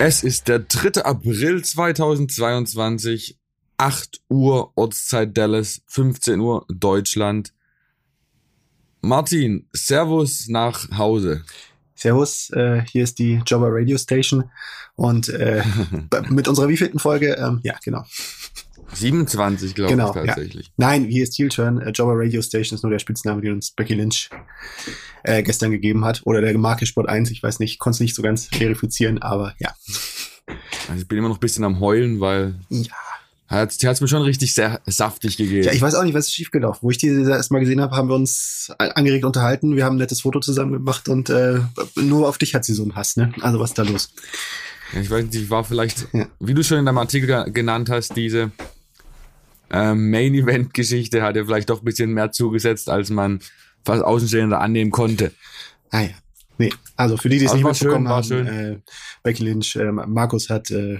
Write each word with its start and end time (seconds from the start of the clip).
Es 0.00 0.22
ist 0.22 0.46
der 0.46 0.60
3. 0.60 1.02
April 1.02 1.64
2022, 1.64 3.36
8 3.78 4.20
Uhr 4.28 4.70
Ortszeit 4.76 5.36
Dallas, 5.36 5.82
15 5.88 6.38
Uhr 6.38 6.64
Deutschland. 6.68 7.52
Martin, 9.00 9.66
Servus 9.72 10.46
nach 10.46 10.96
Hause. 10.96 11.42
Servus, 11.96 12.48
äh, 12.50 12.82
hier 12.86 13.02
ist 13.02 13.18
die 13.18 13.42
Jobber 13.44 13.70
Radio 13.72 13.98
Station 13.98 14.48
und 14.94 15.30
äh, 15.30 15.64
mit 16.28 16.46
unserer 16.46 16.68
wievielten 16.68 17.00
Folge? 17.00 17.34
Ähm, 17.34 17.58
ja, 17.64 17.74
genau. 17.82 18.04
27, 18.92 19.74
glaube 19.74 19.90
Genau, 19.92 20.10
ich 20.10 20.16
ja. 20.16 20.24
tatsächlich. 20.26 20.70
Nein, 20.76 21.04
hier 21.04 21.22
ist 21.24 21.36
Heel 21.38 21.48
Turn. 21.48 21.80
Äh, 21.80 21.90
Jobber 21.90 22.14
Radio 22.16 22.40
Station 22.42 22.76
ist 22.76 22.82
nur 22.82 22.90
der 22.90 22.98
Spitzname, 22.98 23.40
den 23.40 23.52
uns 23.54 23.70
Becky 23.70 23.94
Lynch 23.94 24.30
äh, 25.24 25.42
gestern 25.42 25.70
gegeben 25.70 26.04
hat. 26.04 26.22
Oder 26.24 26.40
der 26.40 26.56
Marke 26.58 26.86
Sport 26.86 27.08
1, 27.08 27.30
ich 27.30 27.42
weiß 27.42 27.60
nicht, 27.60 27.78
konnte 27.78 27.96
es 27.96 28.00
nicht 28.00 28.14
so 28.14 28.22
ganz 28.22 28.46
verifizieren, 28.46 29.18
aber 29.22 29.54
ja. 29.58 29.74
Also 30.88 31.02
ich 31.02 31.08
bin 31.08 31.18
immer 31.18 31.28
noch 31.28 31.36
ein 31.36 31.40
bisschen 31.40 31.64
am 31.64 31.80
Heulen, 31.80 32.20
weil 32.20 32.54
Ja. 32.70 32.86
hat 33.48 33.82
es 33.82 34.00
mir 34.00 34.08
schon 34.08 34.22
richtig 34.22 34.54
sehr 34.54 34.80
saftig 34.86 35.36
gegeben. 35.36 35.64
Ja, 35.64 35.72
ich 35.72 35.82
weiß 35.82 35.94
auch 35.94 36.04
nicht, 36.04 36.14
was 36.14 36.26
ist 36.26 36.34
schiefgelaufen. 36.34 36.80
Wo 36.82 36.90
ich 36.90 36.98
die 36.98 37.08
erst 37.08 37.50
mal 37.50 37.58
gesehen 37.60 37.80
habe, 37.82 37.94
haben 37.94 38.08
wir 38.08 38.14
uns 38.14 38.72
angeregt 38.78 39.24
unterhalten. 39.26 39.76
Wir 39.76 39.84
haben 39.84 39.96
ein 39.96 39.98
nettes 39.98 40.22
Foto 40.22 40.40
zusammen 40.40 40.72
gemacht 40.72 41.08
und 41.10 41.28
äh, 41.28 41.60
nur 41.96 42.28
auf 42.28 42.38
dich 42.38 42.54
hat 42.54 42.64
sie 42.64 42.72
so 42.74 42.82
einen 42.82 42.96
Hass, 42.96 43.16
ne? 43.16 43.32
Also 43.42 43.60
was 43.60 43.70
ist 43.70 43.78
da 43.78 43.82
los? 43.82 44.10
Ja, 44.94 45.00
ich 45.02 45.10
weiß 45.10 45.26
nicht, 45.26 45.34
ich 45.34 45.50
war 45.50 45.64
vielleicht, 45.64 46.08
Ja. 46.14 46.26
wie 46.40 46.54
du 46.54 46.64
schon 46.64 46.78
in 46.78 46.86
deinem 46.86 46.96
Artikel 46.98 47.26
ge- 47.26 47.50
genannt 47.52 47.90
hast, 47.90 48.16
diese 48.16 48.50
ähm, 49.70 50.10
Main-Event-Geschichte 50.10 51.22
hat 51.22 51.36
ja 51.36 51.44
vielleicht 51.44 51.70
doch 51.70 51.82
ein 51.82 51.84
bisschen 51.84 52.12
mehr 52.12 52.32
zugesetzt, 52.32 52.88
als 52.88 53.10
man 53.10 53.40
fast 53.84 54.02
Außenstehender 54.02 54.60
annehmen 54.60 54.90
konnte. 54.90 55.32
Ah 55.90 56.02
ja. 56.02 56.10
Nee, 56.60 56.72
also 56.96 57.16
für 57.16 57.28
die, 57.28 57.38
die 57.38 57.44
es 57.44 57.52
Also 57.52 57.68
nicht 57.68 57.76
schön, 57.76 57.88
mitbekommen 57.88 58.08
war 58.08 58.16
haben, 58.16 58.24
schön. 58.24 58.46
Äh, 58.48 58.78
Becky 59.22 59.44
Lynch, 59.44 59.76
äh, 59.76 59.92
Markus 59.92 60.50
hat, 60.50 60.72
äh, 60.72 60.98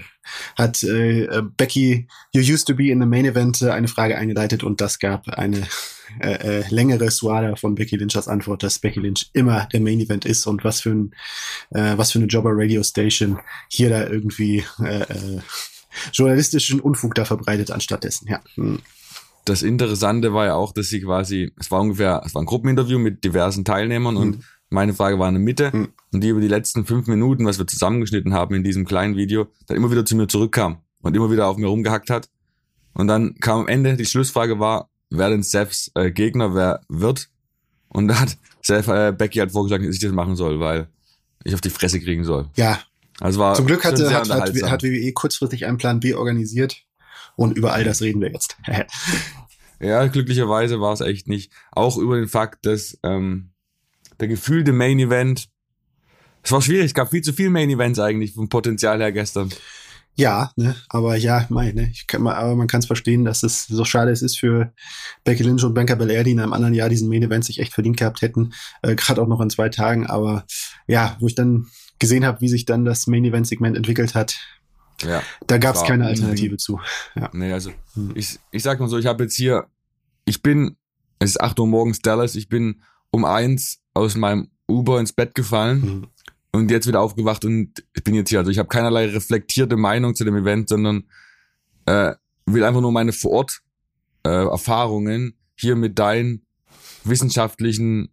hat 0.57 0.81
äh, 0.83 1.25
äh, 1.25 1.43
Becky, 1.57 2.07
you 2.31 2.41
used 2.41 2.65
to 2.65 2.73
be 2.73 2.89
in 2.89 3.01
the 3.01 3.05
main 3.05 3.25
event, 3.25 3.61
äh, 3.61 3.71
eine 3.71 3.89
Frage 3.89 4.17
eingeleitet 4.17 4.63
und 4.63 4.79
das 4.79 4.99
gab 4.99 5.27
eine 5.27 5.67
äh, 6.21 6.59
äh, 6.61 6.63
längere 6.69 7.11
Suada 7.11 7.57
von 7.57 7.75
Becky 7.75 7.97
Lynch 7.97 8.15
als 8.15 8.29
Antwort, 8.29 8.63
dass 8.63 8.79
Becky 8.79 9.01
Lynch 9.01 9.29
immer 9.33 9.67
der 9.71 9.81
Main 9.81 9.99
Event 9.99 10.25
ist 10.25 10.47
und 10.47 10.63
was 10.63 10.81
für 10.81 10.91
ein, 10.91 11.15
äh, 11.71 11.97
was 11.97 12.13
für 12.13 12.19
eine 12.19 12.27
Jobber 12.27 12.51
Radio 12.53 12.81
Station 12.81 13.39
hier 13.69 13.89
da 13.89 14.07
irgendwie 14.07 14.63
äh, 14.81 15.01
äh, 15.01 15.39
journalistischen 16.13 16.79
Unfug 16.79 17.15
da 17.15 17.25
verbreitet 17.25 17.71
anstattdessen. 17.71 18.27
Ja. 18.29 18.41
Hm. 18.55 18.79
Das 19.45 19.63
Interessante 19.63 20.33
war 20.33 20.45
ja 20.45 20.55
auch, 20.55 20.73
dass 20.73 20.89
sie 20.89 21.01
quasi, 21.01 21.51
es 21.59 21.71
war 21.71 21.81
ungefähr, 21.81 22.21
es 22.25 22.35
war 22.35 22.41
ein 22.41 22.45
Gruppeninterview 22.45 22.99
mit 22.99 23.23
diversen 23.23 23.65
Teilnehmern 23.65 24.15
und 24.17 24.29
Mhm. 24.37 24.43
meine 24.69 24.93
Frage 24.93 25.17
war 25.17 25.27
in 25.27 25.35
der 25.35 25.43
Mitte 25.43 25.71
Mhm. 25.73 25.87
und 26.13 26.21
die 26.23 26.29
über 26.29 26.41
die 26.41 26.47
letzten 26.47 26.85
fünf 26.85 27.07
Minuten, 27.07 27.45
was 27.45 27.57
wir 27.57 27.65
zusammengeschnitten 27.65 28.33
haben 28.33 28.53
in 28.55 28.63
diesem 28.63 28.85
kleinen 28.85 29.15
Video, 29.15 29.47
dann 29.67 29.77
immer 29.77 29.89
wieder 29.91 30.05
zu 30.05 30.15
mir 30.15 30.27
zurückkam 30.27 30.77
und 31.01 31.15
immer 31.15 31.31
wieder 31.31 31.47
auf 31.47 31.57
mir 31.57 31.67
rumgehackt 31.67 32.09
hat. 32.09 32.29
Und 32.93 33.07
dann 33.07 33.35
kam 33.39 33.61
am 33.61 33.67
Ende, 33.67 33.95
die 33.95 34.05
Schlussfrage 34.05 34.59
war, 34.59 34.89
wer 35.09 35.29
denn 35.29 35.41
Seths 35.41 35.89
äh, 35.95 36.11
Gegner 36.11 36.53
wer 36.53 36.81
wird. 36.89 37.29
Und 37.87 38.07
da 38.09 38.19
hat 38.19 38.37
Seth 38.61 38.87
äh, 38.87 39.11
Becky 39.17 39.39
halt 39.39 39.51
vorgeschlagen, 39.51 39.85
dass 39.85 39.95
ich 39.95 40.01
das 40.01 40.11
machen 40.11 40.35
soll, 40.35 40.59
weil 40.59 40.87
ich 41.43 41.53
auf 41.55 41.61
die 41.61 41.69
Fresse 41.71 41.99
kriegen 41.99 42.23
soll. 42.25 42.49
ja, 42.55 42.77
Also 43.19 43.39
war 43.39 43.53
zum 43.55 43.65
Glück 43.65 43.83
hatte, 43.83 44.13
hat, 44.13 44.29
hat, 44.29 44.63
hat 44.63 44.83
WWE 44.83 45.11
kurzfristig 45.13 45.65
einen 45.65 45.77
Plan 45.77 45.99
B 45.99 46.13
organisiert 46.13 46.83
und 47.35 47.57
über 47.57 47.73
all 47.73 47.83
das 47.83 48.01
reden 48.01 48.21
wir 48.21 48.31
jetzt. 48.31 48.57
Ja, 49.81 50.05
glücklicherweise 50.07 50.81
war 50.81 50.93
es 50.93 51.01
echt 51.01 51.27
nicht. 51.27 51.51
Auch 51.71 51.97
über 51.97 52.17
den 52.17 52.27
Fakt, 52.27 52.65
dass 52.65 52.97
ähm, 53.03 53.51
der 54.19 54.27
gefühlte 54.27 54.73
Main 54.73 54.99
Event, 54.99 55.47
es 56.43 56.51
war 56.51 56.61
schwierig, 56.61 56.87
es 56.87 56.93
gab 56.93 57.11
viel 57.11 57.21
zu 57.21 57.33
viele 57.33 57.49
Main 57.49 57.69
Events 57.69 57.99
eigentlich 57.99 58.33
vom 58.33 58.49
Potenzial 58.49 58.99
her 58.99 59.11
gestern. 59.11 59.49
Ja, 60.15 60.51
ne, 60.57 60.75
aber 60.89 61.15
ja, 61.15 61.45
mein, 61.47 61.75
ne, 61.75 61.89
ich 61.93 62.07
kann 62.07 62.21
mal, 62.21 62.35
aber 62.35 62.55
man 62.55 62.67
kann 62.67 62.79
es 62.79 62.87
verstehen, 62.87 63.23
dass 63.23 63.41
es 63.41 63.67
so 63.67 63.85
schade 63.85 64.11
es 64.11 64.21
ist 64.21 64.37
für 64.37 64.73
Becky 65.23 65.43
Lynch 65.43 65.63
und 65.63 65.73
Bianca 65.73 65.95
Belair, 65.95 66.25
die 66.25 66.31
in 66.31 66.41
einem 66.41 66.51
anderen 66.51 66.73
Jahr 66.73 66.89
diesen 66.89 67.07
Main 67.07 67.23
Event 67.23 67.45
sich 67.45 67.59
echt 67.59 67.73
verdient 67.73 67.95
gehabt 67.95 68.21
hätten, 68.21 68.51
äh, 68.81 68.95
gerade 68.95 69.21
auch 69.21 69.27
noch 69.27 69.39
in 69.39 69.49
zwei 69.49 69.69
Tagen. 69.69 70.07
Aber 70.07 70.45
ja, 70.87 71.15
wo 71.21 71.27
ich 71.27 71.35
dann 71.35 71.67
gesehen 71.99 72.25
habe, 72.25 72.41
wie 72.41 72.49
sich 72.49 72.65
dann 72.65 72.85
das 72.85 73.07
Main 73.07 73.25
Event 73.25 73.47
Segment 73.47 73.75
entwickelt 73.77 74.15
hat, 74.15 74.37
Ja, 75.01 75.21
da 75.47 75.57
gab 75.57 75.75
es 75.75 75.83
keine. 75.83 76.05
Alternative 76.07 76.57
zu. 76.57 76.79
Ja. 77.15 77.29
nee, 77.33 77.51
also 77.53 77.71
Hm. 77.93 78.11
ich, 78.15 78.39
ich 78.51 78.63
sag 78.63 78.79
mal 78.79 78.89
so, 78.89 78.97
ich 78.97 79.05
habe 79.05 79.23
jetzt 79.23 79.35
hier, 79.35 79.67
ich 80.25 80.41
bin, 80.41 80.75
es 81.19 81.31
ist 81.31 81.41
8 81.41 81.59
Uhr 81.59 81.67
morgens 81.67 81.99
Dallas, 82.01 82.35
ich 82.35 82.49
bin 82.49 82.81
um 83.11 83.25
eins 83.25 83.81
aus 83.93 84.15
meinem 84.15 84.49
Uber 84.67 84.99
ins 84.99 85.13
Bett 85.13 85.35
gefallen 85.35 85.81
Mhm. 85.81 86.07
und 86.51 86.71
jetzt 86.71 86.87
wieder 86.87 87.01
aufgewacht 87.01 87.43
und 87.45 87.83
ich 87.95 88.03
bin 88.03 88.13
jetzt 88.15 88.29
hier. 88.29 88.39
Also 88.39 88.51
ich 88.51 88.59
habe 88.59 88.69
keinerlei 88.69 89.07
reflektierte 89.07 89.75
Meinung 89.77 90.15
zu 90.15 90.23
dem 90.23 90.35
Event, 90.37 90.69
sondern 90.69 91.03
äh, 91.85 92.13
will 92.45 92.63
einfach 92.63 92.81
nur 92.81 92.91
meine 92.91 93.11
vor 93.13 93.31
Ort 93.31 93.61
äh, 94.23 94.29
Erfahrungen 94.29 95.33
hier 95.55 95.75
mit 95.75 95.97
deinen 95.99 96.45
wissenschaftlichen 97.03 98.09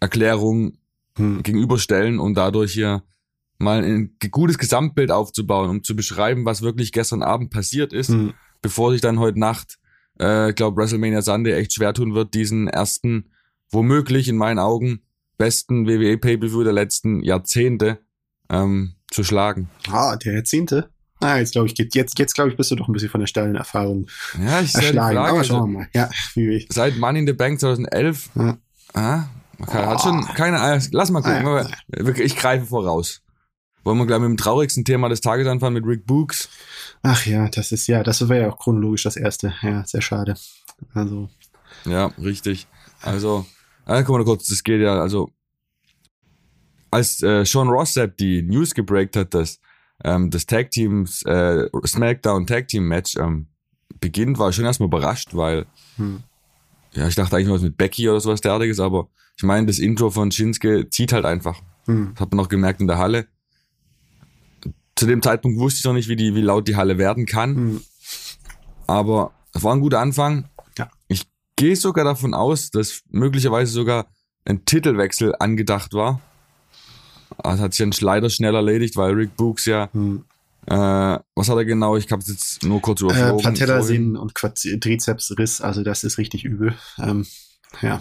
Erklärungen 0.00 0.78
Hm. 1.16 1.44
gegenüberstellen 1.44 2.18
und 2.18 2.34
dadurch 2.34 2.72
hier 2.72 3.04
mal 3.58 3.82
ein 3.84 4.16
gutes 4.30 4.58
Gesamtbild 4.58 5.10
aufzubauen, 5.10 5.70
um 5.70 5.82
zu 5.82 5.94
beschreiben, 5.96 6.44
was 6.44 6.62
wirklich 6.62 6.92
gestern 6.92 7.22
Abend 7.22 7.50
passiert 7.50 7.92
ist, 7.92 8.08
Hm. 8.08 8.34
bevor 8.62 8.92
sich 8.92 9.00
dann 9.00 9.18
heute 9.18 9.38
Nacht, 9.38 9.78
äh, 10.18 10.52
glaube 10.52 10.80
WrestleMania 10.80 11.22
Sunday 11.22 11.52
echt 11.54 11.72
schwer 11.72 11.94
tun 11.94 12.14
wird, 12.14 12.34
diesen 12.34 12.68
ersten, 12.68 13.30
womöglich 13.70 14.28
in 14.28 14.36
meinen 14.36 14.58
Augen, 14.58 15.02
besten 15.38 15.86
WWE 15.86 16.16
Pay-Per-View 16.18 16.62
der 16.64 16.72
letzten 16.72 17.20
Jahrzehnte 17.22 17.98
ähm, 18.50 18.94
zu 19.10 19.24
schlagen. 19.24 19.68
Ah, 19.90 20.16
der 20.16 20.34
Jahrzehnte. 20.34 20.90
Ah, 21.20 21.38
jetzt 21.38 21.52
glaube 21.52 21.66
ich, 21.68 21.74
geht, 21.74 21.94
jetzt, 21.94 22.18
jetzt 22.18 22.34
glaube 22.34 22.50
ich, 22.50 22.56
bist 22.56 22.70
du 22.70 22.76
doch 22.76 22.88
ein 22.88 22.92
bisschen 22.92 23.08
von 23.08 23.20
der 23.20 23.26
steilen 23.26 23.54
Erfahrung 23.56 24.06
Ja, 24.38 24.60
ich 24.60 24.74
erschlagen. 24.74 25.16
Frage. 25.16 25.30
Aber 25.32 25.44
schauen 25.44 25.56
Also, 25.60 25.66
wir 25.66 25.78
mal. 25.78 25.88
Ja, 25.94 26.10
wie 26.34 26.66
seit 26.70 26.96
Money 26.98 27.20
in 27.20 27.26
the 27.26 27.32
Bank 27.32 27.58
2011, 27.60 28.30
Ja. 28.34 28.58
ah, 28.94 29.24
man 29.58 29.68
kann, 29.68 29.86
hat 29.86 30.00
schon 30.02 30.24
keine, 30.34 30.60
ah, 30.60 30.78
lass 30.92 31.10
mal 31.10 31.22
gucken, 31.22 31.46
Ah, 31.46 31.68
ja. 31.96 32.08
ich 32.16 32.36
greife 32.36 32.66
voraus. 32.66 33.22
Wollen 33.84 33.98
wir 33.98 34.06
gleich 34.06 34.20
mit 34.20 34.30
dem 34.30 34.36
traurigsten 34.38 34.84
Thema 34.84 35.10
des 35.10 35.20
Tages 35.20 35.46
anfangen, 35.46 35.74
mit 35.74 35.86
Rick 35.86 36.06
Books? 36.06 36.48
Ach 37.02 37.26
ja, 37.26 37.48
das 37.48 37.70
ist 37.70 37.86
ja, 37.86 38.02
das 38.02 38.26
wäre 38.28 38.46
ja 38.46 38.50
auch 38.50 38.58
chronologisch 38.58 39.02
das 39.02 39.16
erste. 39.16 39.54
Ja, 39.62 39.84
sehr 39.84 40.00
schade. 40.00 40.34
Also, 40.94 41.28
Ja, 41.84 42.06
richtig. 42.18 42.66
Also, 43.02 43.44
äh, 43.86 44.02
guck 44.02 44.16
mal 44.16 44.24
kurz, 44.24 44.46
das 44.48 44.64
geht 44.64 44.80
ja, 44.80 45.00
also, 45.00 45.30
als 46.90 47.22
äh, 47.22 47.44
Sean 47.44 47.68
Rossap 47.68 48.16
die 48.16 48.40
News 48.42 48.72
gebreakt 48.72 49.16
hat, 49.16 49.34
dass 49.34 49.60
ähm, 50.02 50.30
das 50.30 50.46
Tag 50.46 50.70
Teams, 50.70 51.22
äh, 51.26 51.68
SmackDown 51.84 52.46
Tag 52.46 52.68
Team 52.68 52.88
Match 52.88 53.16
ähm, 53.16 53.48
beginnt, 54.00 54.38
war 54.38 54.48
ich 54.48 54.56
schon 54.56 54.64
erstmal 54.64 54.88
überrascht, 54.88 55.34
weil, 55.34 55.66
hm. 55.96 56.22
ja, 56.94 57.06
ich 57.06 57.14
dachte 57.14 57.36
eigentlich 57.36 57.50
was 57.50 57.62
mit 57.62 57.76
Becky 57.76 58.08
oder 58.08 58.20
sowas 58.20 58.40
derartiges, 58.40 58.80
aber 58.80 59.08
ich 59.36 59.42
meine, 59.42 59.66
das 59.66 59.78
Intro 59.78 60.10
von 60.10 60.30
Shinsuke 60.30 60.88
zieht 60.88 61.12
halt 61.12 61.26
einfach. 61.26 61.60
Hm. 61.84 62.12
Das 62.14 62.22
hat 62.22 62.30
man 62.30 62.38
noch 62.38 62.48
gemerkt 62.48 62.80
in 62.80 62.86
der 62.86 62.98
Halle. 62.98 63.26
Zu 64.96 65.06
dem 65.06 65.22
Zeitpunkt 65.22 65.58
wusste 65.58 65.78
ich 65.78 65.84
noch 65.84 65.92
nicht, 65.92 66.08
wie, 66.08 66.16
die, 66.16 66.34
wie 66.34 66.40
laut 66.40 66.68
die 66.68 66.76
Halle 66.76 66.98
werden 66.98 67.26
kann. 67.26 67.56
Hm. 67.56 67.80
Aber 68.86 69.32
es 69.52 69.62
war 69.62 69.74
ein 69.74 69.80
guter 69.80 70.00
Anfang. 70.00 70.48
Ja. 70.78 70.90
Ich 71.08 71.26
gehe 71.56 71.74
sogar 71.76 72.04
davon 72.04 72.34
aus, 72.34 72.70
dass 72.70 73.02
möglicherweise 73.08 73.72
sogar 73.72 74.06
ein 74.44 74.64
Titelwechsel 74.64 75.34
angedacht 75.38 75.94
war. 75.94 76.20
Das 77.42 77.58
hat 77.60 77.74
sich 77.74 77.78
dann 77.84 77.92
leider 78.06 78.30
schnell 78.30 78.54
erledigt, 78.54 78.96
weil 78.96 79.12
Rick 79.14 79.36
Books 79.36 79.64
ja, 79.66 79.88
Hm. 79.92 80.24
äh, 80.66 80.74
was 81.34 81.48
hat 81.48 81.56
er 81.56 81.64
genau? 81.64 81.96
Ich 81.96 82.10
habe 82.12 82.22
es 82.22 82.28
jetzt 82.28 82.62
nur 82.62 82.80
kurz 82.80 83.00
Äh, 83.00 83.04
überflogen. 83.06 83.40
vorhin. 83.40 83.58
Patellasehnen 83.58 84.16
und 84.16 84.34
Trizepsriss, 84.34 85.60
also 85.60 85.82
das 85.82 86.04
ist 86.04 86.18
richtig 86.18 86.44
übel. 86.44 86.76
Ähm, 86.98 87.26
ja, 87.82 88.00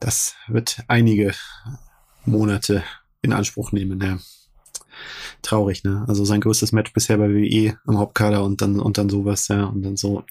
das 0.00 0.34
wird 0.46 0.82
einige 0.88 1.34
Monate 2.24 2.82
in 3.20 3.32
Anspruch 3.32 3.72
nehmen. 3.72 4.00
Ja. 4.00 4.18
Traurig, 5.42 5.84
ne? 5.84 6.04
Also 6.08 6.24
sein 6.24 6.40
größtes 6.40 6.72
Match 6.72 6.92
bisher 6.92 7.18
bei 7.18 7.28
WWE 7.28 7.78
am 7.86 7.98
Hauptkader 7.98 8.44
und 8.44 8.60
dann 8.62 8.80
und 8.80 8.98
dann 8.98 9.08
sowas, 9.08 9.48
ja, 9.48 9.64
und 9.64 9.82
dann 9.82 9.96
so. 9.96 10.24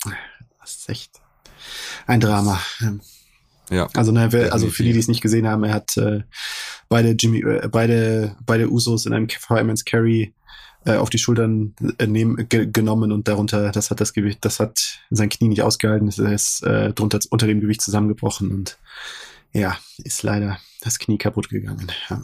Das 0.59 0.77
ist 0.77 0.89
echt 0.89 1.11
ein 2.05 2.19
Drama. 2.19 2.59
Ja, 3.69 3.87
Also, 3.95 4.11
ne, 4.11 4.29
also 4.51 4.69
für 4.69 4.83
die, 4.83 4.93
die 4.93 4.99
es 4.99 5.07
nicht 5.09 5.21
gesehen 5.21 5.47
haben, 5.47 5.63
er 5.65 5.73
hat 5.73 5.97
äh, 5.97 6.23
beide 6.87 7.11
Jimmy, 7.11 7.39
äh, 7.41 7.67
beide, 7.69 8.35
beide 8.45 8.69
Usos 8.69 9.05
in 9.05 9.13
einem 9.13 9.27
Fireman's 9.27 9.83
Carry 9.83 10.33
äh, 10.85 10.95
auf 10.95 11.09
die 11.09 11.17
Schultern 11.17 11.75
äh, 11.97 12.07
nehmen, 12.07 12.47
ge 12.47 12.67
genommen 12.71 13.11
und 13.11 13.27
darunter, 13.27 13.71
das 13.71 13.91
hat 13.91 13.99
das 13.99 14.13
Gewicht, 14.13 14.39
das 14.41 14.59
hat 14.59 15.01
sein 15.09 15.29
Knie 15.29 15.49
nicht 15.49 15.63
ausgehalten, 15.63 16.07
es 16.07 16.17
ist 16.17 16.63
äh, 16.63 16.93
drunter 16.93 17.19
unter 17.29 17.47
dem 17.47 17.59
Gewicht 17.59 17.81
zusammengebrochen 17.81 18.51
und 18.51 18.77
ja, 19.51 19.77
ist 19.97 20.23
leider 20.23 20.59
das 20.81 20.99
Knie 20.99 21.17
kaputt 21.17 21.49
gegangen. 21.49 21.91
Ja. 22.09 22.23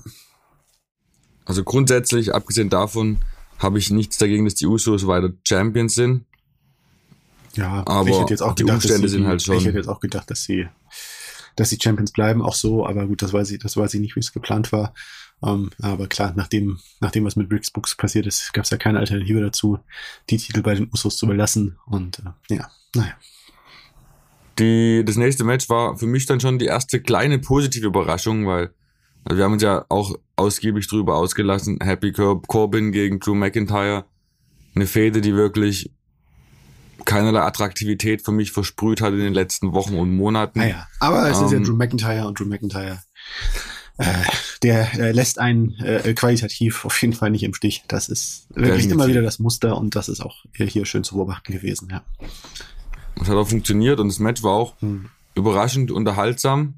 Also 1.46 1.64
grundsätzlich, 1.64 2.34
abgesehen 2.34 2.70
davon, 2.70 3.18
habe 3.60 3.78
ich 3.80 3.92
nichts 3.92 4.18
dagegen, 4.18 4.46
dass 4.46 4.56
die 4.56 4.66
Usos 4.68 5.08
weiter 5.08 5.32
Champions 5.48 5.96
sind. 5.96 6.26
Ja, 7.56 7.84
Aber 7.86 8.10
ich 8.10 8.20
hätte 8.20 8.34
jetzt 8.34 8.42
auch 8.42 8.56
die 8.56 8.64
gedacht, 8.64 8.78
Umstände 8.78 9.08
sie, 9.08 9.16
sind 9.18 9.28
halt 9.28 9.42
schon- 9.42 9.58
Ich 9.58 9.66
hätte 9.66 9.78
jetzt 9.78 9.88
auch 9.88 10.00
gedacht, 10.00 10.30
dass 10.32 10.44
sie, 10.44 10.68
dass 11.56 11.70
sie 11.70 11.78
Champions 11.82 12.12
bleiben, 12.12 12.42
auch 12.42 12.56
so, 12.56 12.86
aber 12.86 13.06
gut, 13.08 13.22
das 13.22 13.32
weiß 13.32 13.52
ich, 13.52 13.60
das 13.60 13.78
weiß 13.78 13.94
ich 13.94 14.02
nicht, 14.02 14.16
wie 14.16 14.22
es 14.22 14.34
geplant 14.34 14.72
war. 14.72 14.94
Ähm, 15.46 15.70
aber 15.82 16.08
klar, 16.08 16.34
nachdem, 16.36 16.80
nachdem 17.00 17.26
was 17.26 17.36
mit 17.36 17.50
Bricks 17.50 17.70
Books 17.70 17.96
passiert 17.96 18.26
ist, 18.26 18.54
gab 18.54 18.64
es 18.64 18.72
ja 18.72 18.78
keine 18.78 19.00
Alternative 19.00 19.42
dazu, 19.42 19.78
die 20.30 20.38
Titel 20.38 20.62
bei 20.62 20.74
den 20.74 20.90
Usos 20.92 21.18
zu 21.18 21.28
belassen. 21.28 21.78
Und 21.86 22.20
äh, 22.20 22.56
ja, 22.56 22.72
naja. 22.96 23.14
Die, 24.60 25.04
das 25.06 25.16
nächste 25.18 25.44
Match 25.44 25.68
war 25.70 25.98
für 25.98 26.06
mich 26.06 26.26
dann 26.26 26.40
schon 26.40 26.60
die 26.60 26.66
erste 26.66 27.02
kleine 27.02 27.40
positive 27.40 27.88
Überraschung, 27.88 28.46
weil 28.48 28.72
also 29.26 29.38
wir 29.38 29.46
haben 29.46 29.54
uns 29.54 29.64
ja 29.64 29.86
auch 29.90 30.16
ausgiebig 30.36 30.88
drüber 30.88 31.16
ausgelassen. 31.16 31.80
Happy 31.82 32.12
Corbin 32.12 32.92
gegen 32.92 33.20
Drew 33.20 33.36
McIntyre. 33.36 34.06
Eine 34.76 34.88
Fehde, 34.88 35.22
die 35.22 35.36
wirklich 35.36 35.92
keinerlei 37.06 37.42
Attraktivität 37.42 38.24
für 38.24 38.32
mich 38.32 38.52
versprüht 38.52 39.02
hat 39.02 39.14
in 39.14 39.20
den 39.20 39.34
letzten 39.34 39.74
Wochen 39.74 39.96
und 39.96 40.16
Monaten. 40.16 40.60
Naja, 40.60 40.88
aber 41.00 41.30
es 41.30 41.40
ähm, 41.40 41.46
ist 41.46 41.52
ja 41.52 41.58
ähm, 41.58 41.64
Drew 41.64 41.76
McIntyre 41.76 42.28
und 42.28 42.40
Drew 42.40 42.46
McIntyre, 42.46 43.02
äh, 43.98 44.06
der 44.62 44.94
äh, 44.94 45.12
lässt 45.12 45.40
einen 45.40 45.74
äh, 45.80 46.14
qualitativ 46.14 46.86
auf 46.86 47.00
jeden 47.02 47.14
Fall 47.14 47.30
nicht 47.30 47.44
im 47.44 47.54
Stich. 47.54 47.84
Das 47.88 48.10
ist 48.10 48.48
wirklich 48.56 48.90
immer 48.90 49.08
wieder 49.08 49.22
das 49.22 49.40
Muster 49.40 49.78
und 49.78 49.96
das 49.96 50.10
ist 50.10 50.22
auch 50.22 50.44
hier 50.54 50.86
schön 50.86 51.04
zu 51.04 51.16
beobachten 51.16 51.54
gewesen, 51.54 51.90
ja. 51.92 52.04
Es 53.22 53.28
hat 53.28 53.36
auch 53.36 53.48
funktioniert 53.48 54.00
und 54.00 54.08
das 54.08 54.20
Match 54.20 54.42
war 54.42 54.54
auch 54.54 54.82
hm. 54.82 55.10
überraschend 55.36 55.92
unterhaltsam. 55.92 56.76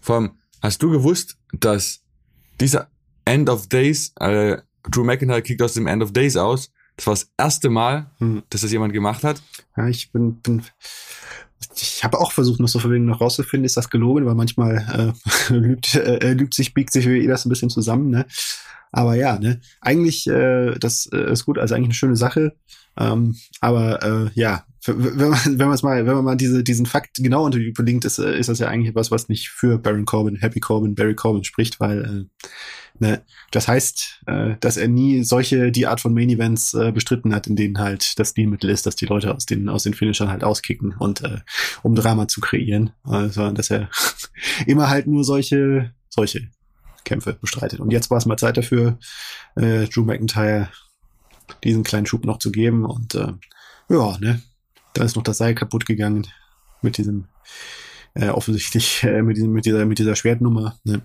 Vor 0.00 0.16
allem, 0.16 0.30
hast 0.62 0.82
du 0.82 0.90
gewusst, 0.90 1.36
dass 1.60 2.02
dieser 2.60 2.88
End 3.24 3.48
of 3.48 3.68
Days, 3.68 4.12
äh, 4.20 4.58
Drew 4.90 5.04
McIntyre 5.04 5.42
kickt 5.42 5.62
aus 5.62 5.74
dem 5.74 5.86
End 5.86 6.02
of 6.02 6.12
Days 6.12 6.36
aus, 6.36 6.70
das 6.96 7.06
war 7.06 7.14
das 7.14 7.30
erste 7.36 7.70
Mal, 7.70 8.10
hm. 8.18 8.42
dass 8.50 8.60
das 8.60 8.70
jemand 8.70 8.92
gemacht 8.92 9.24
hat. 9.24 9.42
Ja, 9.76 9.88
ich 9.88 10.12
bin, 10.12 10.36
bin 10.36 10.62
ich 11.76 12.04
habe 12.04 12.18
auch 12.18 12.32
versucht, 12.32 12.60
noch 12.60 12.68
so 12.68 12.78
verwegen 12.78 13.04
noch 13.04 13.20
rauszufinden, 13.20 13.64
ist 13.64 13.76
das 13.76 13.90
gelogen, 13.90 14.26
weil 14.26 14.34
manchmal 14.34 15.14
äh, 15.48 15.52
lügt, 15.52 15.94
äh, 15.94 16.32
lügt 16.32 16.54
sich, 16.54 16.74
biegt 16.74 16.92
sich 16.92 17.08
wie 17.08 17.26
das 17.26 17.44
ein 17.44 17.50
bisschen 17.50 17.70
zusammen, 17.70 18.10
ne? 18.10 18.26
Aber 18.92 19.16
ja, 19.16 19.38
ne, 19.40 19.60
eigentlich, 19.80 20.28
äh, 20.28 20.74
das 20.78 21.06
äh, 21.12 21.32
ist 21.32 21.44
gut, 21.44 21.58
also 21.58 21.74
eigentlich 21.74 21.86
eine 21.86 21.94
schöne 21.94 22.16
Sache. 22.16 22.54
Ähm, 22.96 23.34
aber 23.60 24.02
äh, 24.04 24.30
ja, 24.34 24.64
wenn 24.86 25.30
man 25.30 25.38
wenn 25.58 25.68
man 25.68 25.78
mal, 25.82 26.06
wenn 26.06 26.14
man 26.14 26.24
mal 26.24 26.36
diese, 26.36 26.62
diesen 26.62 26.86
Fakt 26.86 27.16
genau 27.16 27.44
unter 27.44 27.58
die 27.58 27.66
überlinkt, 27.66 28.04
ist, 28.04 28.18
äh, 28.18 28.38
ist 28.38 28.48
das 28.48 28.60
ja 28.60 28.68
eigentlich 28.68 28.94
was, 28.94 29.10
was 29.10 29.28
nicht 29.28 29.48
für 29.48 29.78
Baron 29.78 30.04
Corbin, 30.04 30.36
Happy 30.36 30.60
Corbin, 30.60 30.94
Barry 30.94 31.16
Corbin 31.16 31.42
spricht, 31.42 31.80
weil 31.80 32.04
äh, 32.04 32.46
ne, 32.98 33.22
das 33.50 33.68
heißt, 33.68 34.22
äh, 34.26 34.56
dass 34.60 34.76
er 34.76 34.88
nie 34.88 35.24
solche 35.24 35.72
die 35.72 35.86
Art 35.86 36.00
von 36.00 36.14
Main 36.14 36.30
Events 36.30 36.74
äh, 36.74 36.92
bestritten 36.92 37.34
hat, 37.34 37.46
in 37.46 37.56
denen 37.56 37.78
halt 37.78 38.18
das 38.18 38.30
Stilmittel 38.30 38.70
ist, 38.70 38.86
dass 38.86 38.96
die 38.96 39.06
Leute 39.06 39.34
aus 39.34 39.46
den 39.46 39.68
aus 39.68 39.82
den 39.82 39.94
Finishern 39.94 40.30
halt 40.30 40.44
auskicken 40.44 40.94
und 40.98 41.22
äh, 41.22 41.38
um 41.82 41.94
Drama 41.94 42.28
zu 42.28 42.40
kreieren, 42.40 42.90
sondern 43.04 43.54
dass 43.54 43.70
er 43.70 43.88
immer 44.66 44.88
halt 44.88 45.06
nur 45.06 45.24
solche 45.24 45.92
solche 46.08 46.48
Kämpfe 47.04 47.34
bestreitet. 47.34 47.80
Und 47.80 47.92
jetzt 47.92 48.10
war 48.10 48.18
es 48.18 48.26
mal 48.26 48.36
Zeit 48.36 48.56
dafür, 48.56 48.98
äh, 49.56 49.86
Drew 49.86 50.04
McIntyre 50.04 50.68
diesen 51.62 51.84
kleinen 51.84 52.06
Schub 52.06 52.24
noch 52.24 52.38
zu 52.38 52.50
geben. 52.50 52.84
Und 52.84 53.14
äh, 53.14 53.32
ja, 53.88 54.18
ne, 54.18 54.42
da 54.94 55.04
ist 55.04 55.16
noch 55.16 55.22
das 55.22 55.38
Seil 55.38 55.54
kaputt 55.54 55.86
gegangen 55.86 56.26
mit 56.82 56.98
diesem 56.98 57.26
äh, 58.14 58.28
offensichtlich 58.28 59.02
äh, 59.02 59.22
mit 59.22 59.36
diesem 59.36 59.52
mit 59.52 59.66
dieser 59.66 59.84
mit 59.84 59.98
dieser 59.98 60.16
Schwertnummer. 60.16 60.78
Ne. 60.84 61.02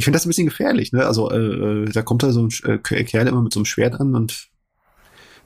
Ich 0.00 0.04
finde 0.04 0.16
das 0.16 0.24
ein 0.24 0.30
bisschen 0.30 0.46
gefährlich. 0.46 0.92
Ne? 0.92 1.04
Also 1.04 1.30
äh, 1.30 1.36
äh 1.36 1.84
da 1.84 2.00
kommt 2.00 2.22
da 2.22 2.32
so 2.32 2.46
ein 2.46 2.48
äh, 2.64 2.78
Kerl 2.78 3.26
immer 3.26 3.42
mit 3.42 3.52
so 3.52 3.60
einem 3.60 3.66
Schwert 3.66 4.00
an 4.00 4.14
und 4.14 4.48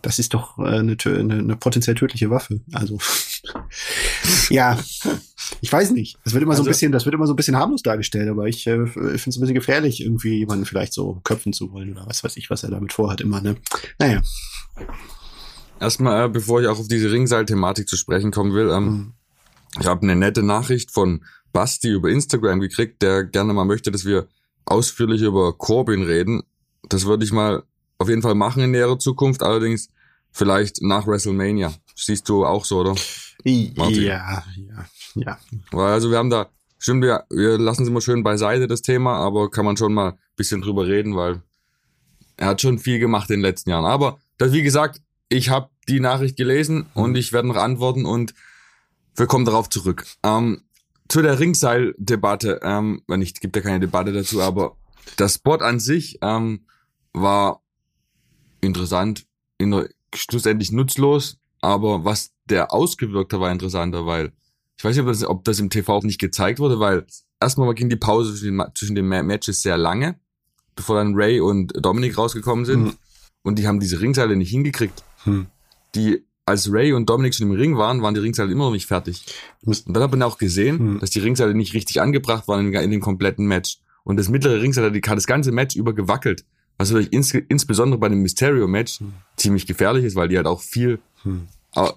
das 0.01 0.21
ist 0.21 0.33
doch 0.33 0.61
äh, 0.61 0.79
eine, 0.79 0.97
eine, 1.07 1.35
eine 1.35 1.57
potenziell 1.57 1.97
tödliche 1.97 2.31
Waffe. 2.31 2.61
Also 2.73 3.01
ja, 4.51 4.79
ich 5.61 5.73
weiß 5.73 5.91
nicht. 5.91 6.19
Das 6.23 6.35
wird 6.35 6.45
immer 6.45 6.53
also, 6.53 6.63
so 6.63 6.69
ein 6.69 6.69
also 6.69 6.77
bisschen, 6.77 6.93
das 6.93 7.05
wird 7.05 7.17
immer 7.17 7.27
so 7.27 7.33
ein 7.33 7.37
bisschen 7.37 7.57
harmlos 7.57 7.83
dargestellt, 7.83 8.29
aber 8.29 8.47
ich, 8.47 8.65
äh, 8.69 8.87
finde 8.87 9.13
es 9.13 9.27
ein 9.27 9.41
bisschen 9.41 9.55
gefährlich, 9.55 10.03
irgendwie 10.03 10.37
jemanden 10.37 10.67
vielleicht 10.67 10.93
so 10.93 11.21
köpfen 11.25 11.53
zu 11.53 11.73
wollen 11.73 11.91
oder 11.91 12.07
was 12.07 12.23
weiß 12.23 12.37
ich, 12.37 12.49
was 12.49 12.63
er 12.63 12.71
damit 12.71 12.93
vorhat 12.93 13.21
immer. 13.21 13.41
Ne? 13.41 13.57
Naja. 13.99 14.23
Erstmal, 15.81 16.27
äh, 16.27 16.29
bevor 16.29 16.63
ich 16.63 16.69
auch 16.69 16.79
auf 16.79 16.87
diese 16.87 17.11
Ringseil-Thematik 17.11 17.89
zu 17.89 17.97
sprechen 17.97 18.31
kommen 18.31 18.55
will, 18.55 18.71
ähm, 18.71 18.85
mhm. 18.85 19.13
ich 19.81 19.87
habe 19.87 20.03
eine 20.03 20.15
nette 20.15 20.45
Nachricht 20.45 20.93
von 20.93 21.25
Basti 21.53 21.89
über 21.89 22.09
Instagram 22.09 22.61
gekriegt, 22.61 23.03
der 23.03 23.25
gerne 23.25 23.53
mal 23.53 23.65
möchte, 23.65 23.91
dass 23.91 24.05
wir 24.05 24.29
ausführlich 24.67 25.23
über 25.23 25.53
Corbin 25.53 26.03
reden. 26.03 26.43
Das 26.89 27.07
würde 27.07 27.25
ich 27.25 27.33
mal 27.33 27.63
auf 27.99 28.09
jeden 28.09 28.23
Fall 28.23 28.35
machen 28.35 28.63
in 28.63 28.71
näherer 28.71 28.99
Zukunft, 28.99 29.43
allerdings 29.43 29.89
vielleicht 30.31 30.83
nach 30.83 31.07
WrestleMania. 31.07 31.73
Siehst 31.95 32.29
du 32.29 32.45
auch 32.45 32.65
so, 32.65 32.81
oder? 32.81 32.95
Martin? 33.77 34.03
Ja, 34.03 34.43
ja, 34.57 34.87
ja. 35.15 35.39
Also 35.73 36.11
wir 36.11 36.19
haben 36.19 36.31
da, 36.31 36.49
stimmt, 36.79 37.03
wir, 37.03 37.25
wir 37.31 37.59
lassen 37.59 37.83
es 37.83 37.89
immer 37.89 38.01
schön 38.01 38.23
beiseite, 38.23 38.67
das 38.67 38.83
Thema, 38.83 39.17
aber 39.17 39.51
kann 39.51 39.65
man 39.65 39.77
schon 39.77 39.95
mal 39.95 40.11
ein 40.13 40.19
bisschen 40.37 40.61
drüber 40.61 40.87
reden, 40.87 41.15
weil 41.15 41.43
er 42.37 42.49
hat 42.49 42.61
schon 42.61 42.79
viel 42.79 42.99
gemacht 42.99 43.31
in 43.31 43.37
den 43.37 43.43
letzten 43.43 43.71
Jahren. 43.71 43.85
Aber 43.85 44.19
das, 44.39 44.53
wie 44.53 44.63
gesagt, 44.63 45.01
ich 45.29 45.51
habe 45.51 45.71
die 45.89 46.01
Nachricht 46.01 46.37
gelesen 46.37 46.87
und 46.95 47.11
mhm. 47.11 47.17
ich 47.17 47.33
werde 47.33 47.49
noch 47.49 47.57
antworten 47.57 48.07
und 48.07 48.35
wir 49.17 49.27
kommen 49.27 49.45
darauf 49.45 49.69
zurück. 49.69 50.05
Ähm, 50.25 50.63
zu 51.09 51.23
der 51.23 51.39
Ringseil-Debatte, 51.39 52.61
ähm, 52.63 53.03
nicht, 53.09 53.41
gibt 53.41 53.57
ja 53.57 53.63
keine 53.63 53.81
Debatte 53.81 54.13
dazu, 54.13 54.41
aber 54.41 54.77
das 55.17 55.35
Spot 55.35 55.57
an 55.57 55.81
sich 55.81 56.19
ähm, 56.23 56.67
war 57.13 57.63
interessant, 58.61 59.27
in, 59.59 59.89
schlussendlich 60.15 60.73
nutzlos, 60.73 61.39
aber 61.61 62.05
was 62.05 62.33
der 62.47 62.73
ausgewirkt 62.73 63.33
hat, 63.33 63.41
war 63.41 63.53
interessanter, 63.53 64.07
weil 64.07 64.33
ich 64.77 64.85
weiß 64.85 64.97
nicht, 64.97 65.05
ob 65.05 65.13
das, 65.13 65.25
ob 65.25 65.45
das 65.45 65.61
im 65.61 65.71
TV 65.71 65.93
auch 65.93 66.03
nicht 66.03 66.21
gezeigt 66.21 66.59
wurde, 66.59 66.81
weil 66.81 67.07
erstmal 67.41 67.73
ging 67.75 67.89
die 67.89 67.97
Pause 67.97 68.35
zwischen 68.35 68.59
den, 68.59 68.67
zwischen 68.75 68.95
den 68.95 69.07
Matches 69.07 69.63
sehr 69.63 69.77
lange, 69.77 70.19
bevor 70.75 70.97
dann 70.97 71.15
Ray 71.15 71.41
und 71.41 71.73
Dominic 71.77 72.19
rausgekommen 72.19 72.65
sind. 72.65 72.85
Mhm. 72.85 72.95
Und 73.43 73.59
die 73.59 73.69
haben 73.69 73.79
diese 73.79 74.01
Ringseile 74.01 74.37
nicht 74.37 74.51
hingekriegt. 74.51 75.05
Mhm. 75.25 75.47
Die, 75.95 76.25
als 76.47 76.71
Ray 76.73 76.93
und 76.93 77.09
Dominic 77.09 77.35
schon 77.35 77.51
im 77.51 77.57
Ring 77.57 77.77
waren, 77.77 78.03
waren 78.03 78.15
die 78.15 78.21
Ringseile 78.21 78.53
immer 78.53 78.65
noch 78.65 78.73
nicht 78.73 78.87
fertig. 78.87 79.25
Und 79.65 79.85
dann 79.89 80.03
hat 80.03 80.11
man 80.11 80.23
auch 80.23 80.39
gesehen, 80.39 80.95
mhm. 80.95 81.01
dass 81.01 81.11
die 81.11 81.21
Ringseile 81.21 81.55
nicht 81.55 81.75
richtig 81.75 82.01
angebracht 82.01 82.49
waren 82.49 82.67
in, 82.67 82.75
in 82.75 82.91
dem 82.91 83.01
kompletten 83.01 83.47
Match. 83.47 83.79
Und 84.05 84.19
das 84.19 84.29
mittlere 84.29 84.61
Ringseil 84.61 84.85
hat 84.85 85.17
das 85.17 85.27
ganze 85.27 85.53
Match 85.53 85.77
über 85.77 85.95
gewackelt. 85.95 86.45
Was 86.77 86.91
natürlich 86.91 87.13
ins, 87.13 87.33
insbesondere 87.33 87.99
bei 87.99 88.09
dem 88.09 88.21
Mysterio-Match 88.23 89.01
hm. 89.01 89.13
ziemlich 89.37 89.67
gefährlich 89.67 90.05
ist, 90.05 90.17
weil 90.17 90.29
die 90.29 90.37
halt 90.37 90.47
auch 90.47 90.61
viel 90.61 90.99
hm. 91.23 91.47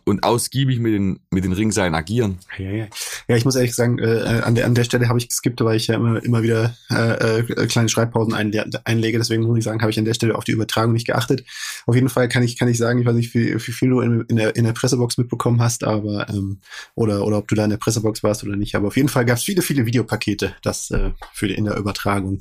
Und 0.05 0.23
ausgiebig 0.23 0.79
mit 0.79 0.93
den, 0.93 1.19
mit 1.29 1.43
den 1.43 1.53
Ringseilen 1.53 1.95
agieren. 1.95 2.39
Ja, 2.57 2.71
ja. 2.71 2.87
ja, 3.27 3.35
ich 3.35 3.45
muss 3.45 3.55
ehrlich 3.55 3.75
sagen, 3.75 3.99
äh, 3.99 4.41
an, 4.43 4.55
der, 4.55 4.65
an 4.65 4.75
der 4.75 4.83
Stelle 4.83 5.07
habe 5.07 5.19
ich 5.19 5.29
geskippt, 5.29 5.63
weil 5.63 5.77
ich 5.77 5.87
ja 5.87 5.95
immer, 5.95 6.23
immer 6.23 6.43
wieder 6.43 6.75
äh, 6.89 7.39
äh, 7.39 7.67
kleine 7.67 7.89
Schreibpausen 7.89 8.33
einle 8.33 8.69
einlege. 8.85 9.17
Deswegen 9.17 9.43
muss 9.43 9.57
ich 9.57 9.63
sagen, 9.63 9.81
habe 9.81 9.91
ich 9.91 9.99
an 9.99 10.05
der 10.05 10.13
Stelle 10.13 10.35
auf 10.35 10.43
die 10.43 10.51
Übertragung 10.51 10.93
nicht 10.93 11.07
geachtet. 11.07 11.43
Auf 11.85 11.95
jeden 11.95 12.09
Fall 12.09 12.27
kann 12.27 12.43
ich, 12.43 12.57
kann 12.57 12.67
ich 12.67 12.77
sagen, 12.77 12.99
ich 12.99 13.05
weiß 13.05 13.15
nicht, 13.15 13.33
wie, 13.33 13.53
wie 13.53 13.59
viel 13.59 13.89
du 13.89 14.01
in, 14.01 14.21
in, 14.21 14.35
der, 14.35 14.55
in 14.55 14.65
der 14.65 14.73
Pressebox 14.73 15.17
mitbekommen 15.17 15.61
hast, 15.61 15.83
aber 15.83 16.27
ähm, 16.29 16.59
oder, 16.95 17.25
oder 17.25 17.37
ob 17.37 17.47
du 17.47 17.55
da 17.55 17.63
in 17.63 17.69
der 17.69 17.77
Pressebox 17.77 18.23
warst 18.23 18.43
oder 18.43 18.55
nicht. 18.55 18.75
Aber 18.75 18.87
auf 18.87 18.97
jeden 18.97 19.09
Fall 19.09 19.25
gab 19.25 19.37
es 19.37 19.43
viele, 19.43 19.61
viele 19.61 19.85
Videopakete, 19.85 20.55
das 20.61 20.91
äh, 20.91 21.11
für 21.33 21.47
die, 21.47 21.55
in 21.55 21.65
der 21.65 21.77
Übertragung. 21.77 22.39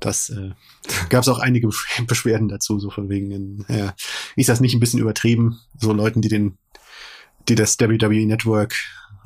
Das 0.00 0.30
äh, 0.30 0.50
gab 1.08 1.22
es 1.22 1.28
auch 1.28 1.38
einige 1.38 1.68
Beschwerden 2.06 2.48
dazu, 2.48 2.78
so 2.78 2.90
von 2.90 3.08
wegen, 3.08 3.64
ja, 3.68 3.94
ist 4.36 4.48
das 4.48 4.60
nicht 4.60 4.74
ein 4.74 4.80
bisschen 4.80 5.00
übertrieben, 5.00 5.60
so 5.78 5.92
Leuten, 5.92 6.20
die 6.20 6.28
den, 6.28 6.58
die 7.48 7.54
das 7.54 7.78
WWE 7.78 8.26
Network 8.26 8.74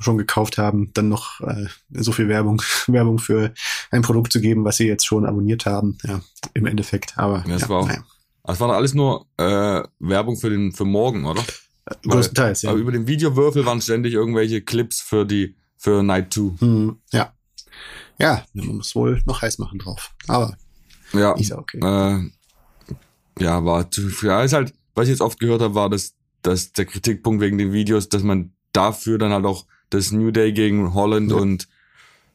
schon 0.01 0.17
gekauft 0.17 0.57
haben, 0.57 0.91
dann 0.93 1.09
noch 1.09 1.41
äh, 1.41 1.67
so 1.91 2.11
viel 2.11 2.27
Werbung, 2.27 2.61
Werbung 2.87 3.19
für 3.19 3.53
ein 3.91 4.01
Produkt 4.01 4.31
zu 4.31 4.41
geben, 4.41 4.65
was 4.65 4.77
sie 4.77 4.87
jetzt 4.87 5.05
schon 5.05 5.25
abonniert 5.25 5.65
haben, 5.65 5.97
ja, 6.03 6.21
im 6.53 6.65
Endeffekt. 6.65 7.17
Aber 7.17 7.43
ja, 7.47 7.53
das 7.53 7.61
ja, 7.63 7.69
war 7.69 7.79
auch, 7.79 7.87
naja. 7.87 8.03
Das 8.43 8.59
war 8.59 8.71
alles 8.71 8.95
nur 8.95 9.27
äh, 9.37 9.83
Werbung 9.99 10.35
für 10.35 10.49
den 10.49 10.71
für 10.71 10.85
morgen, 10.85 11.25
oder? 11.25 11.41
Äh, 11.85 11.95
größtenteils, 12.07 12.63
ja. 12.63 12.71
Aber 12.71 12.79
über 12.79 12.91
den 12.91 13.07
Videowürfel 13.07 13.65
waren 13.65 13.81
ständig 13.81 14.13
irgendwelche 14.13 14.61
Clips 14.61 14.99
für 14.99 15.25
die 15.25 15.55
für 15.77 16.03
Night 16.03 16.33
2. 16.33 16.59
Hm, 16.59 16.97
ja. 17.11 17.33
Ja, 18.17 18.43
man 18.53 18.77
muss 18.77 18.95
wohl 18.95 19.21
noch 19.25 19.41
heiß 19.41 19.57
machen 19.57 19.79
drauf. 19.79 20.13
Aber 20.27 20.55
ja, 21.13 21.35
okay. 21.57 21.79
Äh, 21.79 22.29
ja, 23.39 23.65
war 23.65 23.89
zu, 23.89 24.09
ja, 24.23 24.43
ist 24.43 24.53
halt, 24.53 24.73
was 24.95 25.05
ich 25.05 25.11
jetzt 25.11 25.21
oft 25.21 25.39
gehört 25.39 25.61
habe, 25.61 25.75
war, 25.75 25.89
dass, 25.89 26.13
dass 26.41 26.73
der 26.73 26.85
Kritikpunkt 26.85 27.41
wegen 27.41 27.57
den 27.57 27.71
Videos, 27.71 28.09
dass 28.09 28.23
man 28.23 28.51
dafür 28.73 29.17
dann 29.17 29.31
halt 29.31 29.45
auch 29.45 29.65
das 29.89 30.11
New 30.11 30.31
Day 30.31 30.53
gegen 30.53 30.93
Holland 30.93 31.31
ja. 31.31 31.37
und 31.37 31.67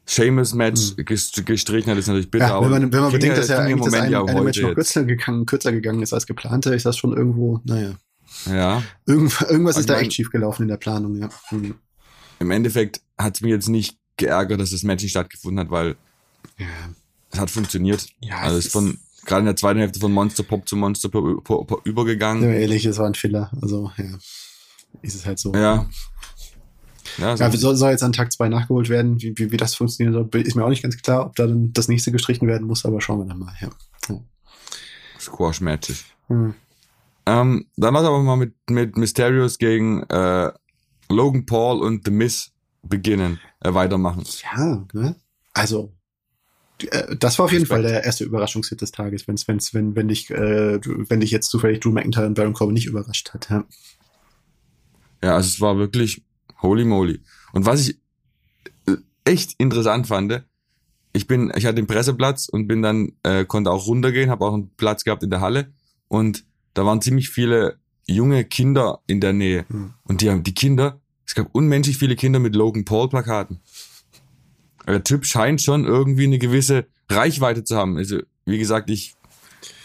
Seamus 0.04 0.54
Match 0.54 0.97
mhm. 0.97 1.04
gestrichen 1.04 1.90
hat, 1.90 1.99
ist 1.99 2.06
natürlich 2.06 2.30
bitter. 2.30 2.49
Ja, 2.49 2.61
wenn 2.62 2.71
man, 2.71 2.92
wenn 2.92 3.00
man 3.00 3.12
bedenkt, 3.12 3.38
dass 3.38 3.49
ja 3.49 3.59
eigentlich 3.59 3.76
Moment 3.76 3.95
das 3.95 4.02
ein, 4.02 4.12
ja 4.12 4.25
eine 4.25 4.42
Match 4.42 4.61
noch 4.61 4.75
kürzer 4.75 5.04
gegangen, 5.04 5.47
kürzer 5.47 5.73
gegangen 5.73 6.02
ist 6.02 6.12
als 6.12 6.26
geplant, 6.26 6.66
ist 6.66 6.87
das 6.87 6.97
schon 6.97 7.16
irgendwo, 7.16 7.61
naja. 7.64 7.95
Ja. 8.47 8.83
Irgend, 9.06 9.40
irgendwas 9.49 9.76
also 9.76 9.80
ist 9.80 9.90
da 9.90 9.99
echt 9.99 10.14
schief 10.14 10.30
gelaufen 10.30 10.62
in 10.62 10.68
der 10.68 10.76
Planung, 10.76 11.16
ja. 11.16 11.28
Mhm. 11.50 11.75
Im 12.38 12.50
Endeffekt 12.50 13.00
hat 13.18 13.37
es 13.37 13.40
mir 13.40 13.49
jetzt 13.49 13.68
nicht 13.68 13.99
geärgert, 14.16 14.61
dass 14.61 14.71
das 14.71 14.83
Match 14.83 15.02
nicht 15.02 15.12
stattgefunden 15.12 15.61
hat, 15.61 15.71
weil 15.71 15.97
ja. 16.59 16.66
Es 17.30 17.38
hat 17.38 17.50
funktioniert. 17.50 18.06
Ja, 18.21 18.38
also 18.38 18.59
es 18.59 18.66
ist 18.66 18.73
von 18.73 18.99
gerade 19.25 19.40
in 19.40 19.47
der 19.47 19.56
zweiten 19.56 19.80
Hälfte 19.80 20.00
von 20.00 20.12
Monster 20.12 20.42
Pop 20.42 20.68
zu 20.68 20.76
Monster 20.76 21.09
Pop, 21.09 21.45
Pop, 21.45 21.66
Pop 21.66 21.87
übergegangen. 21.87 22.42
Ja, 22.45 22.50
ehrlich, 22.50 22.85
es 22.87 22.99
war 22.99 23.06
ein 23.06 23.14
Filler. 23.14 23.50
Also 23.61 23.90
ja, 23.97 24.04
ist 25.02 25.14
es 25.14 25.26
halt 25.26 25.38
so. 25.38 25.52
Ja. 25.52 25.88
Ja, 27.18 27.37
so 27.37 27.45
ja 27.45 27.50
soll, 27.50 27.76
soll 27.76 27.90
jetzt 27.92 28.02
an 28.02 28.12
Tag 28.12 28.33
zwei 28.33 28.49
nachgeholt 28.49 28.88
werden. 28.88 29.21
Wie, 29.21 29.33
wie, 29.37 29.50
wie 29.50 29.56
das 29.56 29.75
funktionieren 29.75 30.12
soll, 30.12 30.42
ist 30.42 30.54
mir 30.54 30.64
auch 30.64 30.68
nicht 30.68 30.83
ganz 30.83 30.97
klar, 31.00 31.26
ob 31.26 31.37
da 31.37 31.47
dann 31.47 31.73
das 31.73 31.88
nächste 31.88 32.12
gestrichen 32.12 32.47
werden 32.47 32.66
muss, 32.66 32.85
aber 32.85 33.00
schauen 33.00 33.21
wir 33.21 33.26
dann 33.26 33.38
mal. 33.38 33.54
Ja. 33.61 33.71
ja. 34.09 34.21
Squash-Matches. 35.18 36.04
Hm. 36.28 36.54
Ähm, 37.26 37.66
dann 37.76 37.95
lass 37.95 38.04
aber 38.04 38.23
mal 38.23 38.37
mit, 38.37 38.54
mit 38.71 38.97
Mysterios 38.97 39.59
gegen 39.59 40.02
äh, 40.04 40.52
Logan 41.09 41.47
Paul 41.47 41.83
und 41.83 42.04
The 42.04 42.11
Miz 42.11 42.52
beginnen, 42.83 43.40
äh, 43.61 43.73
weitermachen. 43.73 44.25
Ja, 44.42 44.85
ne? 44.92 45.16
Also, 45.54 45.96
das 47.18 47.38
war 47.38 47.47
auf 47.47 47.52
jeden 47.52 47.62
Respekt. 47.62 47.83
Fall 47.83 47.90
der 47.90 48.04
erste 48.04 48.25
Überraschungshit 48.25 48.80
des 48.80 48.92
Tages, 48.92 49.26
wenn's, 49.26 49.49
wenn's, 49.49 49.73
wenn, 49.73 49.97
wenn 49.97 50.09
dich, 50.09 50.30
äh, 50.30 50.78
wenn 50.83 51.21
dich 51.21 51.30
jetzt 51.30 51.50
zufällig 51.50 51.80
Drew 51.80 51.90
McIntyre 51.90 52.26
und 52.26 52.35
Baron 52.35 52.52
Corbin 52.52 52.75
nicht 52.75 52.87
überrascht 52.87 53.33
hat. 53.33 53.49
Ja. 53.50 53.64
ja, 55.23 55.35
also 55.37 55.49
es 55.49 55.61
war 55.61 55.78
wirklich 55.78 56.23
holy 56.61 56.85
moly. 56.85 57.21
Und 57.52 57.66
was 57.66 57.88
ich 57.88 57.99
äh, 58.87 58.97
echt 59.25 59.54
interessant 59.59 60.06
fand, 60.06 60.45
ich 61.12 61.26
bin, 61.26 61.50
ich 61.56 61.64
hatte 61.64 61.76
den 61.76 61.87
Presseplatz 61.87 62.49
und 62.49 62.66
bin 62.66 62.83
dann, 62.83 63.12
äh, 63.23 63.47
konnte 63.47 63.71
auch 63.71 63.87
runtergehen, 63.87 64.28
habe 64.28 64.45
auch 64.45 64.52
einen 64.52 64.71
Platz 64.76 65.04
gehabt 65.04 65.23
in 65.23 65.30
der 65.30 65.40
Halle 65.40 65.73
und 66.09 66.45
da 66.75 66.85
waren 66.85 67.00
ziemlich 67.00 67.30
viele 67.30 67.78
junge 68.06 68.45
Kinder 68.45 69.00
in 69.06 69.21
der 69.21 69.33
Nähe. 69.33 69.64
Mhm. 69.68 69.95
Und 70.04 70.21
die 70.21 70.30
haben, 70.30 70.42
die 70.42 70.54
Kinder, 70.54 71.00
es 71.26 71.35
gab 71.35 71.49
unmenschlich 71.54 71.97
viele 71.97 72.16
Kinder 72.16 72.38
mit 72.38 72.54
Logan 72.54 72.85
Paul 72.85 73.09
Plakaten. 73.09 73.61
Der 74.87 75.05
Typ 75.05 75.26
scheint 75.26 75.61
schon 75.62 75.85
irgendwie 75.85 76.25
eine 76.25 76.38
gewisse 76.38 76.87
Reichweite 77.09 77.64
zu 77.64 77.76
haben. 77.76 77.97
Also, 77.97 78.21
wie 78.45 78.59
gesagt, 78.59 78.90
ich, 78.90 79.14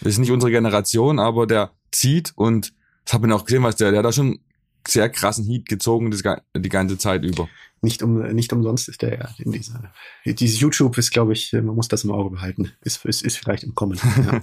das 0.01 0.13
ist 0.13 0.19
nicht 0.19 0.31
unsere 0.31 0.51
Generation, 0.51 1.19
aber 1.19 1.47
der 1.47 1.71
zieht 1.91 2.33
und 2.35 2.73
das 3.05 3.13
habe 3.13 3.27
ich 3.27 3.33
auch 3.33 3.45
gesehen, 3.45 3.63
was 3.63 3.75
der, 3.75 3.91
der 3.91 3.99
hat 3.99 4.05
da 4.05 4.11
schon 4.11 4.39
sehr 4.87 5.09
krassen 5.09 5.45
Heat 5.45 5.67
gezogen 5.67 6.11
das, 6.11 6.23
die 6.55 6.69
ganze 6.69 6.97
Zeit 6.97 7.23
über. 7.23 7.47
Nicht, 7.83 8.03
um, 8.03 8.21
nicht 8.33 8.53
umsonst 8.53 8.89
ist 8.89 9.01
der 9.01 9.17
ja 9.17 9.29
in 9.39 9.51
dieser. 9.51 9.91
Dieses 10.23 10.59
YouTube 10.59 10.97
ist, 10.99 11.11
glaube 11.11 11.33
ich, 11.33 11.51
man 11.51 11.75
muss 11.75 11.87
das 11.87 12.03
im 12.03 12.11
Auge 12.11 12.29
behalten. 12.29 12.71
Ist, 12.81 13.03
ist, 13.05 13.23
ist 13.23 13.37
vielleicht 13.37 13.63
im 13.63 13.73
Kommen. 13.73 13.99
Ja, 14.23 14.41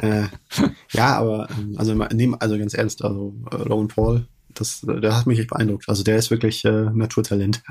äh, 0.22 0.28
ja 0.92 1.16
aber 1.16 1.48
ähm, 1.50 1.74
also, 1.78 1.94
nehm, 1.94 2.36
also 2.38 2.58
ganz 2.58 2.74
ernst, 2.74 3.02
also 3.02 3.34
äh, 3.50 3.56
Logan 3.56 3.88
Paul, 3.88 4.26
das, 4.52 4.82
der 4.82 5.16
hat 5.16 5.26
mich 5.26 5.38
echt 5.38 5.48
beeindruckt. 5.48 5.88
Also 5.88 6.02
der 6.02 6.16
ist 6.16 6.30
wirklich 6.30 6.64
äh, 6.66 6.90
Naturtalent. 6.92 7.62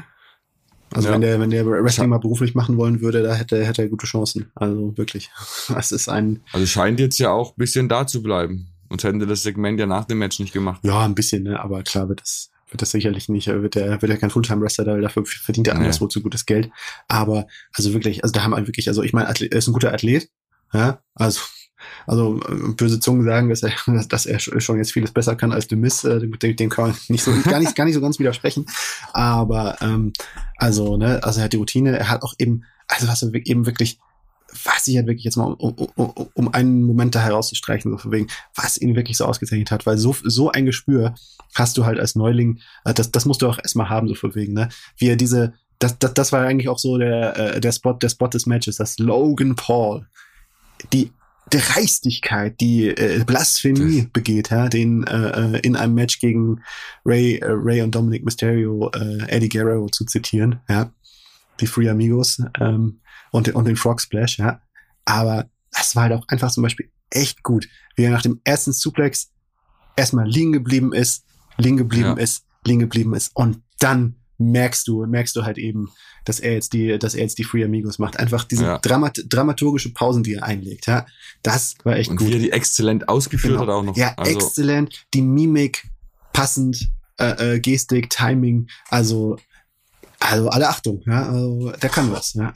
Also 0.94 1.08
ja. 1.08 1.14
wenn 1.14 1.22
der, 1.22 1.40
wenn 1.40 1.50
der 1.50 1.66
Wrestling 1.66 2.10
mal 2.10 2.20
beruflich 2.20 2.56
machen 2.56 2.78
wollen 2.78 3.02
würde, 3.02 3.22
da 3.22 3.34
hätte, 3.36 3.64
hätte 3.66 3.84
er 3.84 3.90
gute 3.90 4.06
Chancen. 4.06 4.52
Also 4.56 4.98
wirklich. 4.98 5.30
Das 5.70 5.92
ist 5.92 6.10
ein. 6.10 6.42
Also 6.52 6.66
scheint 6.66 7.00
jetzt 7.00 7.20
ja 7.20 7.32
auch 7.32 7.52
ein 7.52 7.58
bisschen 7.58 7.90
da 7.90 8.08
zu 8.08 8.24
bleiben. 8.24 8.68
Und 8.90 9.04
hätten 9.04 9.20
das 9.20 9.44
Segment 9.44 9.80
ja 9.80 9.86
nach 9.86 10.06
dem 10.06 10.18
Match 10.18 10.40
nicht 10.40 10.52
gemacht. 10.52 10.82
Ja, 10.84 11.06
ein 11.06 11.14
bisschen, 11.14 11.44
ne? 11.44 11.60
aber 11.60 11.84
klar 11.84 12.10
wird 12.10 12.22
das, 12.22 12.50
wird 12.72 12.82
das 12.82 12.90
sicherlich 12.90 13.30
nicht, 13.30 13.48
wird 13.48 13.76
er 13.76 14.02
wird 14.02 14.12
er 14.12 14.18
kein 14.18 14.32
Fulltime-Wrestler, 14.32 15.00
dafür 15.00 15.26
verdient 15.26 15.68
er 15.68 15.76
anderswo 15.76 16.06
nee. 16.06 16.10
zu 16.10 16.22
gutes 16.22 16.48
Geld. 16.48 16.72
Aber, 17.08 17.46
also 17.74 17.94
wirklich, 17.94 18.24
also 18.24 18.34
da 18.34 18.42
haben 18.42 18.52
wir 18.52 18.66
wirklich, 18.66 18.88
also 18.88 19.04
ich 19.04 19.14
meine, 19.14 19.28
er 19.28 19.52
ist 19.52 19.68
ein 19.68 19.74
guter 19.74 19.94
Athlet, 19.94 20.30
ja, 20.74 21.04
also 21.14 21.42
also 22.08 22.40
böse 22.76 23.00
Zungen 23.00 23.26
sagen, 23.26 23.50
dass 23.50 23.64
er, 23.64 23.72
dass 24.10 24.26
er 24.26 24.40
schon 24.40 24.78
jetzt 24.78 24.94
vieles 24.94 25.12
besser 25.12 25.36
kann 25.36 25.52
als 25.52 25.68
Demis, 25.68 26.04
äh, 26.04 26.20
dem 26.20 26.70
kann 26.70 26.90
man 26.90 26.98
nicht 27.08 27.24
so, 27.24 27.32
gar 27.44 27.60
nicht, 27.60 27.76
gar 27.76 27.86
nicht 27.86 27.96
so 27.96 28.02
ganz 28.02 28.20
widersprechen. 28.20 28.66
Aber 29.14 29.78
ähm, 29.82 30.14
also, 30.58 30.98
ne, 30.98 31.24
also 31.24 31.40
er 31.40 31.46
hat 31.46 31.54
die 31.54 31.58
Routine, 31.58 31.98
er 31.98 32.10
hat 32.10 32.24
auch 32.24 32.34
eben, 32.38 32.64
also 32.88 33.08
was 33.08 33.24
er 33.24 33.34
eben 33.34 33.66
wirklich 33.66 34.00
was 34.66 34.88
ich 34.88 34.98
halt 34.98 35.08
wirklich 35.08 35.26
jetzt 35.26 35.38
mal, 35.38 35.54
um, 35.54 35.74
um, 35.96 36.30
um 36.34 36.54
einen 36.54 36.84
Moment 36.84 37.16
da 37.16 37.20
herauszustreichen, 37.22 37.92
so 37.92 37.98
von 37.98 38.12
wegen, 38.12 38.28
was 38.56 38.78
ihn 38.78 38.96
wirklich 38.96 39.18
so 39.18 39.26
ausgezeichnet 39.26 39.72
hat, 39.72 39.86
weil 39.86 39.98
so, 39.98 40.16
so 40.24 40.52
ein 40.52 40.66
Gespür 40.66 41.14
hast 41.56 41.78
du 41.78 41.86
halt 41.86 42.00
als 42.00 42.16
Neuling, 42.16 42.60
äh, 42.86 42.94
das, 42.94 43.12
das 43.12 43.26
musst 43.26 43.42
du 43.42 43.48
auch 43.48 43.60
erstmal 43.60 43.90
haben, 43.90 44.08
so 44.08 44.16
von 44.16 44.36
wegen, 44.36 44.54
ne? 44.54 44.70
Wie 44.98 45.10
er 45.10 45.16
diese, 45.16 45.54
das, 45.80 45.98
das, 46.00 46.14
das 46.14 46.32
war 46.32 46.46
eigentlich 46.46 46.70
auch 46.70 46.80
so 46.80 46.98
der, 46.98 47.38
äh, 47.38 47.62
der 47.62 47.72
Spot, 47.72 47.94
der 47.94 48.10
Spot 48.10 48.28
des 48.28 48.46
Matches, 48.46 48.78
dass 48.78 49.00
Logan 49.00 49.56
Paul 49.56 50.08
die 50.94 51.12
Dreistigkeit, 51.50 52.60
die 52.60 52.88
äh, 52.88 53.24
Blasphemie 53.26 54.04
das. 54.04 54.12
begeht, 54.12 54.50
ja, 54.50 54.68
den 54.70 55.06
äh, 55.06 55.56
äh, 55.56 55.60
in 55.60 55.76
einem 55.76 55.96
Match 55.96 56.20
gegen 56.20 56.62
Ray, 57.06 57.38
äh, 57.38 57.48
Ray 57.50 57.82
und 57.82 57.94
Dominic 57.96 58.24
Mysterio, 58.24 58.92
äh, 58.96 59.28
Eddie 59.28 59.50
Guerrero 59.50 59.88
zu 59.90 60.06
zitieren, 60.06 60.60
ja, 60.70 60.92
die 61.60 61.68
Free 61.68 61.90
Amigos, 61.90 62.42
ähm, 62.60 63.00
und, 63.32 63.50
und 63.50 63.66
den 63.66 63.76
Frog 63.76 64.02
Splash, 64.02 64.40
ja. 64.40 64.62
Aber 65.06 65.50
das 65.72 65.96
war 65.96 66.04
halt 66.04 66.14
auch 66.14 66.28
einfach 66.28 66.52
zum 66.52 66.64
Beispiel 66.64 66.90
echt 67.10 67.44
gut, 67.44 67.68
wie 67.96 68.04
er 68.04 68.12
nach 68.12 68.22
dem 68.22 68.42
ersten 68.44 68.74
Suplex 68.74 69.32
erstmal 69.96 70.28
liegen 70.28 70.52
geblieben 70.52 70.94
ist, 70.94 71.26
liegen 71.58 71.78
geblieben 71.78 72.16
ja. 72.18 72.24
ist, 72.24 72.46
liegen 72.66 72.80
geblieben 72.80 73.14
ist 73.14 73.36
und 73.36 73.62
dann 73.80 74.16
merkst 74.40 74.88
du, 74.88 75.06
merkst 75.06 75.36
du 75.36 75.44
halt 75.44 75.58
eben, 75.58 75.90
dass 76.26 76.40
er 76.40 76.54
jetzt 76.54 76.74
die, 76.74 76.98
dass 76.98 77.14
er 77.14 77.22
jetzt 77.24 77.38
die 77.38 77.44
Free 77.44 77.64
Amigos 77.64 78.00
macht. 78.00 78.18
Einfach 78.18 78.44
diese 78.44 78.64
ja. 78.64 78.78
Dramat 78.80 79.26
dramaturgische 79.28 79.94
Pausen, 79.94 80.24
die 80.24 80.34
er 80.34 80.44
einlegt, 80.44 80.88
ja. 80.88 81.06
Das 81.44 81.76
war 81.84 81.96
echt 81.96 82.10
und 82.10 82.18
gut. 82.18 82.28
Und 82.28 82.34
wie 82.34 82.38
er 82.38 82.42
die 82.42 82.52
exzellent 82.52 83.08
ausgeführt 83.08 83.54
genau. 83.54 83.62
hat 83.62 83.70
auch 83.70 83.84
noch. 83.84 83.98
Ja, 83.98 84.14
also. 84.18 84.32
exzellent. 84.32 85.06
Die 85.14 85.22
Mimik 85.22 85.88
passend, 86.34 86.90
äh, 87.18 87.56
äh, 87.56 87.60
Gestik, 87.60 88.10
Timing, 88.10 88.68
also 88.90 89.38
also 90.20 90.50
alle 90.50 90.68
Achtung, 90.68 91.02
ja, 91.06 91.30
also 91.30 91.72
der 91.82 91.90
kann 91.90 92.12
was, 92.12 92.34
ja. 92.34 92.54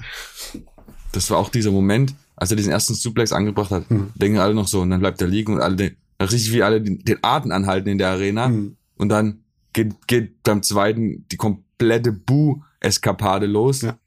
Das 1.11 1.29
war 1.29 1.37
auch 1.37 1.49
dieser 1.49 1.71
Moment, 1.71 2.13
als 2.35 2.51
er 2.51 2.57
diesen 2.57 2.71
ersten 2.71 2.93
Suplex 2.93 3.31
angebracht 3.31 3.71
hat, 3.71 3.89
mhm. 3.89 4.11
denken 4.15 4.39
alle 4.39 4.53
noch 4.53 4.67
so, 4.67 4.81
und 4.81 4.89
dann 4.89 4.99
bleibt 4.99 5.21
er 5.21 5.27
liegen 5.27 5.53
und 5.53 5.61
alle, 5.61 5.75
den, 5.75 5.97
richtig 6.21 6.51
wie 6.51 6.63
alle 6.63 6.81
den, 6.81 6.99
den 6.99 7.19
Atem 7.21 7.51
anhalten 7.51 7.89
in 7.89 7.97
der 7.97 8.09
Arena. 8.09 8.49
Mhm. 8.49 8.75
Und 8.97 9.09
dann 9.09 9.43
geht, 9.71 10.07
geht 10.07 10.43
beim 10.43 10.61
zweiten 10.61 11.25
die 11.31 11.37
komplette 11.37 11.72
Bu-Eskapade 12.11 13.45
los. 13.45 13.81
Ja. 13.81 13.97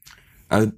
Also 0.47 0.71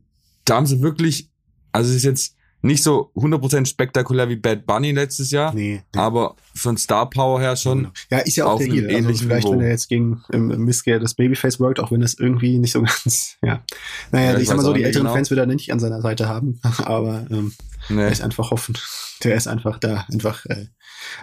da 0.46 0.56
haben 0.56 0.66
sie 0.66 0.82
wirklich, 0.82 1.30
also 1.72 1.90
es 1.90 1.98
ist 1.98 2.04
jetzt 2.04 2.36
nicht 2.62 2.84
so 2.84 3.12
100% 3.16 3.66
spektakulär 3.66 4.28
wie 4.28 4.36
Bad 4.36 4.66
Bunny 4.66 4.92
letztes 4.92 5.32
Jahr, 5.32 5.54
nee, 5.54 5.82
nee. 5.94 6.00
aber 6.00 6.36
von 6.54 6.76
Star 6.78 7.10
Power 7.10 7.40
her 7.40 7.56
schon. 7.56 7.80
Genau. 7.80 7.92
Ja, 8.12 8.18
ist 8.20 8.36
ja 8.36 8.46
auch 8.46 8.58
der 8.58 8.68
Deal. 8.68 8.96
Also 8.96 9.14
vielleicht, 9.14 9.46
Niveau. 9.46 9.54
wenn 9.54 9.62
er 9.62 9.70
jetzt 9.70 9.88
gegen 9.88 10.22
ähm, 10.34 10.48
Missgear 10.66 11.00
das 11.00 11.14
Babyface 11.14 11.60
workt, 11.60 11.80
auch 11.80 11.92
wenn 11.92 12.02
das 12.02 12.16
irgendwie 12.16 12.60
nicht 12.60 12.74
so 12.74 12.82
ganz, 13.04 13.38
ja. 13.42 13.64
Naja, 14.12 14.32
ja, 14.32 14.36
ich, 14.36 14.42
ich 14.44 14.48
sag 14.50 14.58
mal 14.58 14.64
so, 14.64 14.74
die 14.74 14.84
älteren 14.84 15.06
genau. 15.06 15.16
Fans 15.16 15.30
wird 15.30 15.40
er 15.40 15.46
nicht 15.46 15.72
an 15.72 15.80
seiner 15.80 16.02
Seite 16.02 16.28
haben, 16.28 16.60
aber 16.80 17.26
ähm, 17.32 17.54
nee. 17.88 18.02
er 18.02 18.12
ist 18.12 18.22
einfach 18.22 18.52
hoffen. 18.52 18.78
Der 19.24 19.36
ist 19.36 19.48
einfach 19.48 19.80
da, 19.80 20.06
einfach, 20.12 20.46
äh, 20.48 20.68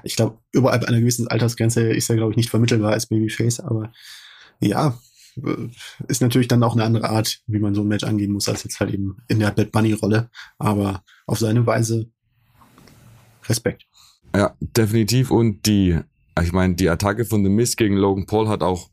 ich 0.05 0.17
glaube, 0.17 0.39
überall 0.53 0.79
bei 0.79 0.89
einer 0.89 1.01
gewissen 1.01 1.29
Altersgrenze 1.29 1.83
ist 1.83 2.09
er, 2.09 2.17
glaube 2.17 2.33
ich, 2.33 2.37
nicht 2.37 2.51
vermittelbar 2.51 2.93
als 2.93 3.07
Babyface, 3.07 3.61
aber 3.61 3.93
ja, 4.61 4.99
ist 6.09 6.23
natürlich 6.23 6.49
dann 6.49 6.63
auch 6.63 6.75
eine 6.75 6.85
andere 6.85 7.11
Art, 7.11 7.41
wie 7.47 7.59
man 7.59 7.75
so 7.75 7.83
ein 7.83 7.89
Match 7.89 8.05
angehen 8.05 8.33
muss, 8.33 8.49
als 8.49 8.65
jetzt 8.65 8.81
halt 8.81 8.93
eben 8.93 9.19
in 9.29 9.39
der 9.39 9.51
Bad 9.51 9.73
Bunny-Rolle. 9.73 10.31
Aber 10.59 11.03
auf 11.27 11.39
seine 11.39 11.67
Weise 11.67 12.11
Respekt. 13.49 13.85
Ja, 14.35 14.55
definitiv. 14.61 15.31
Und 15.31 15.67
die, 15.67 15.99
ich 16.43 16.53
meine, 16.53 16.75
die 16.75 16.89
Attacke 16.89 17.25
von 17.25 17.45
The 17.45 17.51
Miz 17.51 17.77
gegen 17.77 17.97
Logan 17.97 18.27
Paul 18.27 18.49
hat 18.49 18.63
auch 18.63 18.91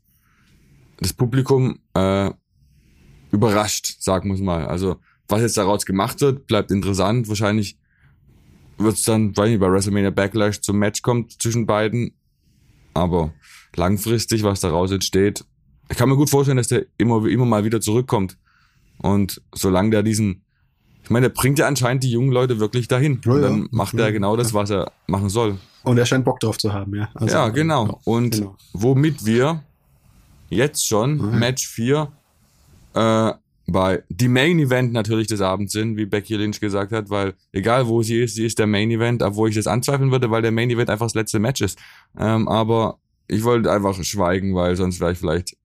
das 0.98 1.12
Publikum 1.12 1.80
äh, 1.94 2.30
überrascht, 3.30 3.96
sagen 4.00 4.34
wir 4.34 4.42
mal. 4.42 4.66
Also, 4.66 4.96
was 5.28 5.40
jetzt 5.40 5.56
daraus 5.56 5.86
gemacht 5.86 6.20
wird, 6.20 6.46
bleibt 6.46 6.70
interessant. 6.70 7.28
Wahrscheinlich 7.28 7.78
wird 8.78 8.94
es 8.94 9.02
dann, 9.02 9.36
weil 9.36 9.50
nicht, 9.50 9.60
bei 9.60 9.70
WrestleMania 9.70 10.10
Backlash 10.10 10.60
zum 10.60 10.78
Match 10.78 11.02
kommt 11.02 11.42
zwischen 11.42 11.66
beiden. 11.66 12.16
Aber 12.92 13.32
langfristig, 13.74 14.44
was 14.44 14.60
daraus 14.60 14.92
entsteht, 14.92 15.44
ich 15.88 15.96
kann 15.96 16.08
mir 16.08 16.16
gut 16.16 16.30
vorstellen, 16.30 16.56
dass 16.56 16.68
der 16.68 16.86
immer, 16.96 17.24
immer 17.26 17.44
mal 17.44 17.64
wieder 17.64 17.80
zurückkommt. 17.80 18.36
Und 18.98 19.42
solange 19.54 19.90
der 19.90 20.02
diesen, 20.02 20.42
ich 21.02 21.10
meine, 21.10 21.28
der 21.28 21.34
bringt 21.34 21.58
ja 21.58 21.66
anscheinend 21.66 22.04
die 22.04 22.10
jungen 22.10 22.32
Leute 22.32 22.60
wirklich 22.60 22.88
dahin. 22.88 23.20
Ja, 23.24 23.32
und 23.32 23.42
dann 23.42 23.62
ja. 23.62 23.68
macht 23.70 23.94
er 23.94 24.12
genau 24.12 24.36
das, 24.36 24.54
was 24.54 24.70
er 24.70 24.92
machen 25.06 25.28
soll. 25.28 25.58
Und 25.82 25.98
er 25.98 26.06
scheint 26.06 26.24
Bock 26.24 26.40
drauf 26.40 26.56
zu 26.56 26.72
haben, 26.72 26.94
ja. 26.94 27.08
Also, 27.14 27.34
ja, 27.34 27.48
genau. 27.50 28.00
Und 28.04 28.36
genau. 28.36 28.56
womit 28.72 29.26
wir 29.26 29.62
jetzt 30.48 30.86
schon 30.86 31.20
okay. 31.20 31.36
Match 31.36 31.68
4 31.68 32.08
äh, 32.94 33.32
bei 33.66 34.02
die 34.08 34.28
Main 34.28 34.58
Event 34.58 34.92
natürlich 34.92 35.26
des 35.26 35.40
Abends 35.40 35.72
sind, 35.72 35.96
wie 35.96 36.06
Becky 36.06 36.36
Lynch 36.36 36.60
gesagt 36.60 36.92
hat, 36.92 37.10
weil 37.10 37.34
egal 37.52 37.88
wo 37.88 38.02
sie 38.02 38.20
ist, 38.22 38.34
sie 38.34 38.44
ist 38.44 38.58
der 38.58 38.66
Main 38.66 38.90
Event, 38.90 39.22
obwohl 39.22 39.48
ich 39.48 39.54
das 39.54 39.66
anzweifeln 39.66 40.10
würde, 40.10 40.30
weil 40.30 40.42
der 40.42 40.52
Main 40.52 40.70
Event 40.70 40.90
einfach 40.90 41.06
das 41.06 41.14
letzte 41.14 41.38
Match 41.38 41.60
ist. 41.62 41.78
Ähm, 42.18 42.46
aber 42.48 42.98
ich 43.26 43.42
wollte 43.42 43.72
einfach 43.72 43.94
schweigen, 44.02 44.54
weil 44.54 44.76
sonst 44.76 45.00
wäre 45.00 45.12
ich 45.12 45.18
vielleicht 45.18 45.56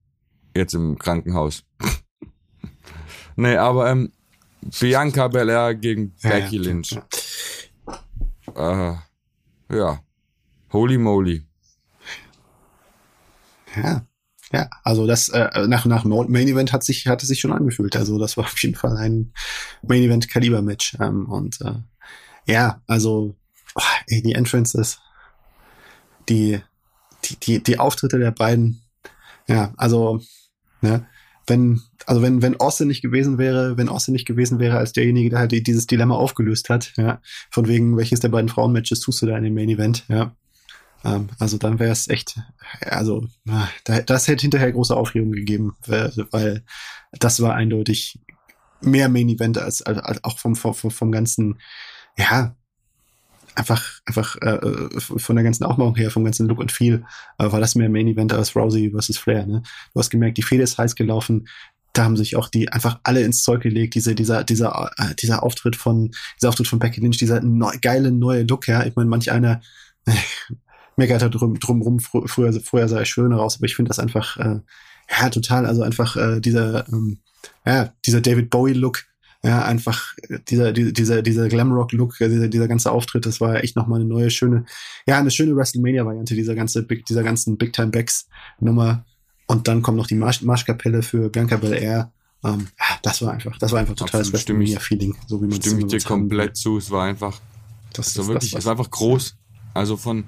jetzt 0.54 0.74
im 0.74 0.98
Krankenhaus. 0.98 1.64
nee, 3.36 3.56
aber 3.56 3.90
ähm, 3.90 4.12
Bianca 4.78 5.28
Belair 5.28 5.74
gegen 5.74 6.14
Becky 6.22 6.56
ja, 6.56 6.62
Lynch. 6.62 6.98
Ja. 8.56 8.92
Äh, 8.92 9.76
ja. 9.76 10.00
Holy 10.72 10.98
moly. 10.98 11.46
Ja. 13.76 14.06
Ja, 14.52 14.68
also 14.82 15.06
das 15.06 15.28
äh, 15.28 15.68
nach 15.68 15.84
nach 15.84 16.04
Main 16.04 16.48
Event 16.48 16.72
hat 16.72 16.82
sich 16.82 17.06
hat 17.06 17.22
es 17.22 17.28
sich 17.28 17.38
schon 17.38 17.52
angefühlt. 17.52 17.94
Also 17.94 18.18
das 18.18 18.36
war 18.36 18.44
auf 18.44 18.60
jeden 18.62 18.74
Fall 18.74 18.96
ein 18.96 19.32
Main 19.82 20.02
Event 20.02 20.28
Kaliber 20.28 20.60
Match 20.60 20.96
ähm, 21.00 21.26
und 21.30 21.60
äh, 21.60 21.74
ja, 22.46 22.82
also 22.88 23.36
oh, 23.76 23.82
ey, 24.08 24.22
die 24.22 24.34
Entrances, 24.34 24.98
die 26.28 26.60
die 27.24 27.36
die 27.36 27.62
die 27.62 27.78
Auftritte 27.78 28.18
der 28.18 28.32
beiden, 28.32 28.82
ja, 29.46 29.72
also 29.76 30.20
Ne? 30.80 31.06
Wenn, 31.46 31.80
also 32.06 32.22
wenn, 32.22 32.42
wenn 32.42 32.60
Austin 32.60 32.88
nicht 32.88 33.02
gewesen 33.02 33.38
wäre, 33.38 33.76
wenn 33.76 33.88
Austin 33.88 34.12
nicht 34.12 34.26
gewesen 34.26 34.58
wäre 34.58 34.78
als 34.78 34.92
derjenige, 34.92 35.30
der 35.30 35.38
halt 35.40 35.66
dieses 35.66 35.86
Dilemma 35.86 36.14
aufgelöst 36.14 36.68
hat, 36.68 36.92
ja, 36.96 37.20
von 37.50 37.66
wegen, 37.66 37.96
welches 37.96 38.20
der 38.20 38.28
beiden 38.28 38.48
Frauenmatches 38.48 39.00
tust 39.00 39.22
du 39.22 39.26
da 39.26 39.36
in 39.36 39.44
dem 39.44 39.54
Main 39.54 39.68
Event, 39.68 40.04
ja. 40.08 40.34
Ähm, 41.04 41.28
also 41.38 41.58
dann 41.58 41.78
wäre 41.78 41.90
es 41.90 42.08
echt, 42.08 42.38
also 42.82 43.26
das 44.06 44.28
hätte 44.28 44.42
hinterher 44.42 44.70
große 44.70 44.94
Aufregung 44.94 45.32
gegeben, 45.32 45.76
weil 45.86 46.62
das 47.12 47.40
war 47.40 47.54
eindeutig 47.54 48.20
mehr 48.80 49.08
Main 49.08 49.28
Event 49.28 49.58
als, 49.58 49.82
als, 49.82 49.98
als 49.98 50.24
auch 50.24 50.38
vom, 50.38 50.54
vom, 50.56 50.74
vom 50.74 51.12
ganzen, 51.12 51.58
ja, 52.16 52.54
einfach, 53.54 54.00
einfach 54.04 54.36
äh, 54.42 55.00
von 55.00 55.36
der 55.36 55.44
ganzen 55.44 55.64
Aufmachung 55.64 55.96
her, 55.96 56.10
vom 56.10 56.24
ganzen 56.24 56.46
Look 56.48 56.58
und 56.58 56.72
Feel, 56.72 57.04
äh, 57.38 57.50
war 57.50 57.60
das 57.60 57.74
mehr 57.74 57.88
Main 57.88 58.08
Event 58.08 58.32
als 58.32 58.54
Rousey 58.56 58.90
versus 58.90 59.18
Flair. 59.18 59.46
Ne? 59.46 59.62
Du 59.92 60.00
hast 60.00 60.10
gemerkt, 60.10 60.38
die 60.38 60.42
Fehde 60.42 60.62
ist 60.62 60.78
heiß 60.78 60.94
gelaufen. 60.94 61.48
Da 61.92 62.04
haben 62.04 62.16
sich 62.16 62.36
auch 62.36 62.48
die 62.48 62.70
einfach 62.70 63.00
alle 63.02 63.22
ins 63.22 63.42
Zeug 63.42 63.62
gelegt. 63.62 63.94
Diese, 63.94 64.14
dieser, 64.14 64.44
dieser, 64.44 64.90
äh, 64.96 65.14
dieser 65.16 65.42
Auftritt 65.42 65.76
von, 65.76 66.10
dieser 66.40 66.50
Auftritt 66.50 66.68
von 66.68 66.78
Becky 66.78 67.00
Lynch, 67.00 67.18
dieser 67.18 67.40
neu, 67.40 67.72
geile 67.80 68.12
neue 68.12 68.42
Look. 68.44 68.68
Ja, 68.68 68.84
ich 68.84 68.94
meine, 68.96 69.08
manch 69.08 69.30
einer 69.32 69.60
äh, 70.06 70.12
meckert 70.96 71.22
da 71.22 71.28
drum, 71.28 71.58
drumrum. 71.58 72.00
Fr 72.00 72.26
früher, 72.26 72.52
früher 72.60 72.88
sah 72.88 72.98
er 72.98 73.04
schöner 73.04 73.40
aus, 73.40 73.56
aber 73.56 73.66
ich 73.66 73.76
finde 73.76 73.88
das 73.88 73.98
einfach, 73.98 74.36
äh, 74.36 74.60
ja, 75.10 75.30
total. 75.30 75.66
Also 75.66 75.82
einfach 75.82 76.16
äh, 76.16 76.40
dieser, 76.40 76.88
ähm, 76.88 77.18
ja, 77.66 77.92
dieser 78.06 78.20
David 78.20 78.50
Bowie 78.50 78.74
Look 78.74 79.09
ja, 79.42 79.64
einfach 79.64 80.14
dieser, 80.48 80.72
dieser, 80.72 81.22
dieser 81.22 81.48
Glamrock-Look, 81.48 82.18
dieser, 82.18 82.48
dieser 82.48 82.68
ganze 82.68 82.92
Auftritt, 82.92 83.24
das 83.24 83.40
war 83.40 83.62
echt 83.64 83.74
nochmal 83.74 84.00
eine 84.00 84.08
neue, 84.08 84.30
schöne, 84.30 84.66
ja, 85.06 85.18
eine 85.18 85.30
schöne 85.30 85.56
WrestleMania-Variante 85.56 86.34
dieser 86.34 86.54
ganze, 86.54 86.82
Big, 86.82 87.06
dieser 87.06 87.22
ganzen 87.22 87.56
Big-Time-Backs-Nummer. 87.56 89.04
Und 89.46 89.66
dann 89.66 89.82
kommt 89.82 89.96
noch 89.96 90.06
die 90.06 90.14
Marsch 90.14 90.42
Marschkapelle 90.42 91.02
für 91.02 91.30
Bianca 91.30 91.56
Belair. 91.56 92.12
Ähm, 92.44 92.68
das 93.02 93.22
war 93.22 93.32
einfach, 93.32 93.58
das 93.58 93.72
war 93.72 93.80
einfach 93.80 93.94
totales 93.94 94.32
WrestleMania-Feeling, 94.32 95.16
so 95.26 95.40
wie 95.40 95.46
man 95.46 95.60
Stimme 95.60 95.80
ich 95.80 95.86
dir 95.86 96.00
komplett 96.00 96.56
zu, 96.56 96.76
es 96.76 96.90
war 96.90 97.04
einfach, 97.04 97.40
das, 97.94 98.12
das 98.12 98.18
war 98.18 98.34
wirklich, 98.34 98.52
das, 98.52 98.60
es 98.60 98.64
war 98.66 98.72
einfach 98.72 98.90
groß. 98.90 99.36
Also 99.72 99.96
von, 99.96 100.24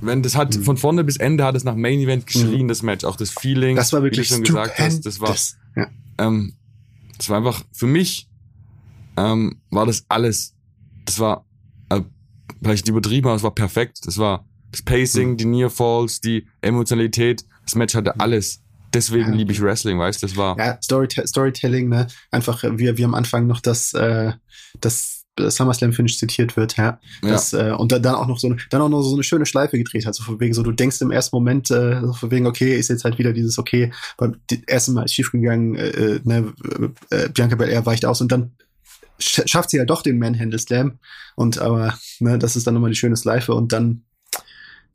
wenn 0.00 0.22
das 0.22 0.34
hat, 0.34 0.56
mhm. 0.56 0.62
von 0.64 0.76
vorne 0.78 1.04
bis 1.04 1.18
Ende 1.18 1.44
hat 1.44 1.56
es 1.56 1.64
nach 1.64 1.76
Main 1.76 2.00
Event 2.00 2.26
geschrien, 2.26 2.64
mhm. 2.64 2.68
das 2.68 2.82
Match, 2.82 3.04
auch 3.04 3.16
das 3.16 3.30
Feeling, 3.30 3.76
das 3.76 3.92
war 3.92 4.02
wirklich 4.02 4.30
wie 4.30 4.34
du 4.34 4.36
schon 4.36 4.44
gesagt 4.44 4.78
hast, 4.78 5.04
das 5.04 5.20
war, 5.20 5.36
ja. 5.76 5.88
ähm, 6.18 6.54
das 7.18 7.28
war 7.28 7.36
einfach, 7.36 7.62
für 7.72 7.86
mich 7.86 8.28
ähm, 9.16 9.60
war 9.70 9.86
das 9.86 10.04
alles, 10.08 10.54
das 11.04 11.18
war 11.18 11.44
äh, 11.90 12.00
vielleicht 12.62 12.88
übertrieben, 12.88 13.26
aber 13.26 13.36
es 13.36 13.42
war 13.42 13.54
perfekt. 13.54 14.00
Das 14.04 14.18
war 14.18 14.46
das 14.70 14.82
Pacing, 14.82 15.32
mhm. 15.32 15.36
die 15.36 15.44
Near 15.44 15.70
Falls, 15.70 16.20
die 16.20 16.46
Emotionalität. 16.60 17.44
Das 17.64 17.74
Match 17.74 17.94
hatte 17.94 18.18
alles. 18.20 18.62
Deswegen 18.94 19.34
liebe 19.34 19.52
ich 19.52 19.60
Wrestling, 19.60 19.98
weißt 19.98 20.22
du, 20.22 20.26
das 20.26 20.36
war. 20.36 20.56
Ja, 20.58 20.78
Storyte 20.80 21.26
Storytelling, 21.26 21.90
ne? 21.90 22.06
Einfach, 22.30 22.64
wie, 22.64 22.96
wie 22.96 23.04
am 23.04 23.14
Anfang 23.14 23.46
noch 23.46 23.60
das, 23.60 23.92
äh, 23.92 24.32
das 24.80 25.17
SummerSlam 25.38 25.92
Finish 25.92 26.18
zitiert 26.18 26.56
wird, 26.56 26.76
ja. 26.76 27.00
Das, 27.22 27.52
ja. 27.52 27.68
Äh, 27.68 27.72
und 27.72 27.92
dann 27.92 28.06
auch 28.06 28.26
noch 28.26 28.38
so 28.38 28.48
eine, 28.48 28.56
dann 28.70 28.80
auch 28.80 28.88
noch 28.88 29.02
so 29.02 29.14
eine 29.14 29.22
schöne 29.22 29.46
Schleife 29.46 29.78
gedreht 29.78 30.06
hat, 30.06 30.14
so 30.14 30.22
von 30.22 30.40
wegen 30.40 30.54
so, 30.54 30.62
du 30.62 30.72
denkst 30.72 31.00
im 31.00 31.10
ersten 31.10 31.36
Moment, 31.36 31.70
äh, 31.70 32.00
so 32.00 32.12
von 32.12 32.30
wegen, 32.30 32.46
okay, 32.46 32.76
ist 32.76 32.88
jetzt 32.88 33.04
halt 33.04 33.18
wieder 33.18 33.32
dieses, 33.32 33.58
okay, 33.58 33.92
beim 34.16 34.36
ersten 34.66 34.94
Mal 34.94 35.04
ist 35.04 35.14
schiefgegangen, 35.14 35.74
äh, 35.76 35.88
äh, 35.88 36.20
ne, 36.24 36.52
äh, 37.10 37.28
Bianca 37.28 37.56
Belair 37.56 37.86
weicht 37.86 38.04
aus 38.04 38.20
und 38.20 38.32
dann 38.32 38.52
schafft 39.18 39.70
sie 39.70 39.78
ja 39.78 39.84
doch 39.84 40.02
den 40.02 40.18
Manhandle 40.18 40.58
Slam 40.58 40.98
und 41.34 41.58
aber, 41.58 41.98
ne, 42.20 42.38
das 42.38 42.56
ist 42.56 42.66
dann 42.66 42.74
nochmal 42.74 42.90
die 42.90 42.96
schöne 42.96 43.16
Schleife 43.16 43.54
und 43.54 43.72
dann 43.72 44.02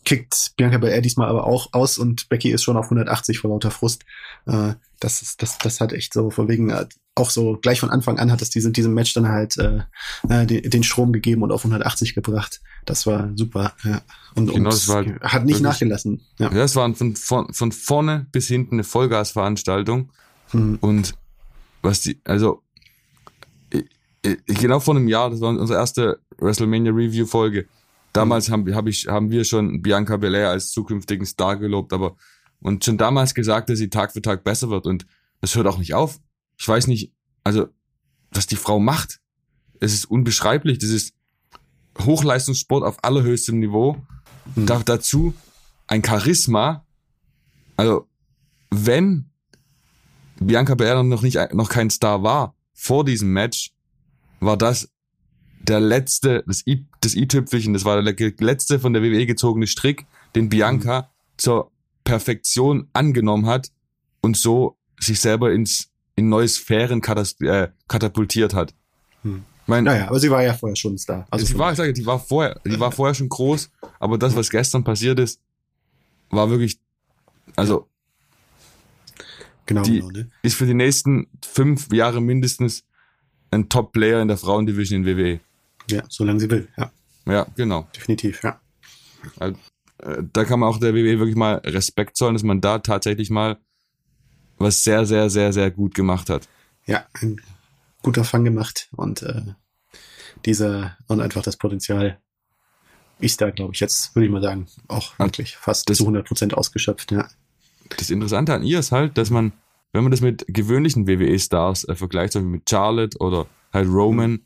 kickt 0.05 0.53
Bianca 0.57 0.77
Belair 0.77 1.01
diesmal 1.01 1.29
aber 1.29 1.45
auch 1.45 1.73
aus 1.73 1.97
und 1.97 2.29
Becky 2.29 2.51
ist 2.51 2.63
schon 2.63 2.77
auf 2.77 2.85
180 2.85 3.39
vor 3.39 3.51
lauter 3.51 3.71
Frust. 3.71 4.03
Äh, 4.45 4.73
das, 4.99 5.21
ist, 5.21 5.41
das, 5.41 5.57
das 5.57 5.81
hat 5.81 5.93
echt 5.93 6.13
so, 6.13 6.29
von 6.29 6.47
wegen, 6.47 6.69
äh, 6.69 6.85
auch 7.15 7.29
so 7.29 7.57
gleich 7.61 7.79
von 7.79 7.89
Anfang 7.89 8.17
an 8.17 8.31
hat 8.31 8.41
es 8.41 8.49
diesem, 8.49 8.73
diesem 8.73 8.93
Match 8.93 9.13
dann 9.13 9.27
halt 9.27 9.57
äh, 9.57 9.81
äh 10.29 10.45
den, 10.45 10.69
den 10.69 10.83
Strom 10.83 11.13
gegeben 11.13 11.43
und 11.43 11.51
auf 11.51 11.61
180 11.61 12.15
gebracht. 12.15 12.61
Das 12.85 13.05
war 13.05 13.31
super. 13.35 13.73
Ja. 13.83 14.01
Und, 14.35 14.51
genau, 14.51 14.69
und 14.71 14.87
war 14.87 15.05
hat 15.05 15.45
nicht 15.45 15.55
wirklich, 15.55 15.61
nachgelassen. 15.61 16.21
Ja, 16.39 16.51
ja 16.51 16.63
es 16.63 16.75
war 16.75 16.93
von, 16.95 17.15
von, 17.15 17.53
von 17.53 17.71
vorne 17.71 18.25
bis 18.31 18.47
hinten 18.47 18.75
eine 18.75 18.83
Vollgasveranstaltung. 18.83 20.09
Hm. 20.49 20.77
Und 20.81 21.13
was 21.81 22.01
die, 22.01 22.19
also 22.23 22.63
genau 24.45 24.79
vor 24.79 24.95
einem 24.95 25.07
Jahr, 25.07 25.29
das 25.29 25.41
war 25.41 25.49
unsere 25.49 25.77
erste 25.77 26.19
WrestleMania 26.37 26.91
Review 26.91 27.25
Folge, 27.25 27.67
Damals 28.13 28.51
haben, 28.51 28.73
hab 28.75 28.87
ich, 28.87 29.07
haben 29.07 29.31
wir 29.31 29.43
schon 29.43 29.81
Bianca 29.81 30.17
Belair 30.17 30.49
als 30.49 30.71
zukünftigen 30.71 31.25
Star 31.25 31.57
gelobt, 31.57 31.93
aber 31.93 32.15
und 32.61 32.85
schon 32.85 32.97
damals 32.97 33.33
gesagt, 33.33 33.69
dass 33.69 33.79
sie 33.79 33.89
Tag 33.89 34.13
für 34.13 34.21
Tag 34.21 34.43
besser 34.43 34.69
wird 34.69 34.85
und 34.85 35.05
das 35.41 35.55
hört 35.55 35.67
auch 35.67 35.79
nicht 35.79 35.95
auf. 35.95 36.19
Ich 36.57 36.67
weiß 36.67 36.87
nicht, 36.87 37.11
also 37.43 37.67
was 38.31 38.47
die 38.47 38.55
Frau 38.55 38.79
macht, 38.79 39.19
es 39.79 39.93
ist 39.93 40.05
unbeschreiblich. 40.05 40.79
Das 40.79 40.89
ist 40.89 41.13
Hochleistungssport 41.99 42.83
auf 42.83 43.03
allerhöchstem 43.03 43.59
Niveau. 43.59 43.97
Mhm. 44.55 44.65
Da, 44.65 44.81
dazu 44.83 45.33
ein 45.87 46.03
Charisma. 46.03 46.85
Also 47.77 48.07
wenn 48.69 49.29
Bianca 50.39 50.75
Belair 50.75 51.03
noch 51.03 51.21
nicht 51.21 51.37
noch 51.53 51.69
kein 51.69 51.89
Star 51.89 52.23
war 52.23 52.55
vor 52.73 53.05
diesem 53.05 53.33
Match, 53.33 53.73
war 54.39 54.57
das 54.57 54.89
der 55.61 55.79
letzte, 55.79 56.43
das 56.45 56.65
i, 56.67 56.85
das 56.99 57.15
i-Tüpfelchen, 57.15 57.73
das 57.73 57.85
war 57.85 58.01
der 58.01 58.33
letzte 58.39 58.79
von 58.79 58.93
der 58.93 59.01
WWE 59.01 59.25
gezogene 59.25 59.67
Strick, 59.67 60.05
den 60.35 60.49
Bianca 60.49 61.01
mhm. 61.01 61.05
zur 61.37 61.71
Perfektion 62.03 62.89
angenommen 62.91 63.45
hat 63.45 63.71
und 64.21 64.35
so 64.35 64.77
sich 64.99 65.19
selber 65.19 65.53
ins 65.53 65.92
in 66.15 66.29
neue 66.29 66.47
Sphären 66.47 67.01
äh, 67.01 67.67
katapultiert 67.87 68.53
hat. 68.53 68.73
Hm. 69.23 69.43
Mein, 69.65 69.85
naja, 69.85 70.09
aber 70.09 70.19
sie 70.19 70.29
war 70.29 70.43
ja 70.43 70.53
vorher 70.53 70.75
schon 70.75 70.97
Star. 70.97 71.25
Also 71.29 71.45
sie 71.45 71.57
war, 71.57 71.71
ich 71.71 71.77
sage, 71.77 71.93
die 71.93 72.05
war 72.05 72.19
vorher, 72.19 72.59
die 72.65 72.79
war 72.79 72.91
vorher 72.91 73.13
schon 73.13 73.29
groß, 73.29 73.71
aber 73.99 74.17
das, 74.17 74.35
was 74.35 74.49
gestern 74.49 74.83
passiert 74.83 75.19
ist, 75.19 75.39
war 76.29 76.49
wirklich, 76.49 76.79
also 77.55 77.87
genau, 79.65 79.83
die 79.83 79.99
genau 79.99 80.11
ne? 80.11 80.29
ist 80.41 80.55
für 80.55 80.65
die 80.65 80.73
nächsten 80.73 81.27
fünf 81.41 81.93
Jahre 81.93 82.19
mindestens 82.19 82.83
ein 83.51 83.69
Top-Player 83.69 84.21
in 84.21 84.27
der 84.27 84.37
Frauendivision 84.37 85.05
in 85.05 85.17
WWE. 85.17 85.39
Ja, 85.89 86.03
solange 86.09 86.41
sie 86.41 86.51
will, 86.51 86.67
ja. 86.77 86.91
Ja, 87.25 87.47
genau. 87.55 87.87
Definitiv, 87.95 88.43
ja. 88.43 88.59
Also, 89.39 89.57
da 90.33 90.43
kann 90.43 90.59
man 90.59 90.67
auch 90.67 90.79
der 90.79 90.93
WWE 90.93 91.19
wirklich 91.19 91.37
mal 91.37 91.55
Respekt 91.63 92.17
zollen, 92.17 92.33
dass 92.33 92.43
man 92.43 92.59
da 92.59 92.79
tatsächlich 92.79 93.29
mal 93.29 93.57
was 94.63 94.83
sehr, 94.83 95.05
sehr, 95.05 95.29
sehr, 95.29 95.53
sehr 95.53 95.71
gut 95.71 95.93
gemacht 95.93 96.29
hat. 96.29 96.47
Ja, 96.85 97.05
ein 97.13 97.39
guter 98.01 98.23
Fang 98.23 98.43
gemacht 98.43 98.89
und 98.95 99.21
äh, 99.21 99.41
dieser 100.45 100.97
und 101.07 101.21
einfach 101.21 101.41
das 101.41 101.57
Potenzial 101.57 102.19
ist 103.19 103.39
da, 103.41 103.51
glaube 103.51 103.73
ich, 103.73 103.79
jetzt, 103.79 104.15
würde 104.15 104.25
ich 104.25 104.31
mal 104.31 104.41
sagen, 104.41 104.67
auch 104.87 105.17
wirklich 105.17 105.55
fast 105.55 105.89
das, 105.89 105.97
zu 105.97 106.03
100 106.03 106.27
Prozent 106.27 106.53
ausgeschöpft, 106.53 107.11
ja. 107.11 107.27
Das 107.97 108.09
Interessante 108.09 108.53
an 108.53 108.63
ihr 108.63 108.79
ist 108.79 108.91
halt, 108.91 109.17
dass 109.17 109.29
man, 109.29 109.53
wenn 109.91 110.03
man 110.03 110.11
das 110.11 110.21
mit 110.21 110.45
gewöhnlichen 110.47 111.07
WWE-Stars 111.07 111.85
äh, 111.85 111.95
vergleicht, 111.95 112.33
zum 112.33 112.41
Beispiel 112.41 112.57
mit 112.57 112.69
Charlotte 112.69 113.17
oder 113.19 113.47
halt 113.71 113.87
Roman, 113.87 114.31
mhm. 114.31 114.41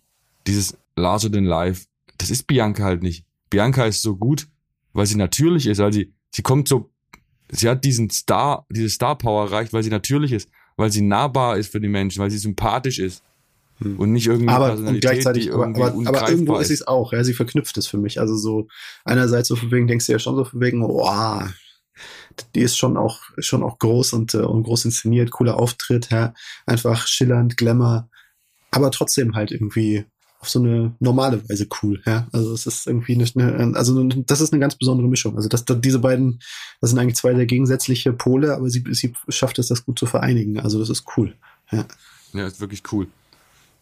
dieses 0.45 0.77
larger 0.95 1.31
than 1.31 1.45
life. 1.45 1.85
Das 2.17 2.29
ist 2.29 2.43
Bianca 2.43 2.83
halt 2.83 3.03
nicht. 3.03 3.25
Bianca 3.49 3.85
ist 3.85 4.01
so 4.01 4.17
gut, 4.17 4.47
weil 4.93 5.05
sie 5.05 5.15
natürlich 5.15 5.67
ist, 5.67 5.79
weil 5.79 5.93
sie, 5.93 6.13
sie 6.31 6.41
kommt 6.41 6.67
so, 6.67 6.89
sie 7.49 7.69
hat 7.69 7.83
diesen 7.83 8.09
Star, 8.09 8.65
diese 8.69 8.89
Star 8.89 9.17
Power 9.17 9.45
erreicht, 9.45 9.73
weil 9.73 9.83
sie 9.83 9.89
natürlich 9.89 10.31
ist, 10.31 10.49
weil 10.75 10.91
sie 10.91 11.01
nahbar 11.01 11.57
ist 11.57 11.71
für 11.71 11.79
die 11.79 11.87
Menschen, 11.87 12.21
weil 12.21 12.31
sie 12.31 12.37
sympathisch 12.37 12.99
ist. 12.99 13.23
Hm. 13.79 13.99
Und 13.99 14.11
nicht 14.11 14.25
irgendwie 14.25 14.49
aber 14.49 14.73
und 14.73 14.99
gleichzeitig, 15.01 15.53
aber, 15.53 15.67
aber, 15.67 15.93
aber 16.07 16.29
irgendwo 16.29 16.57
ist 16.57 16.71
es 16.71 16.87
auch, 16.87 17.13
ja, 17.13 17.23
sie 17.23 17.33
verknüpft 17.33 17.77
es 17.77 17.87
für 17.87 17.97
mich. 17.97 18.19
Also 18.19 18.35
so, 18.35 18.67
einerseits 19.05 19.47
so 19.47 19.55
von 19.55 19.71
wegen, 19.71 19.87
denkst 19.87 20.07
du 20.07 20.13
ja 20.13 20.19
schon 20.19 20.35
so 20.35 20.45
von 20.45 20.61
wegen, 20.61 20.81
wow, 20.81 21.43
die 22.55 22.61
ist 22.61 22.77
schon 22.77 22.97
auch, 22.97 23.21
schon 23.37 23.63
auch 23.63 23.77
groß 23.79 24.13
und, 24.13 24.33
äh, 24.33 24.39
und 24.39 24.63
groß 24.63 24.85
inszeniert, 24.85 25.31
cooler 25.31 25.57
Auftritt, 25.57 26.09
ja, 26.09 26.33
einfach 26.65 27.07
schillernd, 27.07 27.57
Glamour, 27.57 28.09
aber 28.71 28.91
trotzdem 28.91 29.35
halt 29.35 29.51
irgendwie 29.51 30.05
auf 30.39 30.49
so 30.49 30.59
eine 30.59 30.95
normale 30.99 31.47
Weise 31.49 31.67
cool. 31.81 32.01
Ja, 32.05 32.27
also 32.31 32.53
es 32.53 32.67
ist 32.67 32.87
irgendwie 32.87 33.15
nicht 33.15 33.35
eine, 33.37 33.75
also 33.75 34.03
das 34.03 34.41
ist 34.41 34.53
eine 34.53 34.59
ganz 34.59 34.75
besondere 34.75 35.07
Mischung. 35.07 35.35
Also 35.35 35.49
das, 35.49 35.65
diese 35.65 35.99
beiden, 35.99 36.39
das 36.79 36.91
sind 36.91 36.99
eigentlich 36.99 37.15
zwei 37.15 37.33
sehr 37.33 37.45
gegensätzliche 37.45 38.13
Pole, 38.13 38.55
aber 38.55 38.69
sie, 38.69 38.83
sie 38.91 39.13
schafft 39.29 39.57
es, 39.59 39.67
das 39.67 39.85
gut 39.85 39.97
zu 39.97 40.05
vereinigen. 40.05 40.59
Also 40.59 40.79
das 40.79 40.89
ist 40.89 41.05
cool. 41.17 41.35
Ja, 41.71 41.85
ja 42.33 42.45
ist 42.45 42.61
wirklich 42.61 42.83
cool. 42.91 43.07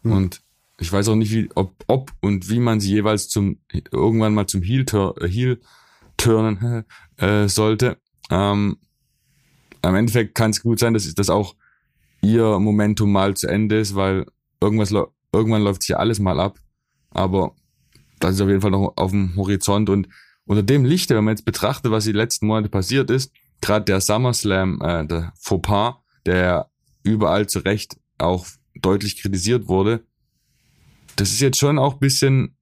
Hm. 0.04 0.12
Und 0.12 0.42
ich 0.80 0.92
weiß 0.92 1.10
auch 1.10 1.16
nicht, 1.16 1.32
wie, 1.32 1.50
ob, 1.56 1.74
ob 1.88 2.12
und 2.22 2.50
wie 2.50 2.60
man 2.60 2.80
sie 2.80 2.92
jeweils 2.92 3.28
zum 3.28 3.60
irgendwann 3.92 4.34
mal 4.34 4.48
zum 4.48 4.62
Heel, 4.62 4.86
Heel 5.22 5.60
turnen 6.18 6.86
äh, 7.18 7.48
sollte. 7.50 7.98
Ähm, 8.30 8.78
am 9.82 9.96
Endeffekt 9.96 10.36
kann 10.36 10.52
es 10.52 10.62
gut 10.62 10.80
sein, 10.80 10.94
dass, 10.94 11.14
dass 11.14 11.30
auch 11.30 11.56
ihr 12.22 12.60
Momentum 12.60 13.12
mal 13.12 13.36
zu 13.36 13.48
Ende 13.48 13.80
ist, 13.80 13.96
weil 13.96 14.26
irgendwas 14.62 14.90
irgendwann 15.36 15.64
läuft 15.64 15.84
sich 15.84 15.90
ja 15.90 15.98
alles 15.98 16.20
mal 16.20 16.40
ab. 16.40 16.60
Aber 17.12 17.56
das 18.20 18.36
ist 18.36 18.42
auf 18.42 18.50
jeden 18.50 18.62
Fall 18.62 18.72
noch 18.72 18.94
auf 18.96 19.12
dem 19.12 19.36
Horizont. 19.36 19.90
Und 19.90 20.08
unter 20.46 20.64
dem 20.64 20.86
Lichte, 20.86 21.16
wenn 21.16 21.24
man 21.24 21.34
jetzt 21.34 21.46
betrachtet, 21.46 21.92
was 21.92 22.06
die 22.06 22.12
letzten 22.12 22.48
Monate 22.48 22.70
passiert 22.70 23.10
ist, 23.10 23.32
gerade 23.62 23.86
der 23.86 24.02
SummerSlam, 24.02 24.82
äh, 24.82 25.06
der 25.06 25.34
Fauxpas, 25.40 25.96
der 26.26 26.70
überall 27.04 27.48
zu 27.48 27.60
Recht 27.60 27.98
auch 28.18 28.46
deutlich 28.76 29.22
kritisiert 29.22 29.68
wurde, 29.68 30.06
das 31.16 31.32
ist 31.32 31.40
jetzt 31.40 31.60
schon 31.60 31.80
auch 31.80 31.94
ein 31.94 32.00
bisschen 32.00 32.58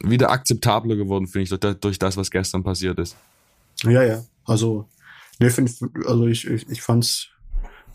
wieder 0.00 0.30
akzeptabler 0.30 0.96
geworden, 0.96 1.26
finde 1.26 1.44
ich, 1.44 1.48
durch 1.48 1.60
das, 1.60 1.80
durch 1.80 1.98
das, 1.98 2.16
was 2.16 2.30
gestern 2.30 2.62
passiert 2.62 2.98
ist. 2.98 3.16
Ja, 3.82 4.02
ja. 4.02 4.22
Also, 4.44 4.88
ne, 5.38 5.50
find, 5.50 5.70
also 6.06 6.26
ich, 6.26 6.46
ich, 6.46 6.68
ich 6.68 6.82
fand's 6.82 7.28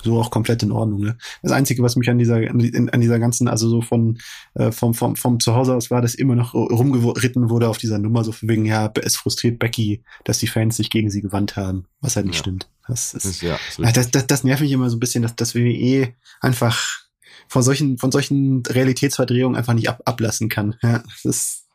so 0.03 0.19
auch 0.19 0.31
komplett 0.31 0.63
in 0.63 0.71
Ordnung. 0.71 1.01
Ne? 1.01 1.17
Das 1.41 1.51
Einzige, 1.51 1.83
was 1.83 1.95
mich 1.95 2.09
an 2.09 2.17
dieser, 2.17 2.35
an 2.35 3.01
dieser 3.01 3.19
ganzen, 3.19 3.47
also 3.47 3.69
so 3.69 3.81
von 3.81 4.19
äh, 4.55 4.71
vom, 4.71 4.93
vom, 4.93 5.15
vom 5.15 5.39
Zuhause 5.39 5.75
aus 5.75 5.91
war, 5.91 6.01
dass 6.01 6.15
immer 6.15 6.35
noch 6.35 6.53
rumgeritten 6.53 7.49
wurde 7.49 7.69
auf 7.69 7.77
dieser 7.77 7.99
Nummer, 7.99 8.23
so 8.23 8.31
von 8.31 8.49
wegen, 8.49 8.65
ja, 8.65 8.91
es 9.01 9.15
frustriert 9.15 9.59
Becky, 9.59 10.03
dass 10.23 10.39
die 10.39 10.47
Fans 10.47 10.77
sich 10.77 10.89
gegen 10.89 11.09
sie 11.09 11.21
gewandt 11.21 11.55
haben, 11.55 11.85
was 12.01 12.15
halt 12.15 12.25
nicht 12.25 12.35
ja. 12.35 12.41
stimmt. 12.41 12.67
Das, 12.87 13.13
ist, 13.13 13.41
ja, 13.41 13.57
das, 13.77 14.11
das, 14.11 14.27
das 14.27 14.43
nervt 14.43 14.61
mich 14.61 14.71
immer 14.71 14.89
so 14.89 14.97
ein 14.97 14.99
bisschen, 14.99 15.23
dass 15.23 15.35
das 15.35 15.55
WWE 15.55 16.13
einfach 16.41 17.01
von 17.47 17.63
solchen, 17.63 17.97
von 17.97 18.11
solchen 18.11 18.63
Realitätsverdrehungen 18.65 19.57
einfach 19.57 19.73
nicht 19.73 19.89
ab, 19.89 20.01
ablassen 20.05 20.49
kann. 20.49 20.75
Ja, 20.81 21.03
das 21.23 21.65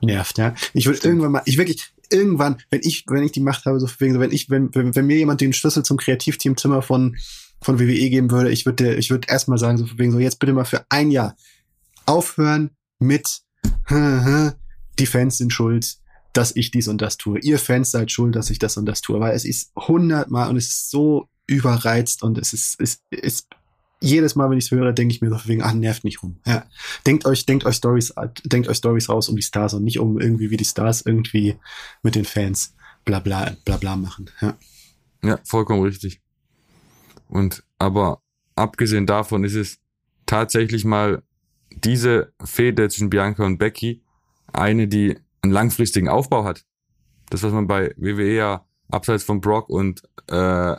nervt, 0.00 0.38
ja. 0.38 0.54
Ich 0.72 0.86
würde 0.86 1.00
irgendwann 1.02 1.32
mal, 1.32 1.42
ich 1.44 1.58
wirklich, 1.58 1.92
irgendwann, 2.10 2.58
wenn 2.70 2.80
ich, 2.82 3.04
wenn 3.08 3.22
ich 3.22 3.32
die 3.32 3.40
Macht 3.40 3.64
habe, 3.64 3.80
so 3.80 3.88
wegen, 3.98 4.20
wenn 4.20 4.32
ich, 4.32 4.50
wenn, 4.50 4.74
wenn, 4.74 4.94
wenn 4.94 5.06
mir 5.06 5.16
jemand 5.16 5.40
den 5.40 5.52
Schlüssel 5.52 5.84
zum 5.84 5.96
Kreativteamzimmer 5.96 6.82
von, 6.82 7.16
von 7.62 7.78
WWE 7.78 8.10
geben 8.10 8.30
würde, 8.30 8.50
ich 8.50 8.66
würde, 8.66 8.94
ich 8.94 9.10
würde 9.10 9.28
erstmal 9.30 9.58
sagen, 9.58 9.78
so 9.78 9.86
wegen 9.96 10.12
so, 10.12 10.18
jetzt 10.18 10.38
bitte 10.38 10.52
mal 10.52 10.64
für 10.64 10.84
ein 10.88 11.10
Jahr 11.10 11.36
aufhören 12.06 12.70
mit, 12.98 13.42
die 13.90 15.06
Fans 15.06 15.38
sind 15.38 15.52
schuld, 15.52 15.96
dass 16.32 16.54
ich 16.54 16.70
dies 16.70 16.88
und 16.88 17.00
das 17.00 17.16
tue. 17.16 17.40
Ihr 17.40 17.58
Fans 17.58 17.90
seid 17.90 18.12
schuld, 18.12 18.36
dass 18.36 18.50
ich 18.50 18.58
das 18.58 18.76
und 18.76 18.86
das 18.86 19.00
tue. 19.00 19.18
Weil 19.20 19.34
es 19.34 19.44
ist 19.44 19.72
hundertmal 19.76 20.48
und 20.48 20.56
es 20.56 20.68
ist 20.68 20.90
so 20.90 21.28
überreizt 21.46 22.22
und 22.22 22.38
es 22.38 22.52
ist, 22.52 22.80
es 22.80 23.00
ist 23.10 23.48
jedes 24.00 24.34
Mal, 24.34 24.50
wenn 24.50 24.58
ich 24.58 24.64
es 24.64 24.70
höre, 24.70 24.92
denke 24.92 25.14
ich 25.14 25.20
mir 25.20 25.30
so 25.30 25.36
wegen, 25.46 25.62
ah, 25.62 25.74
nervt 25.74 26.04
nicht 26.04 26.22
rum. 26.22 26.38
Ja. 26.46 26.64
Denkt 27.06 27.26
euch, 27.26 27.44
denkt 27.46 27.66
euch 27.66 27.76
Stories, 27.76 28.14
denkt 28.44 28.68
euch 28.68 28.78
Stories 28.78 29.08
raus 29.08 29.28
um 29.28 29.36
die 29.36 29.42
Stars 29.42 29.74
und 29.74 29.84
nicht 29.84 29.98
um 29.98 30.18
irgendwie 30.18 30.50
wie 30.50 30.56
die 30.56 30.64
Stars 30.64 31.02
irgendwie 31.02 31.56
mit 32.02 32.14
den 32.14 32.24
Fans 32.24 32.74
bla 33.04 33.20
bla 33.20 33.56
bla 33.64 33.76
bla 33.76 33.96
machen. 33.96 34.30
Ja, 34.40 34.56
ja 35.22 35.38
vollkommen 35.44 35.82
richtig. 35.82 36.20
Und 37.28 37.62
aber 37.78 38.22
abgesehen 38.56 39.06
davon 39.06 39.44
ist 39.44 39.54
es 39.54 39.78
tatsächlich 40.26 40.84
mal 40.84 41.22
diese 41.70 42.32
Fehde 42.42 42.88
zwischen 42.88 43.10
Bianca 43.10 43.44
und 43.44 43.58
Becky 43.58 44.02
eine, 44.52 44.88
die 44.88 45.16
einen 45.42 45.52
langfristigen 45.52 46.08
Aufbau 46.08 46.44
hat. 46.44 46.64
Das, 47.30 47.42
was 47.42 47.52
man 47.52 47.66
bei 47.66 47.94
WWE 47.96 48.34
ja 48.34 48.66
abseits 48.90 49.24
von 49.24 49.40
Brock 49.40 49.68
und 49.68 50.02
äh, 50.26 50.76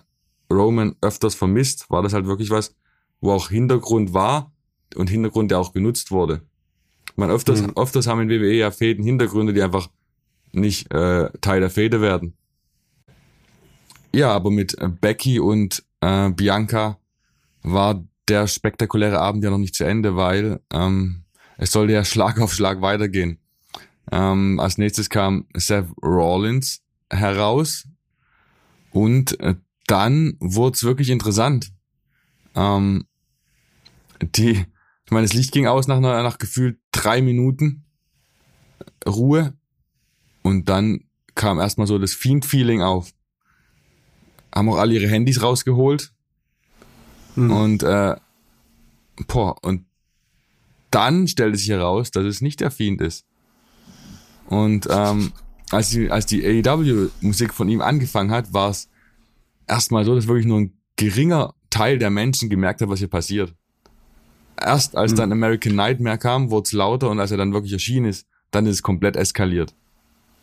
Roman 0.52 0.96
öfters 1.02 1.36
vermisst, 1.36 1.90
war 1.90 2.04
das 2.04 2.14
halt 2.14 2.26
wirklich 2.26 2.50
was, 2.50 2.76
wo 3.22 3.32
auch 3.32 3.50
Hintergrund 3.50 4.14
war 4.14 4.52
und 4.96 5.10
Hintergrund, 5.10 5.52
der 5.52 5.60
auch 5.60 5.74
genutzt 5.74 6.12
wurde. 6.12 6.42
Man 7.16 7.30
öfters, 7.30 7.62
mhm. 7.62 7.74
öfters 7.76 8.08
haben 8.08 8.22
in 8.22 8.30
WWE 8.30 8.54
ja 8.54 8.72
Fäden 8.72 9.04
Hintergründe, 9.04 9.54
die 9.54 9.62
einfach 9.62 9.90
nicht 10.52 10.92
äh, 10.94 11.30
Teil 11.40 11.62
der 11.62 11.70
Fäde 11.70 12.02
werden. 12.02 12.34
Ja, 14.14 14.32
aber 14.32 14.52
mit 14.52 14.78
äh, 14.80 14.90
Becky 14.90 15.40
und 15.40 15.84
äh, 16.02 16.30
Bianca 16.32 16.98
war 17.64 18.04
der 18.28 18.48
spektakuläre 18.48 19.20
Abend 19.20 19.44
ja 19.44 19.50
noch 19.50 19.58
nicht 19.58 19.76
zu 19.76 19.86
Ende, 19.86 20.16
weil 20.16 20.60
ähm, 20.72 21.24
es 21.58 21.72
sollte 21.72 21.94
ja 21.94 22.04
Schlag 22.06 22.40
auf 22.40 22.54
Schlag 22.54 22.82
weitergehen. 22.82 23.38
Ähm, 24.12 24.60
als 24.60 24.78
nächstes 24.78 25.10
kam 25.10 25.46
Seth 25.56 25.88
Rollins 26.04 26.82
heraus 27.10 27.88
und 28.92 29.40
äh, 29.40 29.56
dann 29.88 30.36
wurde 30.40 30.76
es 30.76 30.84
wirklich 30.84 31.10
interessant. 31.10 31.72
Ähm, 32.56 33.06
die, 34.22 34.66
ich 35.06 35.12
meine, 35.12 35.28
das 35.28 35.34
Licht 35.34 35.52
ging 35.52 35.68
aus 35.68 35.88
nach, 35.88 36.00
nach 36.00 36.38
gefühlt 36.38 36.80
drei 36.92 37.22
Minuten 37.22 37.86
Ruhe 39.08 39.54
und 40.42 40.70
dann 40.70 41.06
kam 41.36 41.60
erstmal 41.60 41.88
so 41.88 41.98
das 41.98 42.14
Fiend-Feeling 42.14 42.82
auf. 42.82 43.14
Haben 44.54 44.70
auch 44.70 44.78
alle 44.78 44.94
ihre 44.94 45.08
Handys 45.08 45.42
rausgeholt 45.42 46.14
mhm. 47.36 47.52
und 47.52 47.84
äh, 47.84 48.16
boah, 49.28 49.56
und 49.64 49.86
dann 50.92 51.28
stellte 51.28 51.58
sich 51.58 51.70
heraus, 51.70 52.12
dass 52.12 52.26
es 52.26 52.42
nicht 52.42 52.60
der 52.60 52.70
Fiend 52.70 53.00
ist. 53.02 53.26
Und 54.48 54.88
ähm, 54.92 55.32
als 55.70 55.92
die, 55.92 56.12
als 56.12 56.26
die 56.26 56.46
AEW-Musik 56.46 57.54
von 57.54 57.70
ihm 57.70 57.80
angefangen 57.80 58.32
hat, 58.32 58.52
war 58.52 58.70
es 58.70 58.90
erstmal 59.68 60.04
so, 60.04 60.16
dass 60.16 60.28
wirklich 60.28 60.46
nur 60.46 60.60
ein 60.60 60.78
geringer 60.98 61.54
Teil 61.70 61.98
der 61.98 62.10
Menschen 62.10 62.50
gemerkt 62.50 62.82
hat, 62.82 62.90
was 62.90 63.00
hier 63.00 63.08
passiert 63.08 63.56
erst 64.62 64.96
als 64.96 65.14
dann 65.14 65.30
mhm. 65.30 65.34
American 65.34 65.76
Nightmare 65.76 66.18
kam, 66.18 66.52
wurde 66.52 66.68
es 66.68 66.72
lauter 66.72 67.10
und 67.10 67.20
als 67.20 67.32
er 67.32 67.38
dann 67.38 67.54
wirklich 67.54 67.74
erschienen 67.74 68.06
ist, 68.06 68.28
dann 68.52 68.66
ist 68.66 68.76
es 68.76 68.84
komplett 68.84 69.16
eskaliert. 69.16 69.74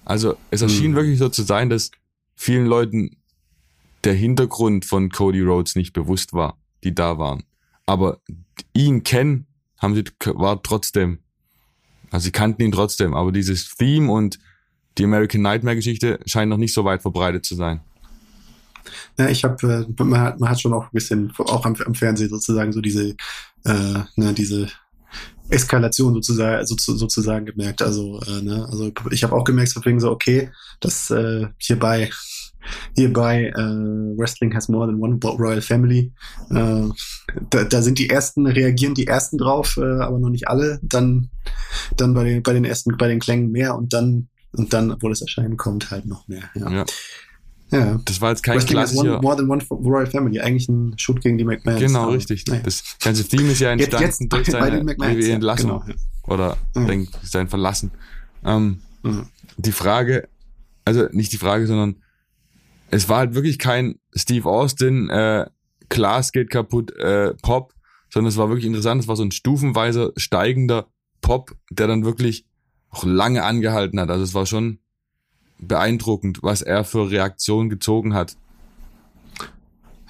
Also 0.04 0.36
es 0.50 0.62
erschien 0.62 0.92
mhm. 0.92 0.96
wirklich 0.96 1.18
so 1.18 1.28
zu 1.28 1.42
sein, 1.42 1.68
dass 1.68 1.90
vielen 2.34 2.66
Leuten 2.66 3.16
der 4.04 4.14
Hintergrund 4.14 4.84
von 4.84 5.10
Cody 5.10 5.42
Rhodes 5.42 5.76
nicht 5.76 5.92
bewusst 5.92 6.32
war, 6.32 6.56
die 6.84 6.94
da 6.94 7.18
waren. 7.18 7.44
Aber 7.86 8.20
ihn 8.72 9.02
kennen, 9.02 9.46
haben 9.78 9.94
sie, 9.94 10.04
war 10.24 10.62
trotzdem, 10.62 11.18
also 12.10 12.24
sie 12.24 12.32
kannten 12.32 12.62
ihn 12.62 12.72
trotzdem, 12.72 13.14
aber 13.14 13.32
dieses 13.32 13.74
Theme 13.74 14.10
und 14.10 14.38
die 14.98 15.04
American 15.04 15.42
Nightmare 15.42 15.76
Geschichte 15.76 16.18
scheint 16.26 16.50
noch 16.50 16.56
nicht 16.56 16.74
so 16.74 16.84
weit 16.84 17.02
verbreitet 17.02 17.44
zu 17.44 17.54
sein. 17.54 17.80
Ja, 19.18 19.28
ich 19.28 19.44
habe, 19.44 19.86
äh, 19.98 20.02
man, 20.02 20.20
hat, 20.20 20.40
man 20.40 20.50
hat 20.50 20.60
schon 20.60 20.72
auch 20.72 20.84
ein 20.84 20.92
bisschen, 20.92 21.32
auch 21.38 21.64
am, 21.64 21.74
am 21.84 21.94
Fernsehen 21.94 22.30
sozusagen 22.30 22.72
so 22.72 22.80
diese, 22.80 23.10
äh, 23.64 23.98
ne, 24.16 24.32
diese 24.34 24.68
Eskalation 25.50 26.14
sozusagen, 26.14 26.66
so, 26.66 26.76
sozusagen 26.76 27.46
gemerkt. 27.46 27.82
Also, 27.82 28.20
äh, 28.20 28.42
ne, 28.42 28.66
also 28.70 28.92
ich 29.10 29.24
habe 29.24 29.34
auch 29.34 29.44
gemerkt, 29.44 29.70
so 29.70 29.80
so, 29.98 30.10
okay, 30.10 30.50
dass 30.80 31.10
äh, 31.10 31.48
hierbei 31.58 32.10
hierbei 32.96 33.52
äh, 33.54 34.18
Wrestling 34.18 34.54
has 34.54 34.68
more 34.68 34.86
than 34.86 35.00
one 35.00 35.18
Royal 35.22 35.60
Family. 35.60 36.12
Äh, 36.50 36.88
da, 37.50 37.64
da 37.64 37.82
sind 37.82 37.98
die 37.98 38.10
ersten, 38.10 38.46
reagieren 38.46 38.94
die 38.94 39.06
ersten 39.06 39.38
drauf, 39.38 39.76
äh, 39.78 40.00
aber 40.02 40.18
noch 40.18 40.30
nicht 40.30 40.48
alle. 40.48 40.78
Dann, 40.82 41.30
dann 41.96 42.14
bei 42.14 42.24
den, 42.24 42.42
bei 42.42 42.52
den 42.52 42.64
ersten, 42.64 42.96
bei 42.96 43.08
den 43.08 43.20
Klängen 43.20 43.50
mehr 43.50 43.74
und 43.74 43.92
dann, 43.92 44.28
und 44.52 44.72
dann, 44.72 44.90
obwohl 44.90 45.12
es 45.12 45.20
erscheinen 45.20 45.56
kommt, 45.56 45.90
halt 45.90 46.06
noch 46.06 46.26
mehr. 46.28 46.50
Ja. 46.54 46.70
ja. 46.70 46.84
Ja. 47.70 48.00
Das 48.04 48.20
war 48.20 48.30
jetzt 48.30 48.42
kein 48.42 48.58
klassischer... 48.58 49.20
More 49.20 49.36
than 49.36 49.50
one 49.50 49.62
Royal 49.70 50.06
Family, 50.06 50.40
eigentlich 50.40 50.68
ein 50.68 50.94
Shoot 50.96 51.20
gegen 51.20 51.36
die 51.38 51.44
McMahons. 51.44 51.80
Genau, 51.80 52.10
richtig. 52.10 52.46
Naja. 52.46 52.62
Das 52.64 52.82
ganze 53.02 53.24
Theme 53.24 53.52
ist 53.52 53.60
ja 53.60 53.72
entstanden 53.72 54.06
jetzt, 54.06 54.20
jetzt 54.20 54.32
durch 54.32 54.46
seine 54.50 54.84
WWE-Entlassung. 54.84 55.70
Genau, 55.70 55.84
ja. 55.86 55.94
Oder 56.32 56.56
ja. 56.74 56.84
Denk, 56.84 57.08
sein 57.22 57.48
Verlassen. 57.48 57.90
Ähm, 58.44 58.80
ja. 59.04 59.26
Die 59.56 59.72
Frage, 59.72 60.28
also 60.84 61.06
nicht 61.12 61.32
die 61.32 61.38
Frage, 61.38 61.66
sondern 61.66 61.96
es 62.90 63.08
war 63.08 63.18
halt 63.18 63.34
wirklich 63.34 63.58
kein 63.58 63.96
Steve 64.14 64.48
Austin, 64.48 65.10
äh, 65.10 65.46
Glas 65.88 66.32
geht 66.32 66.50
kaputt, 66.50 66.96
äh, 66.96 67.34
Pop, 67.42 67.74
sondern 68.10 68.28
es 68.28 68.36
war 68.36 68.48
wirklich 68.48 68.66
interessant. 68.66 69.02
Es 69.02 69.08
war 69.08 69.16
so 69.16 69.22
ein 69.22 69.30
stufenweiser 69.30 70.12
steigender 70.16 70.86
Pop, 71.20 71.54
der 71.70 71.86
dann 71.86 72.04
wirklich 72.04 72.46
auch 72.90 73.04
lange 73.04 73.42
angehalten 73.42 74.00
hat. 74.00 74.10
Also 74.10 74.24
es 74.24 74.34
war 74.34 74.46
schon 74.46 74.78
beeindruckend, 75.58 76.42
was 76.42 76.62
er 76.62 76.84
für 76.84 77.10
Reaktionen 77.10 77.68
gezogen 77.68 78.14
hat. 78.14 78.36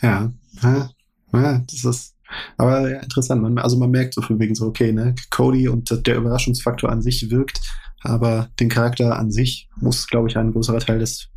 Ja, 0.03 0.33
ja, 0.63 0.91
ja 1.33 1.63
das 1.67 1.85
ist 1.85 2.15
aber 2.57 2.91
ja, 2.91 3.01
interessant. 3.01 3.43
Man, 3.43 3.59
also 3.59 3.79
man 3.79 3.91
merkt 3.91 4.15
so 4.15 4.23
von 4.23 4.39
wegen 4.39 4.55
so, 4.55 4.67
okay, 4.67 4.93
ne, 4.93 5.15
Cody 5.31 5.69
und 5.69 6.07
der 6.07 6.17
Überraschungsfaktor 6.17 6.91
an 6.91 7.03
sich 7.03 7.31
wirkt, 7.31 7.61
aber 8.03 8.51
den 8.61 8.69
Charakter 8.69 9.19
an 9.19 9.31
sich 9.31 9.69
muss, 9.77 10.07
glaube 10.07 10.29
ich, 10.29 10.37
ein 10.37 10.53
größerer 10.53 10.81
Teil 10.81 10.99
des 10.99 11.29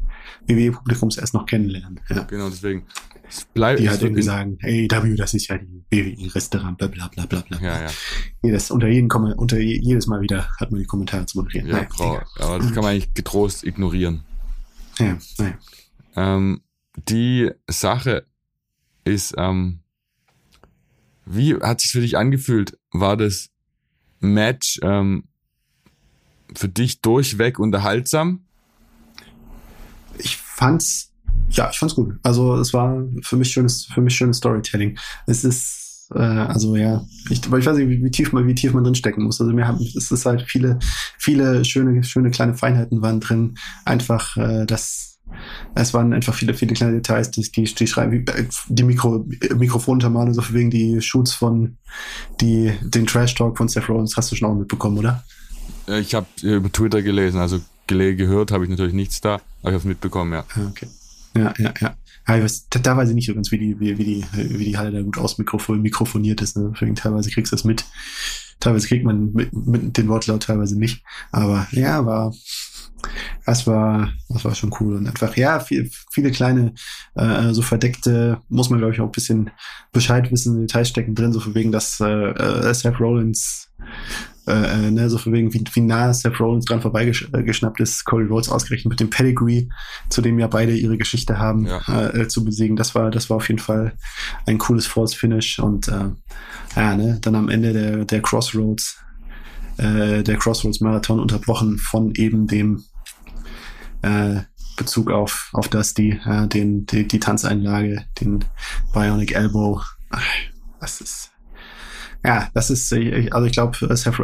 WWE-Publikums 0.47 1.17
erst 1.17 1.33
noch 1.33 1.45
kennenlernen. 1.45 1.99
Ja. 2.09 2.23
Genau, 2.23 2.49
deswegen. 2.49 2.85
Bleib, 3.53 3.77
die 3.77 3.89
halt 3.89 4.01
irgendwie 4.01 4.21
sagen, 4.21 4.57
hey, 4.61 4.87
W, 4.89 5.15
das 5.15 5.33
ist 5.33 5.47
ja 5.47 5.57
die 5.57 5.83
WWE-Restaurant, 5.91 6.77
bla 6.77 6.87
bla 6.87 7.07
bla 7.07 7.25
bla 7.25 7.41
bla. 7.41 7.59
Ja, 7.61 7.83
ja. 7.83 7.89
Jedes, 8.43 8.71
unter, 8.71 8.87
jeden, 8.87 9.09
unter 9.11 9.59
jedes 9.59 10.07
Mal 10.07 10.21
wieder 10.21 10.49
hat 10.59 10.71
man 10.71 10.79
die 10.79 10.85
Kommentare 10.85 11.25
zu 11.25 11.37
moderieren. 11.37 11.67
Ja, 11.67 11.87
naja, 11.99 12.25
aber 12.39 12.59
das 12.59 12.73
kann 12.73 12.83
man 12.83 12.93
eigentlich 12.93 13.13
getrost 13.13 13.63
ignorieren. 13.63 14.23
Ja, 14.99 15.17
naja. 15.37 15.57
Ähm, 16.15 16.61
die 17.09 17.51
Sache 17.67 18.25
ist, 19.05 19.33
ähm, 19.37 19.79
wie 21.25 21.55
hat 21.55 21.81
sich 21.81 21.91
für 21.91 22.01
dich 22.01 22.17
angefühlt? 22.17 22.77
War 22.91 23.15
das 23.15 23.49
Match 24.19 24.79
ähm, 24.83 25.25
für 26.53 26.67
dich 26.67 27.01
durchweg 27.01 27.59
unterhaltsam? 27.59 28.45
ich 30.17 30.37
fand's, 30.37 31.10
ja, 31.51 31.69
ich 31.71 31.77
fand's 31.77 31.95
gut. 31.95 32.15
Also 32.23 32.55
es 32.55 32.73
war 32.73 33.03
für 33.21 33.35
mich 33.35 33.51
schönes, 33.51 33.85
für 33.85 34.01
mich 34.01 34.15
schönes 34.15 34.37
Storytelling. 34.37 34.97
Es 35.27 35.43
ist, 35.43 36.07
äh, 36.13 36.19
also 36.19 36.75
ja, 36.75 37.05
ich, 37.29 37.45
aber 37.45 37.59
ich 37.59 37.65
weiß 37.65 37.77
nicht, 37.77 37.89
wie, 37.89 38.03
wie, 38.03 38.11
tief 38.11 38.31
man, 38.31 38.47
wie 38.47 38.55
tief 38.55 38.73
man 38.73 38.83
drin 38.83 38.95
stecken 38.95 39.23
muss. 39.23 39.41
Also 39.41 39.55
wir 39.55 39.67
haben, 39.67 39.79
es 39.81 40.11
ist 40.11 40.25
halt 40.25 40.43
viele, 40.43 40.79
viele 41.17 41.65
schöne, 41.65 42.03
schöne 42.03 42.31
kleine 42.31 42.55
Feinheiten 42.55 43.01
waren 43.01 43.19
drin. 43.19 43.55
Einfach, 43.85 44.37
äh, 44.37 44.65
dass 44.65 45.19
es 45.75 45.93
waren 45.93 46.13
einfach 46.13 46.33
viele, 46.33 46.53
viele 46.53 46.73
kleine 46.73 46.93
Details, 46.93 47.31
die, 47.31 47.41
die, 47.41 47.63
die 47.63 47.87
schreiben, 47.87 48.25
äh, 48.27 48.45
die 48.67 48.83
Mikro, 48.83 49.25
Mikrofontermale, 49.55 50.33
so 50.33 50.41
wegen 50.51 50.69
die 50.69 51.01
Shoots 51.01 51.33
von, 51.33 51.77
die, 52.41 52.73
den 52.81 53.07
Trash 53.07 53.35
Talk 53.35 53.57
von 53.57 53.67
Seth 53.67 53.87
Rollins 53.87 54.17
hast 54.17 54.31
du 54.31 54.35
schon 54.35 54.49
auch 54.49 54.55
mitbekommen, 54.55 54.97
oder? 54.97 55.23
Ich 55.87 56.13
habe 56.13 56.27
über 56.41 56.71
Twitter 56.71 57.01
gelesen, 57.01 57.39
also 57.39 57.59
gehört 57.87 58.51
habe 58.51 58.63
ich 58.63 58.69
natürlich 58.69 58.93
nichts 58.93 59.19
da, 59.19 59.33
aber 59.33 59.41
ich 59.63 59.65
habe 59.65 59.77
es 59.77 59.83
mitbekommen, 59.83 60.31
ja. 60.31 60.45
Ah, 60.55 60.67
okay. 60.69 60.87
Ja, 61.35 61.53
ja, 61.57 61.73
ja. 61.79 61.95
ja 62.27 62.37
ich 62.37 62.43
weiß, 62.43 62.67
da 62.69 62.97
weiß 62.97 63.09
ich 63.09 63.15
nicht 63.15 63.27
so 63.27 63.35
ganz, 63.35 63.51
wie 63.51 63.57
die, 63.57 63.79
wie, 63.79 63.97
wie 63.97 64.03
die, 64.03 64.25
wie 64.33 64.65
die 64.65 64.77
Halle 64.77 64.91
da 64.91 65.01
gut 65.01 65.17
ausmikrofoniert 65.17 66.41
ist. 66.41 66.57
Ne? 66.57 66.71
Deswegen 66.73 66.95
teilweise 66.95 67.29
kriegst 67.29 67.51
du 67.51 67.55
das 67.55 67.63
mit. 67.63 67.85
Teilweise 68.59 68.87
kriegt 68.87 69.05
man 69.05 69.33
mit, 69.33 69.53
mit 69.53 69.97
den 69.97 70.07
Wortlaut, 70.07 70.43
teilweise 70.43 70.77
nicht. 70.77 71.03
Aber 71.31 71.67
ja, 71.71 72.05
war, 72.05 72.31
das 73.45 73.65
war, 73.67 74.13
das 74.29 74.45
war 74.45 74.55
schon 74.55 74.73
cool 74.79 74.95
und 74.95 75.07
einfach, 75.07 75.35
ja, 75.35 75.59
viel, 75.59 75.89
viele 76.11 76.31
kleine, 76.31 76.73
äh, 77.15 77.53
so 77.53 77.61
verdeckte, 77.61 78.39
muss 78.49 78.69
man 78.69 78.79
glaube 78.79 78.93
ich 78.93 79.01
auch 79.01 79.05
ein 79.05 79.11
bisschen 79.11 79.49
Bescheid 79.91 80.31
wissen, 80.31 80.61
Details 80.61 80.89
stecken 80.89 81.15
drin, 81.15 81.33
so 81.33 81.39
von 81.39 81.55
wegen, 81.55 81.71
dass 81.71 81.99
äh, 81.99 82.05
äh 82.05 82.73
Seth 82.73 82.99
Rollins 82.99 83.71
äh, 84.51 84.87
äh, 84.87 84.91
ne, 84.91 85.09
so 85.09 85.17
von 85.17 85.33
wegen, 85.33 85.53
wie, 85.53 85.63
wie 85.73 85.81
nah 85.81 86.13
Seth 86.13 86.39
Rollins 86.39 86.65
dran 86.65 86.81
vorbeigeschnappt 86.81 87.79
äh, 87.79 87.83
ist, 87.83 88.03
Cody 88.05 88.25
Rhodes 88.25 88.49
ausgerechnet 88.49 88.89
mit 88.89 88.99
dem 88.99 89.09
Pedigree, 89.09 89.67
zu 90.09 90.21
dem 90.21 90.39
ja 90.39 90.47
beide 90.47 90.75
ihre 90.75 90.97
Geschichte 90.97 91.39
haben, 91.39 91.65
ja. 91.65 92.09
äh, 92.09 92.27
zu 92.27 92.43
besiegen. 92.43 92.75
Das 92.75 92.93
war, 92.93 93.11
das 93.11 93.29
war 93.29 93.37
auf 93.37 93.47
jeden 93.47 93.59
Fall 93.59 93.93
ein 94.45 94.57
cooles 94.57 94.87
False 94.87 95.15
Finish 95.15 95.59
und 95.59 95.87
äh, 95.87 96.09
ja, 96.75 96.95
ne, 96.95 97.19
dann 97.21 97.35
am 97.35 97.49
Ende 97.49 97.73
der, 97.73 98.05
der 98.05 98.21
Crossroads, 98.21 98.97
äh, 99.77 100.23
der 100.23 100.37
Crossroads 100.37 100.81
Marathon 100.81 101.19
unterbrochen 101.19 101.77
von 101.77 102.13
eben 102.15 102.47
dem 102.47 102.83
äh, 104.01 104.41
Bezug 104.77 105.11
auf, 105.11 105.49
auf 105.53 105.67
Dusty, 105.67 106.19
äh, 106.25 106.47
den, 106.47 106.85
die, 106.85 107.07
die 107.07 107.19
Tanzeinlage, 107.19 108.03
den 108.19 108.43
Bionic 108.93 109.33
Elbow. 109.33 109.81
Das 110.79 111.01
ist, 111.01 111.31
ja, 112.23 112.49
das 112.53 112.69
ist, 112.69 112.93
also 112.93 113.45
ich 113.45 113.53
glaube, 113.53 113.77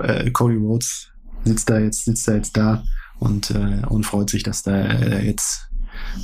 äh, 0.03 0.31
Cody 0.31 0.55
Rhodes 0.55 1.09
sitzt 1.43 1.69
da 1.69 1.79
jetzt, 1.79 2.05
sitzt 2.05 2.27
da 2.27 2.35
jetzt 2.35 2.55
da 2.55 2.83
und, 3.19 3.51
äh, 3.51 3.81
und 3.87 4.05
freut 4.05 4.29
sich, 4.29 4.43
dass 4.43 4.63
da 4.63 4.75
äh, 4.75 5.25
jetzt 5.25 5.69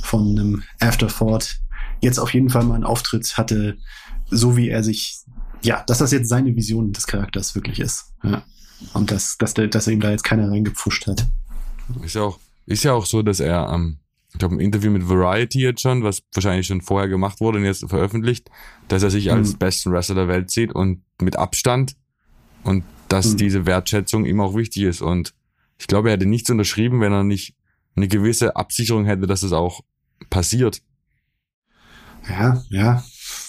von 0.02 0.30
einem 0.30 0.62
Afterthought 0.80 1.58
jetzt 2.00 2.18
auf 2.18 2.32
jeden 2.32 2.50
Fall 2.50 2.64
mal 2.64 2.74
einen 2.74 2.84
Auftritt 2.84 3.36
hatte, 3.36 3.76
so 4.30 4.56
wie 4.56 4.68
er 4.68 4.82
sich, 4.82 5.18
ja, 5.62 5.82
dass 5.86 5.98
das 5.98 6.12
jetzt 6.12 6.28
seine 6.28 6.54
Vision 6.54 6.92
des 6.92 7.06
Charakters 7.06 7.54
wirklich 7.54 7.80
ist. 7.80 8.12
Ja. 8.22 8.44
Und 8.92 9.10
dass, 9.10 9.36
dass, 9.38 9.54
dass 9.54 9.86
er 9.86 9.92
ihm 9.92 10.00
da 10.00 10.10
jetzt 10.10 10.24
keiner 10.24 10.50
reingepfuscht 10.50 11.06
hat. 11.06 11.26
Ist 12.02 12.14
ja 12.14 12.22
auch, 12.22 12.38
ist 12.66 12.84
ja 12.84 12.92
auch 12.92 13.06
so, 13.06 13.22
dass 13.22 13.40
er 13.40 13.68
am 13.68 13.82
ähm 13.82 13.98
ich 14.34 14.38
glaube, 14.40 14.56
ein 14.56 14.60
Interview 14.60 14.90
mit 14.90 15.08
Variety 15.08 15.60
jetzt 15.60 15.80
schon, 15.80 16.02
was 16.02 16.24
wahrscheinlich 16.34 16.66
schon 16.66 16.80
vorher 16.80 17.08
gemacht 17.08 17.40
wurde 17.40 17.58
und 17.58 17.64
jetzt 17.64 17.88
veröffentlicht, 17.88 18.50
dass 18.88 19.04
er 19.04 19.10
sich 19.10 19.30
als 19.30 19.52
mhm. 19.52 19.58
besten 19.58 19.92
Wrestler 19.92 20.16
der 20.16 20.28
Welt 20.28 20.50
sieht 20.50 20.72
und 20.74 21.02
mit 21.22 21.36
Abstand 21.36 21.94
und 22.64 22.82
dass 23.08 23.32
mhm. 23.32 23.36
diese 23.36 23.64
Wertschätzung 23.64 24.26
ihm 24.26 24.40
auch 24.40 24.56
wichtig 24.56 24.82
ist. 24.82 25.02
Und 25.02 25.34
ich 25.78 25.86
glaube, 25.86 26.08
er 26.08 26.14
hätte 26.14 26.26
nichts 26.26 26.50
unterschrieben, 26.50 27.00
wenn 27.00 27.12
er 27.12 27.22
nicht 27.22 27.54
eine 27.94 28.08
gewisse 28.08 28.56
Absicherung 28.56 29.04
hätte, 29.04 29.28
dass 29.28 29.44
es 29.44 29.52
auch 29.52 29.82
passiert. 30.30 30.82
Ja, 32.28 32.64
ja, 32.70 33.04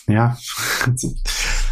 ja. 0.08 0.38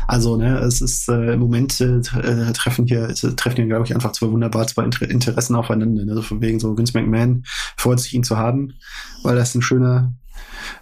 Also, 0.07 0.37
ne, 0.37 0.59
es 0.59 0.81
ist 0.81 1.09
äh, 1.09 1.33
im 1.33 1.39
Moment 1.39 1.79
äh, 1.81 1.97
äh 1.97 2.53
treffen 2.53 2.85
hier, 2.85 3.09
äh, 3.09 3.13
treffen 3.13 3.57
hier, 3.57 3.67
glaube 3.67 3.85
ich, 3.85 3.95
einfach 3.95 4.11
zwei 4.11 4.29
wunderbar 4.29 4.67
zwei 4.67 4.83
Inter 4.83 5.09
Interessen 5.09 5.55
aufeinander. 5.55 6.05
Ne? 6.05 6.11
Also 6.11 6.21
von 6.21 6.41
wegen 6.41 6.59
so 6.59 6.77
Vince 6.77 6.97
McMahon 6.97 7.43
freut 7.77 7.99
sich, 7.99 8.13
ihn 8.13 8.23
zu 8.23 8.37
haben, 8.37 8.73
weil 9.23 9.35
das 9.35 9.55
ein 9.55 9.61
schöner, 9.61 10.13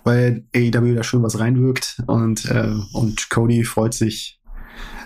weil 0.03 0.45
AEW 0.55 0.95
da 0.95 1.03
schön 1.03 1.23
was 1.23 1.39
reinwirkt 1.39 2.01
und, 2.07 2.45
äh, 2.45 2.73
und 2.93 3.29
Cody 3.29 3.63
freut 3.63 3.93
sich 3.93 4.39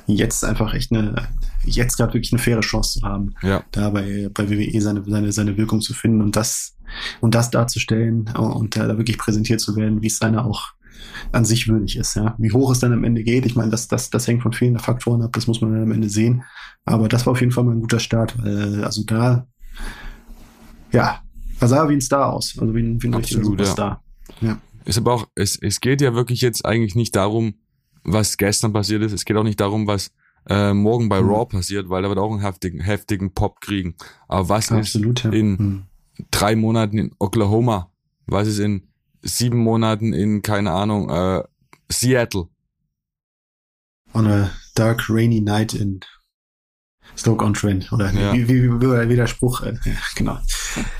jetzt 0.07 0.43
einfach 0.43 0.73
echt 0.73 0.91
eine, 0.91 1.27
jetzt 1.63 1.97
gerade 1.97 2.13
wirklich 2.13 2.31
eine 2.31 2.41
faire 2.41 2.61
Chance 2.61 2.99
zu 2.99 3.05
haben, 3.05 3.33
ja. 3.41 3.63
da 3.71 3.89
bei, 3.89 4.29
bei 4.33 4.49
WWE 4.49 4.81
seine, 4.81 5.03
seine, 5.05 5.31
seine 5.31 5.57
Wirkung 5.57 5.81
zu 5.81 5.93
finden 5.93 6.21
und 6.21 6.35
das, 6.35 6.75
und 7.21 7.33
das 7.33 7.49
darzustellen 7.49 8.29
und 8.35 8.75
da 8.75 8.87
wirklich 8.97 9.17
präsentiert 9.17 9.59
zu 9.59 9.75
werden, 9.75 10.01
wie 10.01 10.07
es 10.07 10.17
seine 10.17 10.45
auch 10.45 10.74
an 11.31 11.45
sich 11.45 11.67
würdig 11.67 11.97
ist. 11.97 12.15
Ja. 12.15 12.35
Wie 12.37 12.51
hoch 12.51 12.71
es 12.71 12.79
dann 12.79 12.93
am 12.93 13.03
Ende 13.03 13.23
geht, 13.23 13.45
ich 13.45 13.55
meine, 13.55 13.71
das, 13.71 13.87
das, 13.87 14.09
das 14.09 14.27
hängt 14.27 14.41
von 14.41 14.53
vielen 14.53 14.79
Faktoren 14.79 15.21
ab, 15.21 15.31
das 15.33 15.47
muss 15.47 15.61
man 15.61 15.73
dann 15.73 15.83
am 15.83 15.91
Ende 15.91 16.09
sehen. 16.09 16.43
Aber 16.85 17.07
das 17.07 17.25
war 17.25 17.31
auf 17.31 17.39
jeden 17.39 17.51
Fall 17.51 17.63
mal 17.63 17.73
ein 17.73 17.81
guter 17.81 17.99
Start, 17.99 18.35
weil 18.41 18.83
also 18.83 19.03
da, 19.03 19.47
ja, 20.91 21.19
da 21.59 21.67
sah 21.67 21.83
er 21.83 21.89
wie 21.89 21.93
ein 21.95 22.01
Star 22.01 22.31
aus, 22.31 22.55
also 22.59 22.73
wie 22.75 22.83
ein, 22.83 23.01
wie 23.01 23.07
ein 23.07 23.13
richtiger 23.13 23.43
Superstar. 23.43 24.03
Ja. 24.41 24.47
ja. 24.47 24.61
Ist 24.85 24.97
aber 24.97 25.13
auch, 25.13 25.27
es, 25.35 25.57
es 25.59 25.81
geht 25.81 26.01
ja 26.01 26.13
wirklich 26.13 26.41
jetzt 26.41 26.65
eigentlich 26.65 26.95
nicht 26.95 27.15
darum, 27.15 27.55
was 28.03 28.37
gestern 28.37 28.71
passiert 28.71 29.01
ist. 29.01 29.13
Es 29.13 29.25
geht 29.25 29.35
auch 29.35 29.43
nicht 29.43 29.59
darum, 29.59 29.87
was 29.87 30.11
äh, 30.47 30.73
morgen 30.73 31.09
bei 31.09 31.21
mhm. 31.21 31.29
Raw 31.29 31.45
passiert, 31.45 31.89
weil 31.89 32.03
er 32.03 32.09
wird 32.09 32.19
auch 32.19 32.31
einen 32.31 32.41
heftigen, 32.41 32.79
heftigen 32.79 33.33
Pop 33.33 33.61
kriegen. 33.61 33.95
Aber 34.27 34.49
was 34.49 34.71
Absolut, 34.71 35.19
ist 35.19 35.25
ja. 35.25 35.31
in 35.31 35.49
mhm. 35.49 35.83
drei 36.29 36.55
Monaten 36.55 36.97
in 36.99 37.11
Oklahoma? 37.17 37.91
Was 38.27 38.47
ist 38.47 38.59
in 38.59 38.87
sieben 39.25 39.57
Monaten 39.57 40.13
in, 40.13 40.41
keine 40.41 40.71
Ahnung, 40.71 41.09
äh, 41.09 41.43
Seattle. 41.91 42.47
On 44.13 44.27
a 44.27 44.51
dark 44.75 45.09
rainy 45.09 45.41
night 45.41 45.73
in 45.73 45.99
Stoke-on-Trent. 47.17 47.91
Oder 47.91 48.11
ja. 48.11 48.33
wie, 48.33 48.47
wie, 48.47 48.63
wie, 48.63 49.09
wie 49.09 49.15
der 49.15 49.27
Spruch, 49.27 49.61
äh, 49.61 49.73
genau. 50.15 50.37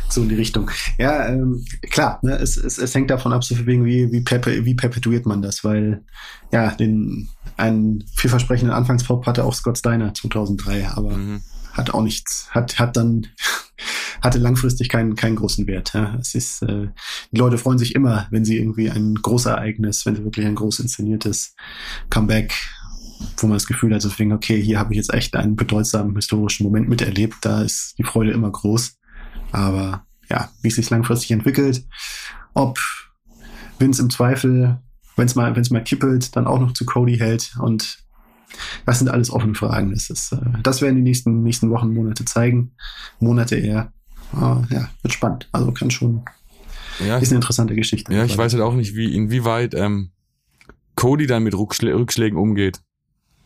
So 0.09 0.23
in 0.23 0.29
die 0.29 0.35
Richtung. 0.35 0.71
Ja, 0.97 1.27
ähm, 1.27 1.63
klar, 1.89 2.19
ne, 2.23 2.37
es, 2.37 2.57
es, 2.57 2.77
es 2.77 2.95
hängt 2.95 3.09
davon 3.09 3.33
ab, 3.33 3.43
so 3.43 3.65
wegen, 3.65 3.85
wie, 3.85 4.11
wie, 4.11 4.21
perpe, 4.21 4.65
wie 4.65 4.75
perpetuiert 4.75 5.25
man 5.25 5.41
das, 5.41 5.63
weil 5.63 6.03
ja, 6.51 6.71
den 6.71 7.29
einen 7.57 8.03
vielversprechenden 8.15 8.75
Anfangspop 8.75 9.25
hatte 9.25 9.43
auch 9.43 9.53
Scott 9.53 9.77
Steiner 9.77 10.13
2003, 10.13 10.89
aber 10.89 11.17
mhm. 11.17 11.41
hat 11.73 11.93
auch 11.93 12.01
nichts, 12.01 12.49
hat, 12.51 12.79
hat 12.79 12.97
dann 12.97 13.27
hatte 14.21 14.39
langfristig 14.39 14.89
keinen, 14.89 15.15
keinen 15.15 15.35
großen 15.35 15.67
Wert. 15.67 15.93
Ja. 15.93 16.15
Es 16.19 16.35
ist, 16.35 16.61
äh, 16.61 16.87
die 17.31 17.37
Leute 17.37 17.57
freuen 17.57 17.77
sich 17.77 17.95
immer, 17.95 18.27
wenn 18.31 18.45
sie 18.45 18.57
irgendwie 18.57 18.89
ein 18.89 19.15
Großereignis, 19.15 20.05
wenn 20.05 20.15
sie 20.15 20.23
wirklich 20.23 20.45
ein 20.45 20.55
groß 20.55 20.79
inszeniertes 20.79 21.55
Comeback, 22.09 22.53
wo 23.37 23.47
man 23.47 23.55
das 23.55 23.67
Gefühl 23.67 23.93
hat, 23.93 24.01
so 24.01 24.09
fing, 24.09 24.31
okay, 24.31 24.61
hier 24.61 24.79
habe 24.79 24.93
ich 24.93 24.97
jetzt 24.97 25.13
echt 25.13 25.35
einen 25.35 25.55
bedeutsamen 25.55 26.15
historischen 26.15 26.63
Moment 26.63 26.89
miterlebt. 26.89 27.37
Da 27.41 27.61
ist 27.61 27.95
die 27.97 28.03
Freude 28.03 28.31
immer 28.31 28.51
groß. 28.51 28.97
Aber 29.51 30.05
ja, 30.29 30.49
wie 30.61 30.67
es 30.67 30.75
sich 30.75 30.89
langfristig 30.89 31.31
entwickelt, 31.31 31.85
ob 32.53 32.79
Vince 33.79 34.01
im 34.01 34.09
Zweifel, 34.09 34.79
wenn 35.15 35.25
es 35.25 35.35
mal, 35.35 35.55
wenn 35.55 35.61
es 35.61 35.69
mal 35.69 35.83
kippelt, 35.83 36.35
dann 36.35 36.47
auch 36.47 36.59
noch 36.59 36.73
zu 36.73 36.85
Cody 36.85 37.17
hält 37.17 37.55
und 37.59 38.05
das 38.85 38.99
sind 38.99 39.09
alles 39.09 39.29
offene 39.29 39.55
Fragen. 39.55 39.91
Das, 39.91 40.09
ist, 40.09 40.31
äh, 40.31 40.39
das 40.63 40.81
werden 40.81 40.95
die 40.95 41.01
nächsten, 41.01 41.43
nächsten 41.43 41.69
Wochen, 41.71 41.93
Monate 41.93 42.25
zeigen. 42.25 42.71
Monate 43.19 43.55
eher. 43.55 43.91
Uh, 44.35 44.63
ja, 44.69 44.89
wird 45.01 45.13
spannend. 45.13 45.47
Also 45.51 45.71
kann 45.71 45.91
schon. 45.91 46.23
Ja, 47.05 47.17
ist 47.17 47.29
eine 47.29 47.37
interessante 47.37 47.75
Geschichte. 47.75 48.13
Ja, 48.13 48.25
ich 48.25 48.37
weiß 48.37 48.53
halt 48.53 48.63
auch 48.63 48.73
nicht, 48.73 48.95
wie, 48.95 49.15
inwieweit 49.15 49.73
ähm, 49.73 50.11
Cody 50.95 51.27
dann 51.27 51.43
mit 51.43 51.53
Rückschlä 51.53 51.93
Rückschlägen 51.93 52.37
umgeht. 52.37 52.81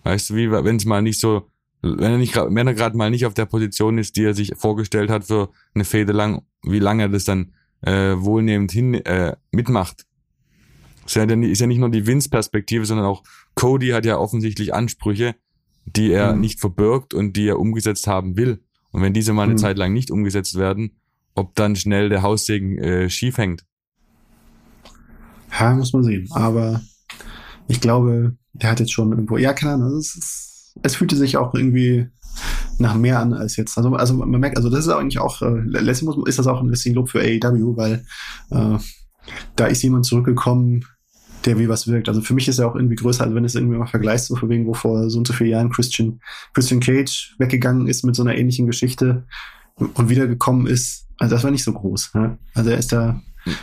Weißt 0.03 0.29
du, 0.29 0.35
wie, 0.35 0.51
wenn 0.51 0.75
es 0.75 0.85
mal 0.85 1.01
nicht 1.01 1.19
so, 1.19 1.47
wenn 1.81 1.99
er 1.99 2.17
nicht, 2.17 2.35
wenn 2.35 2.67
er 2.67 2.73
gerade 2.73 2.97
mal 2.97 3.09
nicht 3.09 3.25
auf 3.25 3.33
der 3.33 3.45
Position 3.45 3.97
ist, 3.97 4.15
die 4.15 4.23
er 4.23 4.33
sich 4.33 4.53
vorgestellt 4.55 5.09
hat 5.09 5.25
für 5.25 5.49
eine 5.73 5.85
Fehde 5.85 6.13
lang, 6.13 6.43
wie 6.63 6.79
lange 6.79 7.03
er 7.03 7.09
das 7.09 7.25
dann 7.25 7.53
äh, 7.81 8.15
wohlnehmend 8.17 8.71
hin 8.71 8.93
äh, 8.93 9.35
mitmacht. 9.51 10.05
Ist 11.05 11.15
ja, 11.15 11.23
ist 11.23 11.61
ja 11.61 11.67
nicht 11.67 11.79
nur 11.79 11.89
die 11.89 12.05
Vince-Perspektive, 12.05 12.85
sondern 12.85 13.07
auch 13.07 13.23
Cody 13.55 13.89
hat 13.89 14.05
ja 14.05 14.17
offensichtlich 14.17 14.73
Ansprüche, 14.73 15.35
die 15.85 16.11
er 16.11 16.35
mhm. 16.35 16.41
nicht 16.41 16.59
verbirgt 16.59 17.13
und 17.13 17.35
die 17.35 17.47
er 17.47 17.59
umgesetzt 17.59 18.05
haben 18.05 18.37
will. 18.37 18.61
Und 18.91 19.01
wenn 19.01 19.13
diese 19.13 19.33
mal 19.33 19.43
eine 19.43 19.53
mhm. 19.53 19.57
Zeit 19.57 19.77
lang 19.77 19.93
nicht 19.93 20.11
umgesetzt 20.11 20.55
werden, 20.55 20.91
ob 21.35 21.55
dann 21.55 21.75
schnell 21.75 22.09
der 22.09 22.21
Haussegen 22.21 22.77
äh, 22.77 23.09
schief 23.09 23.37
hängt. 23.37 23.65
Ja, 25.57 25.73
muss 25.73 25.93
man 25.93 26.03
sehen. 26.03 26.27
Aber 26.31 26.81
ich 27.67 27.81
glaube, 27.81 28.35
der 28.53 28.71
hat 28.71 28.79
jetzt 28.79 28.91
schon 28.91 29.11
irgendwo, 29.11 29.37
ja, 29.37 29.53
keine 29.53 29.73
Ahnung, 29.73 29.97
es, 29.97 30.15
ist, 30.15 30.75
es 30.81 30.95
fühlte 30.95 31.15
sich 31.15 31.37
auch 31.37 31.53
irgendwie 31.53 32.07
nach 32.77 32.95
mehr 32.95 33.19
an 33.19 33.33
als 33.33 33.57
jetzt. 33.57 33.77
Also, 33.77 33.93
also 33.95 34.13
man 34.13 34.39
merkt, 34.39 34.57
also 34.57 34.69
das 34.69 34.85
ist 34.85 34.91
eigentlich 34.91 35.19
auch, 35.19 35.41
äh, 35.41 35.61
letztlich 35.65 36.09
ist 36.25 36.39
das 36.39 36.47
auch 36.47 36.61
ein 36.61 36.69
bisschen 36.69 36.95
Lob 36.95 37.09
für 37.09 37.21
AEW, 37.21 37.75
weil 37.75 38.05
äh, 38.51 38.77
da 39.55 39.65
ist 39.65 39.81
jemand 39.81 40.05
zurückgekommen, 40.05 40.85
der 41.45 41.57
wie 41.57 41.69
was 41.69 41.87
wirkt. 41.87 42.09
Also 42.09 42.21
für 42.21 42.33
mich 42.33 42.47
ist 42.47 42.59
er 42.59 42.67
auch 42.67 42.75
irgendwie 42.75 42.95
größer, 42.95 43.23
als 43.23 43.33
wenn 43.33 43.45
es 43.45 43.55
irgendwie 43.55 43.77
mal 43.77 43.87
vergleicht, 43.87 44.25
so 44.25 44.35
für 44.35 44.49
wegen, 44.49 44.65
wo 44.65 44.73
vor 44.73 45.09
so 45.09 45.17
und 45.17 45.27
so 45.27 45.33
vielen 45.33 45.51
Jahren 45.51 45.69
Christian, 45.69 46.19
Christian 46.53 46.79
Cage 46.79 47.35
weggegangen 47.37 47.87
ist 47.87 48.03
mit 48.03 48.15
so 48.15 48.23
einer 48.23 48.35
ähnlichen 48.35 48.67
Geschichte 48.67 49.25
und 49.75 50.09
wiedergekommen 50.09 50.67
ist. 50.67 51.07
Also 51.17 51.35
das 51.35 51.43
war 51.43 51.51
nicht 51.51 51.63
so 51.63 51.73
groß. 51.73 52.11
Ja? 52.15 52.37
Also 52.53 52.69
er 52.69 52.77
ist 52.77 52.91
da 52.91 53.21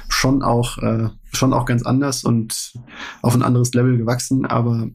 schon 0.09 0.43
auch, 0.43 0.79
äh, 0.79 1.09
schon 1.33 1.53
auch 1.53 1.67
ganz 1.67 1.83
anders 1.83 2.25
und 2.25 2.73
auf 3.23 3.35
ein 3.35 3.43
anderes 3.43 3.75
Level 3.75 3.99
gewachsen, 3.99 4.47
aber 4.47 4.89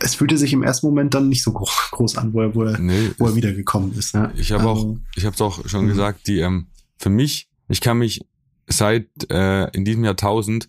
es 0.00 0.16
fühlte 0.16 0.36
sich 0.36 0.52
im 0.52 0.62
ersten 0.62 0.86
Moment 0.86 1.14
dann 1.14 1.28
nicht 1.28 1.42
so 1.42 1.52
groß 1.52 2.16
an, 2.18 2.32
wo 2.32 2.42
er, 2.42 2.54
wo 2.54 2.64
er, 2.64 2.78
nee, 2.78 3.12
wo 3.18 3.26
er 3.26 3.36
wiedergekommen 3.36 3.92
ist. 3.92 4.14
Ja? 4.14 4.32
Ich 4.34 4.52
habe 4.52 4.68
also, 4.68 4.82
auch, 4.82 4.96
ich 5.14 5.24
habe 5.24 5.34
es 5.34 5.40
auch 5.40 5.68
schon 5.68 5.84
mhm. 5.84 5.88
gesagt, 5.88 6.26
die 6.26 6.40
ähm, 6.40 6.66
für 6.98 7.10
mich, 7.10 7.48
ich 7.68 7.80
kann 7.80 7.98
mich 7.98 8.26
seit 8.66 9.08
äh, 9.30 9.70
in 9.70 9.84
diesem 9.84 10.04
Jahrtausend 10.04 10.68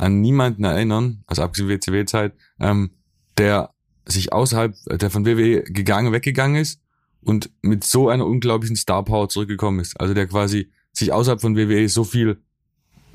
an 0.00 0.20
niemanden 0.20 0.64
erinnern, 0.64 1.22
also 1.26 1.42
abgesehen 1.42 1.68
WCW-Zeit, 1.68 2.32
ähm, 2.58 2.90
der 3.38 3.74
sich 4.06 4.32
außerhalb, 4.32 4.74
der 4.86 5.10
von 5.10 5.26
WWE 5.26 5.62
gegangen, 5.62 6.12
weggegangen 6.12 6.60
ist 6.60 6.80
und 7.20 7.50
mit 7.62 7.84
so 7.84 8.08
einer 8.08 8.26
unglaublichen 8.26 8.76
Star 8.76 9.04
Power 9.04 9.28
zurückgekommen 9.28 9.80
ist. 9.80 10.00
Also 10.00 10.14
der 10.14 10.26
quasi 10.26 10.70
sich 10.92 11.12
außerhalb 11.12 11.40
von 11.40 11.56
WWE 11.56 11.88
so 11.88 12.04
viel 12.04 12.42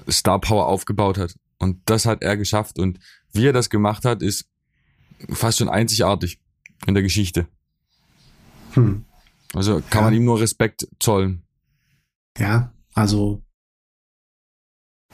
Star 0.09 0.39
Power 0.39 0.67
aufgebaut 0.67 1.17
hat. 1.17 1.35
Und 1.57 1.81
das 1.85 2.05
hat 2.05 2.21
er 2.21 2.37
geschafft. 2.37 2.77
Und 2.77 2.99
wie 3.33 3.47
er 3.47 3.53
das 3.53 3.69
gemacht 3.69 4.05
hat, 4.05 4.21
ist 4.21 4.45
fast 5.29 5.57
schon 5.57 5.69
einzigartig 5.69 6.39
in 6.85 6.93
der 6.93 7.03
Geschichte. 7.03 7.47
Hm. 8.73 9.05
Also 9.53 9.81
kann 9.89 10.01
ja. 10.01 10.01
man 10.01 10.13
ihm 10.13 10.25
nur 10.25 10.39
Respekt 10.39 10.87
zollen. 10.99 11.43
Ja, 12.37 12.73
also 12.93 13.41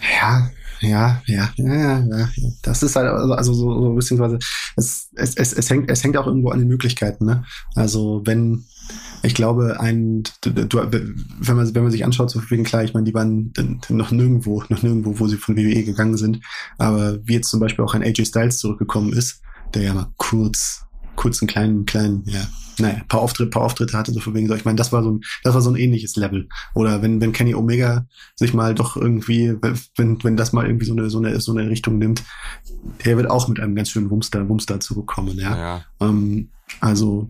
ja, 0.02 0.50
ja, 0.82 1.22
ja, 1.28 1.54
ja, 1.58 2.00
ja, 2.00 2.30
Das 2.64 2.82
ist 2.82 2.96
halt, 2.96 3.08
also, 3.08 3.34
also 3.34 3.54
so, 3.54 3.82
so 3.82 3.94
beziehungsweise 3.94 4.40
es, 4.76 5.10
es, 5.16 5.36
es, 5.36 5.54
es 5.54 5.70
hängt, 5.70 5.92
es 5.92 6.04
hängt 6.04 6.18
auch 6.18 6.26
irgendwo 6.26 6.50
an 6.50 6.60
den 6.60 6.68
Möglichkeiten, 6.68 7.26
ne? 7.26 7.46
Also 7.76 8.22
wenn, 8.26 8.66
ich 9.22 9.36
glaube, 9.36 9.80
ein, 9.80 10.24
du, 10.42 10.78
wenn 10.78 11.56
man, 11.56 11.76
wenn 11.76 11.84
man 11.84 11.92
sich 11.92 12.04
anschaut, 12.04 12.32
so 12.32 12.42
wegen 12.50 12.64
klar, 12.64 12.84
ich 12.84 12.94
meine, 12.94 13.06
die 13.06 13.14
waren 13.14 13.54
noch 13.90 14.12
nirgendwo, 14.12 14.64
noch 14.70 14.82
nirgendwo, 14.82 15.20
wo 15.20 15.28
sie 15.28 15.38
von 15.38 15.56
WWE 15.56 15.84
gegangen 15.84 16.18
sind, 16.18 16.40
aber 16.80 17.20
wie 17.28 17.34
jetzt 17.34 17.50
zum 17.50 17.60
Beispiel 17.60 17.86
auch 17.86 17.94
ein 17.94 18.04
AJ 18.04 18.26
Styles 18.26 18.58
zurückgekommen 18.58 19.14
ist, 19.14 19.42
der 19.76 19.84
ja 19.84 19.94
mal 19.94 20.12
kurz, 20.18 20.86
kurz 21.16 21.42
einen 21.42 21.48
kleinen, 21.48 21.86
kleinen, 21.86 22.24
ja, 22.26 22.48
naja, 22.80 23.02
paar 23.08 23.22
Auftritte, 23.22 23.50
paar 23.50 23.64
Auftritte 23.64 23.98
hatte, 23.98 24.12
so 24.12 24.20
von 24.20 24.34
wegen 24.34 24.48
so. 24.48 24.56
Ich 24.56 24.66
meine, 24.66 24.76
das 24.76 24.92
war 24.92 25.04
so 25.04 25.12
ein, 25.12 25.22
das 25.44 25.54
war 25.54 25.62
so 25.62 25.70
ein 25.70 25.76
ähnliches 25.76 26.16
Level. 26.16 26.48
Oder 26.74 27.02
wenn, 27.02 27.22
wenn 27.22 27.34
Kenny 27.34 27.56
Omega 27.56 28.06
sich 28.36 28.54
mal 28.54 28.76
doch 28.76 28.96
irgendwie, 28.96 29.56
wenn, 29.96 30.24
wenn 30.24 30.38
das 30.38 30.54
mal 30.54 30.66
irgendwie 30.66 30.86
so 30.86 30.94
eine, 30.94 31.10
so 31.10 31.20
eine, 31.20 31.40
so 31.40 31.52
eine 31.52 31.70
Richtung 31.70 31.98
nimmt, 31.98 32.24
er 33.00 33.18
wird 33.18 33.30
auch 33.30 33.48
mit 33.48 33.60
einem 33.60 33.76
ganz 33.76 33.90
schönen 33.90 34.10
Wumster, 34.10 34.48
Wumster 34.50 34.80
zurückkommen, 34.80 35.38
ja. 35.38 35.58
ja. 35.58 35.86
Ähm, 36.00 36.50
also, 36.80 37.30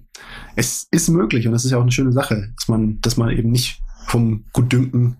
es 0.55 0.87
ist 0.91 1.09
möglich 1.09 1.47
und 1.47 1.53
das 1.53 1.65
ist 1.65 1.71
ja 1.71 1.77
auch 1.77 1.81
eine 1.81 1.91
schöne 1.91 2.11
Sache, 2.11 2.53
dass 2.55 2.67
man, 2.67 2.99
dass 3.01 3.17
man 3.17 3.29
eben 3.31 3.51
nicht 3.51 3.81
vom 4.07 4.45
Gutdünken 4.53 5.17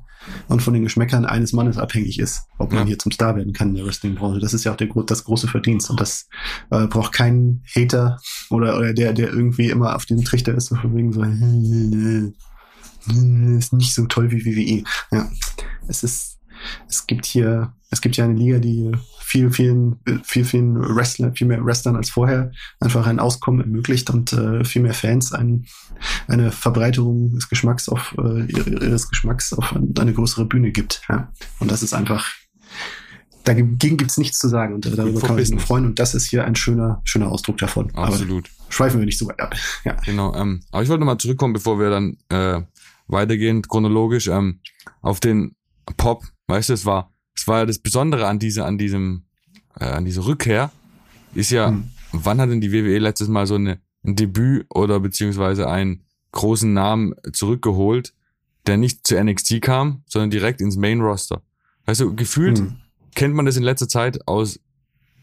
und 0.48 0.62
von 0.62 0.74
den 0.74 0.84
Geschmäckern 0.84 1.26
eines 1.26 1.54
Mannes 1.54 1.78
abhängig 1.78 2.20
ist, 2.20 2.44
ob 2.58 2.72
man 2.72 2.82
ja. 2.82 2.88
hier 2.88 3.00
zum 3.00 3.12
Star 3.12 3.36
werden 3.36 3.54
kann 3.54 3.70
in 3.70 3.76
der 3.76 3.86
Wrestling-Branche. 3.86 4.40
Das 4.40 4.54
ist 4.54 4.64
ja 4.64 4.72
auch 4.72 4.78
der, 4.78 4.88
das 5.06 5.24
große 5.24 5.48
Verdienst 5.48 5.90
und 5.90 6.00
das 6.00 6.28
äh, 6.70 6.88
braucht 6.88 7.14
keinen 7.14 7.64
Hater 7.76 8.20
oder, 8.50 8.78
oder 8.78 8.94
der, 8.94 9.14
der 9.14 9.30
irgendwie 9.30 9.70
immer 9.70 9.96
auf 9.96 10.06
diesem 10.06 10.24
Trichter 10.24 10.54
ist, 10.54 10.68
so 10.68 10.76
von 10.76 10.96
wegen 10.96 11.14
so, 11.14 11.24
ist 13.58 13.74
nicht 13.74 13.94
so 13.94 14.06
toll 14.06 14.32
wie 14.32 14.46
WWE. 14.46 14.84
Ja, 15.12 15.30
es 15.88 16.04
ist, 16.04 16.31
es 16.88 17.08
gibt 17.08 17.26
hier, 17.26 17.74
es 17.89 18.02
gibt 18.02 18.17
ja 18.17 18.26
eine 18.26 18.34
Liga, 18.34 18.60
die 18.60 18.91
viel, 19.19 19.50
vielen, 19.52 20.00
viel, 20.24 20.43
vielen 20.43 20.78
Wrestler, 20.95 21.32
viel 21.34 21.47
mehr 21.47 21.63
Wrestlern 21.63 21.95
als 21.95 22.10
vorher 22.10 22.52
einfach 22.80 23.08
ein 23.08 23.19
Auskommen 23.19 23.62
ermöglicht 23.62 24.10
und 24.10 24.34
äh, 24.34 24.65
viel 24.65 24.82
mehr 24.82 24.93
Fans 24.93 25.32
ein, 25.32 25.65
eine 26.28 26.52
Verbreiterung 26.52 27.34
des 27.36 27.47
Geschmacks 27.47 27.88
auf 27.88 28.13
äh, 28.17 28.45
ihres 28.52 29.10
Geschmacks 29.10 29.54
auf 29.54 29.74
eine 29.74 30.13
größere 30.13 30.45
Bühne 30.45 30.71
gibt. 30.71 31.02
Ja. 31.08 31.32
Und 31.60 31.71
das 31.71 31.82
ist 31.82 31.93
einfach 31.93 32.28
dagegen 33.43 33.97
gibt's 33.97 34.17
nichts 34.17 34.38
zu 34.39 34.47
sagen 34.47 34.76
und 34.76 34.86
darüber 34.86 35.19
kann 35.19 35.36
man 35.36 35.43
sich 35.43 35.60
freuen 35.60 35.86
und 35.86 36.00
das 36.00 36.13
ist 36.13 36.30
hier 36.30 36.45
ein 36.45 36.56
schöner 36.56 37.02
schöner 37.04 37.32
Ausdruck 37.32 37.58
davon. 37.58 37.93
Absolut. 37.95 38.45
Aber 38.45 38.74
schweifen 38.74 39.00
wir 39.00 39.06
nicht 39.06 39.17
so 39.17 39.28
weit 39.28 39.39
ab. 39.39 39.56
Ja. 39.84 39.93
Genau. 40.06 40.36
Ähm, 40.36 40.62
aber 40.71 40.84
ich 40.84 40.89
wollte 40.89 41.00
nochmal 41.00 41.17
zurückkommen, 41.17 41.54
bevor 41.54 41.80
wir 41.80 41.89
dann 41.89 42.17
äh, 42.30 42.62
weitergehen 43.08 43.62
chronologisch 43.62 44.28
ähm, 44.28 44.60
auf 45.02 45.19
den 45.19 45.56
Pop. 45.97 46.24
Weißt 46.52 46.70
du, 46.70 46.74
es 46.74 46.86
war 46.86 47.12
es 47.36 47.48
war 47.48 47.60
ja 47.60 47.66
das 47.66 47.80
Besondere 47.80 48.28
an 48.28 48.40
dieser, 48.40 48.66
an 48.66 48.78
diesem, 48.78 49.24
äh, 49.80 49.86
an 49.86 50.06
dieser 50.06 50.26
Rückkehr, 50.26 50.72
ist 51.34 51.52
ja, 51.52 51.70
hm. 51.70 51.90
wann 52.12 52.40
hat 52.42 52.50
denn 52.50 52.62
die 52.62 52.72
WWE 52.72 53.00
letztes 53.00 53.28
Mal 53.28 53.48
so 53.48 53.56
eine, 53.56 53.80
ein 54.04 54.16
Debüt 54.16 54.66
oder 54.70 55.00
beziehungsweise 55.00 55.70
einen 55.70 56.04
großen 56.32 56.72
Namen 56.74 57.14
zurückgeholt, 57.34 58.14
der 58.68 58.78
nicht 58.78 59.08
zu 59.08 59.22
NXT 59.22 59.62
kam, 59.62 60.04
sondern 60.08 60.30
direkt 60.30 60.62
ins 60.62 60.78
Main 60.78 61.02
Roster. 61.02 61.42
Also 61.86 62.14
gefühlt 62.14 62.60
hm. 62.60 62.78
kennt 63.16 63.34
man 63.34 63.46
das 63.46 63.58
in 63.58 63.64
letzter 63.64 63.88
Zeit 63.88 64.28
aus 64.28 64.60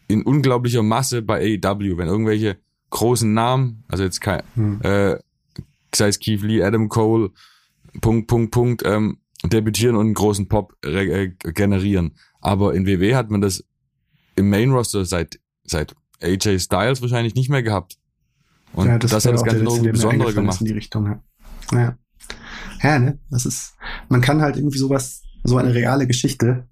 in 0.07 0.23
unglaublicher 0.23 0.83
Masse 0.83 1.21
bei 1.21 1.59
AEW, 1.63 1.97
wenn 1.97 2.07
irgendwelche 2.07 2.57
großen 2.89 3.31
Namen, 3.31 3.83
also 3.87 4.03
jetzt 4.03 4.19
kein, 4.19 4.41
hm. 4.55 4.81
äh, 4.81 5.17
sei 5.93 6.07
es 6.07 6.19
Keith 6.19 6.41
Lee, 6.41 6.63
Adam 6.63 6.89
Cole, 6.89 7.31
Punkt, 8.01 8.27
Punkt, 8.27 8.51
Punkt, 8.51 8.83
ähm, 8.85 9.19
debütieren 9.45 9.95
und 9.95 10.07
einen 10.07 10.13
großen 10.13 10.47
Pop 10.47 10.75
äh, 10.83 11.29
generieren. 11.53 12.15
Aber 12.41 12.73
in 12.73 12.85
WW 12.85 13.15
hat 13.15 13.29
man 13.29 13.41
das 13.41 13.63
im 14.35 14.49
Main 14.49 14.71
Roster 14.71 15.05
seit, 15.05 15.39
seit 15.63 15.95
AJ 16.21 16.59
Styles 16.59 17.01
wahrscheinlich 17.01 17.35
nicht 17.35 17.49
mehr 17.49 17.63
gehabt. 17.63 17.97
Und 18.73 18.87
ja, 18.87 18.97
das, 18.97 19.11
das 19.11 19.25
hat 19.25 19.33
das 19.33 19.43
Ganze 19.43 19.63
noch 19.63 19.81
besonderer 19.81 20.33
gemacht. 20.33 20.61
In 20.61 20.67
die 20.67 20.73
Richtung, 20.73 21.05
ja. 21.05 21.23
ja. 21.71 21.97
Ja, 22.81 22.99
ne? 22.99 23.19
Das 23.29 23.45
ist, 23.45 23.75
man 24.07 24.21
kann 24.21 24.41
halt 24.41 24.57
irgendwie 24.57 24.77
sowas, 24.77 25.23
so 25.43 25.57
eine 25.57 25.73
reale 25.73 26.07
Geschichte, 26.07 26.67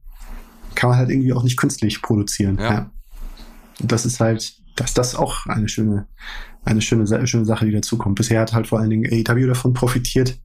kann 0.76 0.90
man 0.90 1.00
halt 1.00 1.10
irgendwie 1.10 1.34
auch 1.34 1.44
nicht 1.44 1.58
künstlich 1.58 2.02
produzieren. 2.02 2.58
Ja. 2.60 2.72
ja. 2.72 2.92
Und 3.82 3.92
das 3.92 4.06
ist 4.06 4.20
halt, 4.20 4.56
dass 4.76 4.94
das 4.94 5.16
auch 5.16 5.46
eine 5.48 5.68
schöne, 5.70 6.08
eine 6.64 6.82
schöne, 6.82 7.28
schöne 7.28 7.46
Sache, 7.46 7.66
die 7.66 7.72
dazukommt. 7.72 8.16
Bisher 8.16 8.42
hat 8.42 8.54
halt 8.54 8.68
vor 8.68 8.80
allen 8.80 8.90
Dingen 8.90 9.06
AEW 9.06 9.48
davon 9.48 9.74
profitiert. 9.74 10.40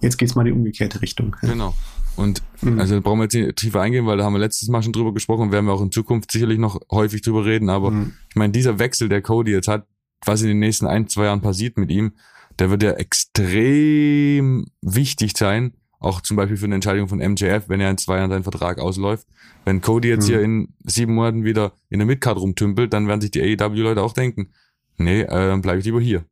Jetzt 0.00 0.18
geht's 0.18 0.34
mal 0.34 0.42
in 0.42 0.52
die 0.52 0.58
umgekehrte 0.58 1.00
Richtung. 1.02 1.36
Genau. 1.42 1.74
Und 2.16 2.42
mhm. 2.62 2.80
also 2.80 2.94
da 2.94 3.00
brauchen 3.00 3.20
wir 3.20 3.24
jetzt 3.24 3.34
nicht 3.34 3.56
tiefer 3.56 3.80
eingehen, 3.80 4.06
weil 4.06 4.18
da 4.18 4.24
haben 4.24 4.32
wir 4.32 4.40
letztes 4.40 4.68
Mal 4.68 4.82
schon 4.82 4.92
drüber 4.92 5.14
gesprochen 5.14 5.42
und 5.42 5.52
werden 5.52 5.66
wir 5.66 5.72
auch 5.72 5.80
in 5.80 5.92
Zukunft 5.92 6.32
sicherlich 6.32 6.58
noch 6.58 6.80
häufig 6.90 7.22
drüber 7.22 7.44
reden. 7.44 7.70
Aber 7.70 7.92
mhm. 7.92 8.14
ich 8.28 8.36
meine, 8.36 8.52
dieser 8.52 8.80
Wechsel, 8.80 9.08
der 9.08 9.22
Cody 9.22 9.52
jetzt 9.52 9.68
hat, 9.68 9.86
was 10.24 10.42
in 10.42 10.48
den 10.48 10.58
nächsten 10.58 10.86
ein, 10.86 11.06
zwei 11.08 11.26
Jahren 11.26 11.40
passiert 11.40 11.76
mit 11.76 11.90
ihm, 11.90 12.12
der 12.58 12.70
wird 12.70 12.82
ja 12.82 12.92
extrem 12.92 14.66
wichtig 14.82 15.36
sein, 15.36 15.74
auch 16.00 16.20
zum 16.20 16.36
Beispiel 16.36 16.56
für 16.56 16.66
eine 16.66 16.76
Entscheidung 16.76 17.08
von 17.08 17.18
MJF, 17.18 17.68
wenn 17.68 17.80
er 17.80 17.90
in 17.90 17.98
zwei 17.98 18.18
Jahren 18.18 18.30
seinen 18.30 18.44
Vertrag 18.44 18.78
ausläuft. 18.78 19.26
Wenn 19.64 19.80
Cody 19.80 20.08
jetzt 20.08 20.26
mhm. 20.26 20.32
hier 20.32 20.42
in 20.42 20.74
sieben 20.84 21.14
Monaten 21.14 21.44
wieder 21.44 21.72
in 21.90 21.98
der 21.98 22.06
Midcard 22.06 22.38
rumtümpelt, 22.38 22.92
dann 22.92 23.08
werden 23.08 23.20
sich 23.20 23.30
die 23.30 23.42
AEW-Leute 23.42 24.02
auch 24.02 24.12
denken, 24.12 24.52
nee, 24.96 25.22
äh, 25.22 25.26
dann 25.26 25.62
bleibe 25.62 25.80
ich 25.80 25.84
lieber 25.84 26.00
hier. 26.00 26.24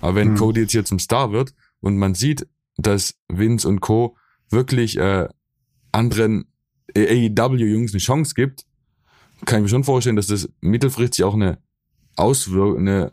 Aber 0.00 0.14
wenn 0.14 0.32
mhm. 0.32 0.36
Cody 0.36 0.60
jetzt 0.62 0.72
hier 0.72 0.84
zum 0.84 0.98
Star 0.98 1.32
wird 1.32 1.54
und 1.80 1.98
man 1.98 2.14
sieht, 2.14 2.46
dass 2.76 3.14
Vince 3.28 3.68
und 3.68 3.80
Co. 3.80 4.16
wirklich 4.48 4.96
äh, 4.98 5.28
anderen 5.92 6.46
AEW-Jungs 6.96 7.92
eine 7.92 8.00
Chance 8.00 8.34
gibt, 8.34 8.64
kann 9.44 9.58
ich 9.58 9.62
mir 9.64 9.68
schon 9.68 9.84
vorstellen, 9.84 10.16
dass 10.16 10.28
das 10.28 10.48
mittelfristig 10.60 11.24
auch 11.24 11.34
eine 11.34 11.58
Auswirkung, 12.16 12.78
eine 12.78 13.12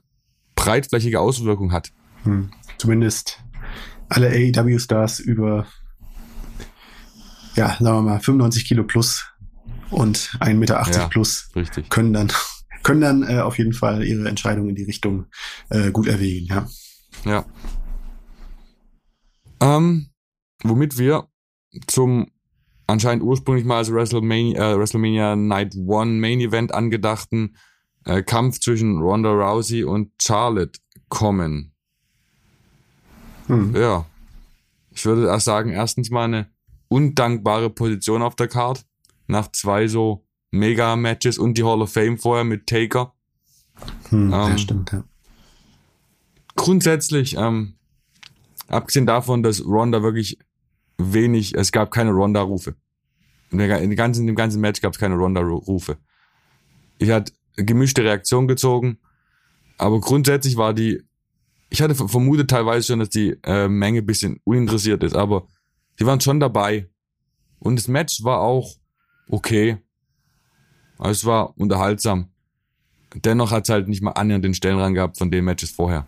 breitflächige 0.56 1.20
Auswirkung 1.20 1.72
hat. 1.72 1.92
Hm. 2.24 2.52
Zumindest 2.78 3.44
alle 4.10 4.30
AEW-Stars 4.30 5.20
über, 5.20 5.68
ja, 7.56 7.70
sagen 7.80 7.84
wir 7.84 8.02
mal, 8.02 8.20
95 8.20 8.68
Kilo 8.68 8.84
plus 8.84 9.26
und 9.89 10.18
1,80 10.39 10.54
Meter 10.56 10.86
ja, 10.91 11.08
plus 11.08 11.50
richtig. 11.56 11.89
können 11.89 12.13
dann, 12.13 12.32
können 12.84 13.02
dann 13.02 13.24
äh, 13.24 13.39
auf 13.39 13.58
jeden 13.58 13.74
Fall 13.74 14.04
ihre 14.04 14.28
Entscheidung 14.28 14.70
in 14.70 14.76
die 14.76 14.84
Richtung 14.84 15.26
äh, 15.70 15.91
gut 15.91 16.08
erwägen, 16.08 16.48
ja. 16.48 16.68
Ja. 17.24 17.46
Ähm, 19.62 20.10
womit 20.63 20.98
wir 20.98 21.28
zum 21.88 22.28
anscheinend 22.88 23.24
ursprünglich 23.24 23.65
mal 23.65 23.78
als 23.78 23.91
WrestleMania, 23.91 24.74
äh, 24.74 24.78
WrestleMania 24.78 25.36
Night 25.36 25.76
One 25.76 26.13
Main 26.13 26.39
Event 26.39 26.74
angedachten 26.74 27.56
äh, 28.06 28.22
Kampf 28.24 28.60
zwischen 28.60 29.00
Ronda 29.00 29.32
Rousey 29.32 29.84
und 29.84 30.12
Charlotte 30.22 30.80
kommen. 31.10 31.75
Hm. 33.47 33.75
Ja. 33.75 34.05
Ich 34.91 35.05
würde 35.05 35.27
erst 35.27 35.45
sagen, 35.45 35.71
erstens 35.71 36.10
mal 36.10 36.25
eine 36.25 36.49
undankbare 36.88 37.69
Position 37.69 38.21
auf 38.21 38.35
der 38.35 38.48
Card. 38.48 38.85
Nach 39.27 39.52
zwei 39.52 39.87
so 39.87 40.25
Mega-Matches 40.52 41.37
und 41.37 41.58
die 41.58 41.63
Hall 41.63 41.81
of 41.81 41.91
Fame 41.91 42.17
vorher 42.17 42.43
mit 42.43 42.67
Taker. 42.67 43.13
Hm, 44.10 44.27
ähm, 44.27 44.31
ja, 44.31 44.58
stimmt, 44.58 44.91
ja. 44.91 45.04
Grundsätzlich, 46.56 47.35
ähm, 47.35 47.75
abgesehen 48.67 49.06
davon, 49.06 49.43
dass 49.43 49.65
Ronda 49.65 50.02
wirklich 50.02 50.39
wenig, 50.98 51.54
es 51.56 51.71
gab 51.71 51.91
keine 51.91 52.12
Ronda-Rufe. 52.12 52.75
In, 53.52 53.58
dem 53.60 53.96
ganzen, 53.96 54.21
in 54.21 54.27
dem 54.27 54.35
ganzen 54.35 54.62
Match 54.62 54.81
gab 54.81 54.93
es 54.93 55.00
keine 55.00 55.15
Ronda-Rufe. 55.15 55.98
Ich 56.98 57.10
hatte 57.10 57.33
gemischte 57.58 58.04
Reaktion 58.04 58.48
gezogen, 58.48 58.98
aber 59.77 60.00
grundsätzlich 60.00 60.56
war 60.56 60.73
die 60.73 61.04
ich 61.76 61.82
hatte 61.82 61.94
vermutet 61.94 62.50
teilweise 62.50 62.88
schon, 62.88 63.00
dass 63.00 63.10
die 63.10 63.36
äh, 63.44 63.67
Menge 63.67 64.02
bisschen 64.02 64.40
uninteressiert 64.46 65.04
ist, 65.04 65.13
aber 65.13 65.46
die 66.00 66.06
waren 66.06 66.21
schon 66.21 66.40
dabei. 66.40 66.90
Und 67.60 67.76
das 67.76 67.90
Match 67.90 68.23
war 68.23 68.40
auch 68.40 68.76
okay. 69.30 69.78
Also 70.98 71.12
es 71.12 71.26
war 71.26 71.58
unterhaltsam. 71.58 72.30
Dennoch 73.13 73.52
hat 73.52 73.65
es 73.65 73.69
halt 73.69 73.90
nicht 73.90 74.02
mal 74.02 74.12
annähernd 74.12 74.46
den 74.46 74.54
Stellenrang 74.54 74.94
gehabt 74.94 75.17
von 75.17 75.30
den 75.30 75.44
Matches 75.44 75.71
vorher. 75.71 76.06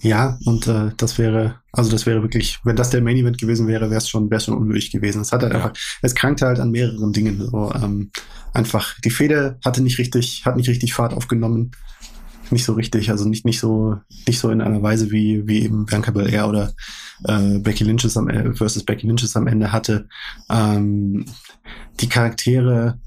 Ja, 0.00 0.38
und 0.44 0.68
äh, 0.68 0.92
das 0.96 1.18
wäre, 1.18 1.56
also 1.72 1.90
das 1.90 2.06
wäre 2.06 2.22
wirklich, 2.22 2.60
wenn 2.62 2.76
das 2.76 2.90
der 2.90 3.02
Main 3.02 3.16
Event 3.16 3.38
gewesen 3.38 3.66
wäre, 3.66 3.90
wäre 3.90 3.98
es 3.98 4.08
schon, 4.08 4.30
wäre 4.30 4.38
es 4.38 4.44
schon 4.44 4.56
unwürdig 4.56 4.92
gewesen. 4.92 5.22
Es 5.22 5.32
hat 5.32 5.42
halt 5.42 5.54
ja. 5.54 5.58
einfach, 5.58 5.72
es 6.02 6.14
krankte 6.14 6.46
halt 6.46 6.60
an 6.60 6.70
mehreren 6.70 7.12
Dingen. 7.12 7.40
So, 7.50 7.72
ähm, 7.74 8.12
einfach 8.54 8.94
die 9.00 9.10
Fehde 9.10 9.58
hatte 9.64 9.82
nicht 9.82 9.98
richtig, 9.98 10.44
hat 10.44 10.56
nicht 10.56 10.68
richtig 10.68 10.94
Fahrt 10.94 11.14
aufgenommen, 11.14 11.72
nicht 12.52 12.64
so 12.64 12.74
richtig, 12.74 13.10
also 13.10 13.28
nicht 13.28 13.44
nicht 13.44 13.60
so 13.60 13.96
nicht 14.26 14.38
so 14.38 14.50
in 14.50 14.60
einer 14.60 14.82
Weise 14.82 15.10
wie 15.10 15.46
wie 15.46 15.62
eben 15.62 15.86
Bianca 15.86 16.10
Belair 16.10 16.48
oder 16.48 16.72
äh, 17.24 17.58
Becky 17.58 17.84
Lynch 17.84 18.16
am 18.16 18.54
versus 18.54 18.84
Becky 18.84 19.06
Lynch 19.06 19.24
am 19.34 19.46
Ende 19.46 19.72
hatte. 19.72 20.08
Ähm, 20.50 21.26
die 22.00 22.08
Charaktere 22.08 22.98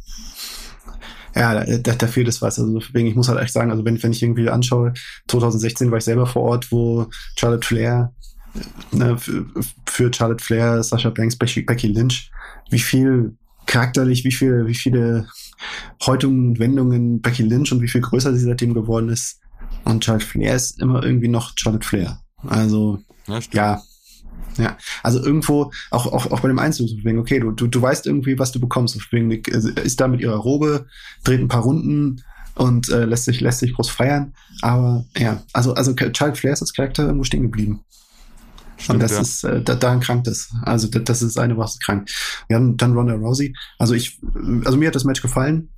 ja, 1.36 1.64
da, 1.66 1.94
da 1.94 2.08
fehlt 2.08 2.28
es 2.28 2.42
was. 2.42 2.60
Also 2.60 2.80
deswegen, 2.80 3.08
ich 3.08 3.16
muss 3.16 3.28
halt 3.28 3.40
echt 3.40 3.54
sagen, 3.54 3.72
also 3.72 3.84
wenn, 3.86 4.02
wenn 4.02 4.12
ich 4.12 4.22
irgendwie 4.22 4.50
anschaue, 4.50 4.94
2016 5.28 5.90
war 5.90 5.98
ich 5.98 6.04
selber 6.04 6.28
vor 6.28 6.44
Ort, 6.44 6.72
wo 6.72 7.08
Charlotte 7.36 7.66
Flair, 7.66 8.14
ne, 8.92 9.18
für, 9.86 10.14
Charlotte 10.14 10.44
Flair, 10.44 10.84
Sasha 10.84 11.10
Banks, 11.10 11.36
Becky 11.36 11.88
Lynch, 11.88 12.30
wie 12.70 12.80
viel 12.80 13.36
charakterlich, 13.66 14.24
wie 14.24 14.32
viel, 14.32 14.68
wie 14.68 14.76
viele 14.76 15.28
Häutungen 16.06 16.50
und 16.50 16.60
Wendungen 16.60 17.22
Becky 17.22 17.44
Lynch 17.44 17.72
und 17.72 17.82
wie 17.82 17.88
viel 17.88 18.02
größer 18.02 18.34
sie 18.34 18.46
seitdem 18.46 18.74
geworden 18.74 19.10
ist. 19.10 19.40
Und 19.86 20.04
Charlotte 20.04 20.26
Flair 20.26 20.56
ist 20.56 20.82
immer 20.82 21.04
irgendwie 21.04 21.28
noch 21.28 21.54
Charlotte 21.56 21.88
Flair. 21.88 22.20
Also, 22.48 23.00
ja, 23.28 23.40
ja, 23.52 23.82
ja, 24.58 24.78
also 25.02 25.24
irgendwo, 25.24 25.72
auch, 25.92 26.06
auch, 26.08 26.32
auch 26.32 26.40
bei 26.42 26.48
dem 26.48 26.60
Einzug, 26.60 26.90
wegen, 27.04 27.20
okay, 27.20 27.40
du, 27.40 27.52
du, 27.52 27.68
du 27.68 27.82
weißt 27.82 28.06
irgendwie, 28.06 28.38
was 28.38 28.52
du 28.52 28.60
bekommst. 28.60 29.00
Wegen, 29.12 29.32
ist 29.32 30.00
da 30.00 30.08
mit 30.08 30.22
ihrer 30.22 30.36
Robe, 30.36 30.86
dreht 31.24 31.40
ein 31.40 31.48
paar 31.48 31.64
Runden 31.64 32.22
und 32.56 32.90
äh, 32.90 33.06
lässt 33.06 33.26
sich 33.26 33.42
lässt 33.42 33.60
sich 33.60 33.74
groß 33.74 33.90
feiern. 33.90 34.34
Aber 34.62 35.06
ja, 35.18 35.42
also 35.54 35.74
also 35.74 35.94
Child 35.94 36.38
Flair 36.38 36.54
ist 36.54 36.62
als 36.62 36.74
Charakter 36.74 37.06
irgendwo 37.06 37.24
stehen 37.24 37.44
geblieben. 37.44 37.84
Stimmt, 38.84 38.96
und 38.96 39.04
das 39.04 39.12
ja. 39.14 39.22
ist, 39.22 39.44
äh, 39.44 39.62
da, 39.62 39.76
daran 39.76 40.00
krankt 40.00 40.28
es. 40.28 40.54
Also 40.64 40.88
das, 40.88 41.04
das 41.04 41.22
ist 41.22 41.38
eine 41.38 41.58
was 41.58 41.80
krank. 41.80 42.10
Wir 42.48 42.58
haben 42.58 42.78
dann 42.78 42.94
Ronda 42.94 43.14
Rousey. 43.14 43.56
Also 43.78 43.94
ich, 43.94 44.20
also 44.66 44.78
mir 44.78 44.88
hat 44.88 44.96
das 44.96 45.06
Match 45.06 45.22
gefallen 45.22 45.70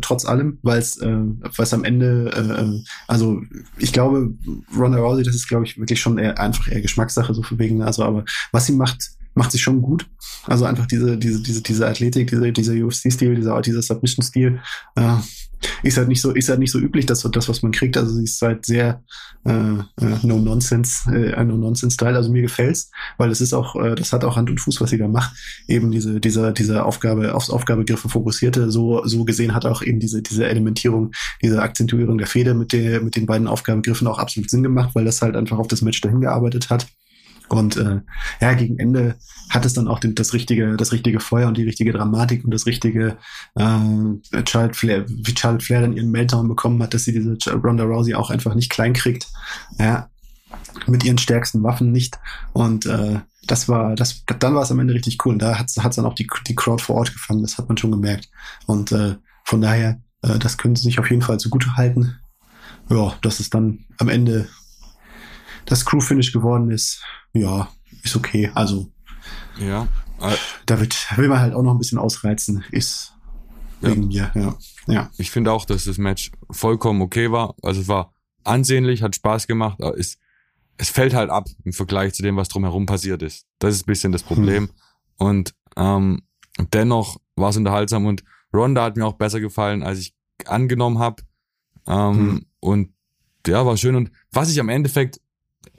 trotz 0.00 0.24
allem, 0.24 0.58
weil 0.62 0.78
es 0.78 0.98
äh, 0.98 1.16
was 1.56 1.72
am 1.72 1.84
Ende, 1.84 2.30
äh, 2.34 2.62
äh, 2.62 2.84
also 3.06 3.40
ich 3.78 3.92
glaube, 3.92 4.34
Ronda 4.76 4.98
Rousey, 4.98 5.22
das 5.22 5.34
ist 5.34 5.48
glaube 5.48 5.64
ich 5.64 5.78
wirklich 5.78 6.00
schon 6.00 6.18
eher, 6.18 6.38
einfach 6.38 6.68
eher 6.68 6.80
Geschmackssache 6.80 7.34
so 7.34 7.42
für 7.42 7.58
wegen, 7.58 7.82
also 7.82 8.04
aber 8.04 8.24
was 8.52 8.66
sie 8.66 8.72
macht, 8.72 9.10
macht 9.34 9.52
sie 9.52 9.58
schon 9.58 9.82
gut. 9.82 10.06
Also 10.46 10.64
einfach 10.64 10.86
diese 10.86 11.16
diese 11.16 11.42
diese 11.42 11.62
diese 11.62 11.86
Athletik, 11.86 12.28
diese 12.28 12.52
dieser 12.52 12.74
UFC-Stil, 12.74 13.34
dieser 13.34 13.60
dieser 13.60 13.82
Submission-Stil. 13.82 14.60
Äh, 14.96 15.16
ist 15.82 15.96
halt 15.96 16.08
nicht 16.08 16.20
so, 16.20 16.32
ist 16.32 16.48
halt 16.48 16.58
nicht 16.58 16.70
so 16.70 16.78
üblich, 16.78 17.06
dass 17.06 17.22
das, 17.22 17.48
was 17.48 17.62
man 17.62 17.72
kriegt. 17.72 17.96
Also 17.96 18.14
sie 18.14 18.24
ist 18.24 18.40
halt 18.42 18.66
sehr 18.66 19.02
äh, 19.44 19.50
äh, 19.50 20.18
no 20.22 20.38
nonsense, 20.38 21.10
äh, 21.10 21.44
no 21.44 21.56
nonsense 21.56 21.94
Style. 21.94 22.16
Also 22.16 22.30
mir 22.30 22.42
gefällt's, 22.42 22.90
weil 23.18 23.30
es 23.30 23.40
ist 23.40 23.52
auch, 23.52 23.76
äh, 23.76 23.94
das 23.94 24.12
hat 24.12 24.24
auch 24.24 24.36
Hand 24.36 24.50
und 24.50 24.60
Fuß, 24.60 24.80
was 24.80 24.90
sie 24.90 24.98
da 24.98 25.08
macht. 25.08 25.34
Eben 25.68 25.90
diese, 25.90 26.20
dieser, 26.20 26.52
dieser 26.52 26.86
Aufgabe 26.86 27.34
aufs 27.34 27.50
Aufgabegriffe 27.50 28.08
fokussierte. 28.08 28.70
So, 28.70 29.04
so 29.04 29.24
gesehen 29.24 29.54
hat 29.54 29.66
auch 29.66 29.82
eben 29.82 30.00
diese, 30.00 30.22
diese 30.22 30.46
Elementierung, 30.46 31.12
diese 31.42 31.62
Akzentuierung 31.62 32.18
der 32.18 32.26
Feder 32.26 32.54
mit 32.54 32.72
der, 32.72 33.00
mit 33.00 33.16
den 33.16 33.26
beiden 33.26 33.46
Aufgabegriffen 33.46 34.06
auch 34.06 34.18
absolut 34.18 34.50
Sinn 34.50 34.62
gemacht, 34.62 34.90
weil 34.94 35.04
das 35.04 35.22
halt 35.22 35.36
einfach 35.36 35.58
auf 35.58 35.68
das 35.68 35.82
Match 35.82 36.00
dahin 36.00 36.20
gearbeitet 36.20 36.70
hat. 36.70 36.86
Und 37.48 37.76
äh, 37.76 38.00
ja, 38.40 38.54
gegen 38.54 38.78
Ende 38.78 39.16
hat 39.50 39.66
es 39.66 39.74
dann 39.74 39.88
auch 39.88 39.98
den, 39.98 40.14
das 40.14 40.32
richtige, 40.32 40.76
das 40.76 40.92
richtige 40.92 41.20
Feuer 41.20 41.48
und 41.48 41.56
die 41.56 41.64
richtige 41.64 41.92
Dramatik 41.92 42.44
und 42.44 42.52
das 42.52 42.66
richtige 42.66 43.18
äh, 43.54 44.44
Charlotte 44.46 44.74
Flair, 44.74 45.04
wie 45.08 45.34
Charlotte 45.36 45.64
Flair 45.64 45.82
dann 45.82 45.92
ihren 45.92 46.10
Meltdown 46.10 46.48
bekommen 46.48 46.82
hat, 46.82 46.94
dass 46.94 47.04
sie 47.04 47.12
diese 47.12 47.36
Ronda 47.52 47.84
Rousey 47.84 48.14
auch 48.14 48.30
einfach 48.30 48.54
nicht 48.54 48.70
klein 48.70 48.94
kriegt. 48.94 49.28
Ja, 49.78 50.08
mit 50.86 51.04
ihren 51.04 51.18
stärksten 51.18 51.62
Waffen 51.62 51.92
nicht. 51.92 52.18
Und 52.52 52.86
äh, 52.86 53.20
das 53.46 53.68
war, 53.68 53.94
das, 53.94 54.24
dann 54.38 54.54
war 54.54 54.62
es 54.62 54.70
am 54.70 54.80
Ende 54.80 54.94
richtig 54.94 55.24
cool. 55.24 55.34
Und 55.34 55.42
da 55.42 55.58
hat 55.58 55.68
es 55.68 55.74
dann 55.74 56.06
auch 56.06 56.14
die, 56.14 56.28
die 56.46 56.54
Crowd 56.54 56.82
vor 56.82 56.96
Ort 56.96 57.12
gefangen, 57.12 57.42
das 57.42 57.58
hat 57.58 57.68
man 57.68 57.76
schon 57.76 57.90
gemerkt. 57.90 58.28
Und 58.66 58.92
äh, 58.92 59.16
von 59.44 59.60
daher, 59.60 60.00
äh, 60.22 60.38
das 60.38 60.56
können 60.58 60.76
sie 60.76 60.84
sich 60.84 60.98
auf 60.98 61.10
jeden 61.10 61.22
Fall 61.22 61.38
zugute 61.38 61.76
halten. 61.76 62.16
Ja, 62.90 63.14
dass 63.22 63.40
es 63.40 63.50
dann 63.50 63.84
am 63.98 64.08
Ende 64.08 64.48
das 65.66 65.84
Crew-Finish 65.84 66.32
geworden 66.32 66.70
ist 66.70 67.02
ja, 67.34 67.68
ist 68.02 68.16
okay. 68.16 68.50
Also, 68.54 68.90
ja. 69.58 69.88
Da 70.66 70.80
wird, 70.80 70.96
will 71.16 71.28
man 71.28 71.40
halt 71.40 71.54
auch 71.54 71.62
noch 71.62 71.72
ein 71.72 71.78
bisschen 71.78 71.98
ausreizen. 71.98 72.64
Ist 72.70 73.12
ja. 73.82 73.90
wegen 73.90 74.06
mir, 74.08 74.30
ja. 74.34 74.56
ja. 74.86 75.10
Ich 75.18 75.30
finde 75.30 75.52
auch, 75.52 75.64
dass 75.64 75.84
das 75.84 75.98
Match 75.98 76.30
vollkommen 76.50 77.02
okay 77.02 77.30
war. 77.30 77.54
Also 77.62 77.80
es 77.80 77.88
war 77.88 78.14
ansehnlich, 78.44 79.02
hat 79.02 79.16
Spaß 79.16 79.46
gemacht, 79.46 79.82
aber 79.82 79.98
es, 79.98 80.16
es 80.78 80.88
fällt 80.88 81.14
halt 81.14 81.30
ab 81.30 81.48
im 81.64 81.72
Vergleich 81.72 82.14
zu 82.14 82.22
dem, 82.22 82.36
was 82.36 82.48
drumherum 82.48 82.86
passiert 82.86 83.22
ist. 83.22 83.46
Das 83.58 83.74
ist 83.74 83.82
ein 83.82 83.86
bisschen 83.86 84.12
das 84.12 84.22
Problem. 84.22 84.64
Hm. 84.64 84.70
Und 85.16 85.54
ähm, 85.76 86.22
dennoch 86.72 87.20
war 87.36 87.50
es 87.50 87.56
unterhaltsam 87.56 88.06
und 88.06 88.24
Ronda 88.52 88.84
hat 88.84 88.96
mir 88.96 89.04
auch 89.04 89.14
besser 89.14 89.40
gefallen, 89.40 89.82
als 89.82 89.98
ich 89.98 90.14
angenommen 90.46 91.00
habe. 91.00 91.22
Ähm, 91.86 92.16
hm. 92.16 92.46
Und 92.60 92.94
ja, 93.46 93.66
war 93.66 93.76
schön. 93.76 93.96
Und 93.96 94.10
was 94.30 94.50
ich 94.50 94.60
am 94.60 94.68
Endeffekt 94.68 95.20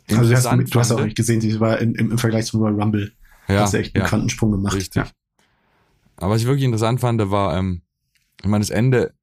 also 0.09 0.29
du 0.29 0.35
hast, 0.35 0.73
du 0.73 0.79
hast 0.79 0.91
auch 0.91 1.03
nicht 1.03 1.15
gesehen, 1.15 1.41
sie 1.41 1.59
war 1.59 1.79
in, 1.79 1.95
im, 1.95 2.11
im 2.11 2.17
Vergleich 2.17 2.45
zum 2.45 2.61
Royal 2.61 2.79
Rumble. 2.79 3.11
Ja, 3.47 3.61
hat 3.61 3.69
sie 3.69 3.79
echt 3.79 3.95
einen 3.95 4.03
ja, 4.03 4.09
Quantensprung 4.09 4.51
gemacht. 4.51 4.75
Richtig. 4.75 4.95
Ja. 4.95 5.11
Aber 6.17 6.33
was 6.33 6.41
ich 6.41 6.47
wirklich 6.47 6.65
interessant 6.65 6.99
fand, 6.99 7.21
war, 7.31 7.57
ähm, 7.57 7.81
ich 8.41 8.47
meine, 8.47 8.61
das 8.61 8.69
Ende, 8.69 9.13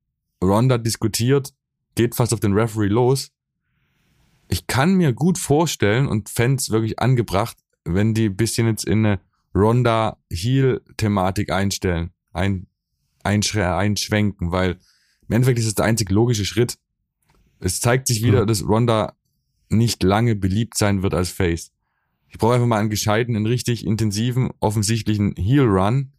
Ronda 0.43 0.79
diskutiert, 0.79 1.53
geht 1.95 2.15
fast 2.15 2.33
auf 2.33 2.41
den 2.41 2.53
Referee 2.53 2.89
los. 2.89 3.31
Ich 4.49 4.67
kann 4.67 4.95
mir 4.95 5.13
gut 5.13 5.39
vorstellen 5.39 6.07
und 6.07 6.29
fände 6.29 6.63
wirklich 6.69 6.99
angebracht, 6.99 7.57
wenn 7.85 8.15
die 8.15 8.29
bisschen 8.29 8.67
jetzt 8.67 8.85
in 8.85 9.07
eine 9.07 9.21
Ronda 9.55 10.19
Heel-Thematik 10.31 11.51
einstellen, 11.51 12.11
ein, 12.33 12.67
einschrä 13.23 13.65
einschwenken, 13.77 14.53
weil 14.53 14.79
im 15.29 15.37
Endeffekt 15.37 15.59
ist 15.59 15.67
es 15.67 15.75
der 15.75 15.85
einzig 15.85 16.11
logische 16.11 16.45
Schritt. 16.45 16.79
Es 17.61 17.81
zeigt 17.81 18.09
sich 18.09 18.23
wieder, 18.23 18.43
mhm. 18.43 18.47
dass 18.47 18.67
Ronda 18.67 19.15
nicht 19.73 20.03
lange 20.03 20.35
beliebt 20.35 20.77
sein 20.77 21.03
wird 21.03 21.15
als 21.15 21.31
Face. 21.31 21.73
Ich 22.29 22.39
brauche 22.39 22.55
einfach 22.55 22.67
mal 22.67 22.79
einen 22.79 22.91
gescheiten, 22.91 23.37
einen 23.37 23.47
richtig 23.47 23.85
intensiven, 23.87 24.51
offensichtlichen 24.61 25.35
Heel 25.37 25.65
Run. 25.65 26.13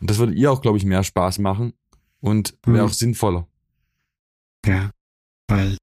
Und 0.00 0.10
das 0.10 0.18
würde 0.18 0.32
ihr 0.32 0.50
auch, 0.50 0.62
glaube 0.62 0.78
ich, 0.78 0.84
mehr 0.84 1.02
Spaß 1.02 1.38
machen 1.38 1.74
und 2.20 2.56
wäre 2.64 2.78
hm. 2.78 2.86
auch 2.86 2.92
sinnvoller. 2.92 3.46
Ja, 4.64 4.90
weil, 5.48 5.76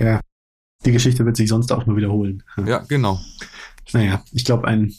ja, 0.00 0.20
die 0.84 0.92
Geschichte 0.92 1.24
wird 1.24 1.36
sich 1.36 1.48
sonst 1.48 1.72
auch 1.72 1.86
nur 1.86 1.96
wiederholen. 1.96 2.42
Ja, 2.64 2.78
genau. 2.78 3.20
Naja, 3.92 4.22
ich 4.32 4.44
glaube, 4.44 4.68
ein, 4.68 4.94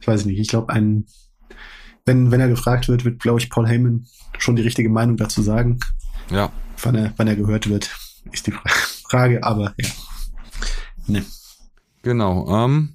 ich 0.00 0.06
weiß 0.06 0.24
nicht, 0.24 0.38
ich 0.38 0.48
glaube, 0.48 0.72
ein, 0.72 1.06
wenn, 2.06 2.30
wenn 2.30 2.40
er 2.40 2.48
gefragt 2.48 2.88
wird, 2.88 3.04
wird, 3.04 3.20
glaube 3.20 3.40
ich, 3.40 3.50
Paul 3.50 3.68
Heyman 3.68 4.06
schon 4.38 4.56
die 4.56 4.62
richtige 4.62 4.88
Meinung 4.88 5.16
dazu 5.16 5.42
sagen. 5.42 5.78
Ja. 6.30 6.52
Wann 6.82 6.94
er, 6.94 7.12
wann 7.16 7.28
er 7.28 7.36
gehört 7.36 7.68
wird, 7.68 7.94
ist 8.30 8.46
die 8.46 8.52
Frage. 8.52 8.74
Frage, 9.12 9.44
aber 9.44 9.74
ja. 9.78 9.88
Nee. 11.06 11.22
Genau. 12.00 12.48
Ähm, 12.48 12.94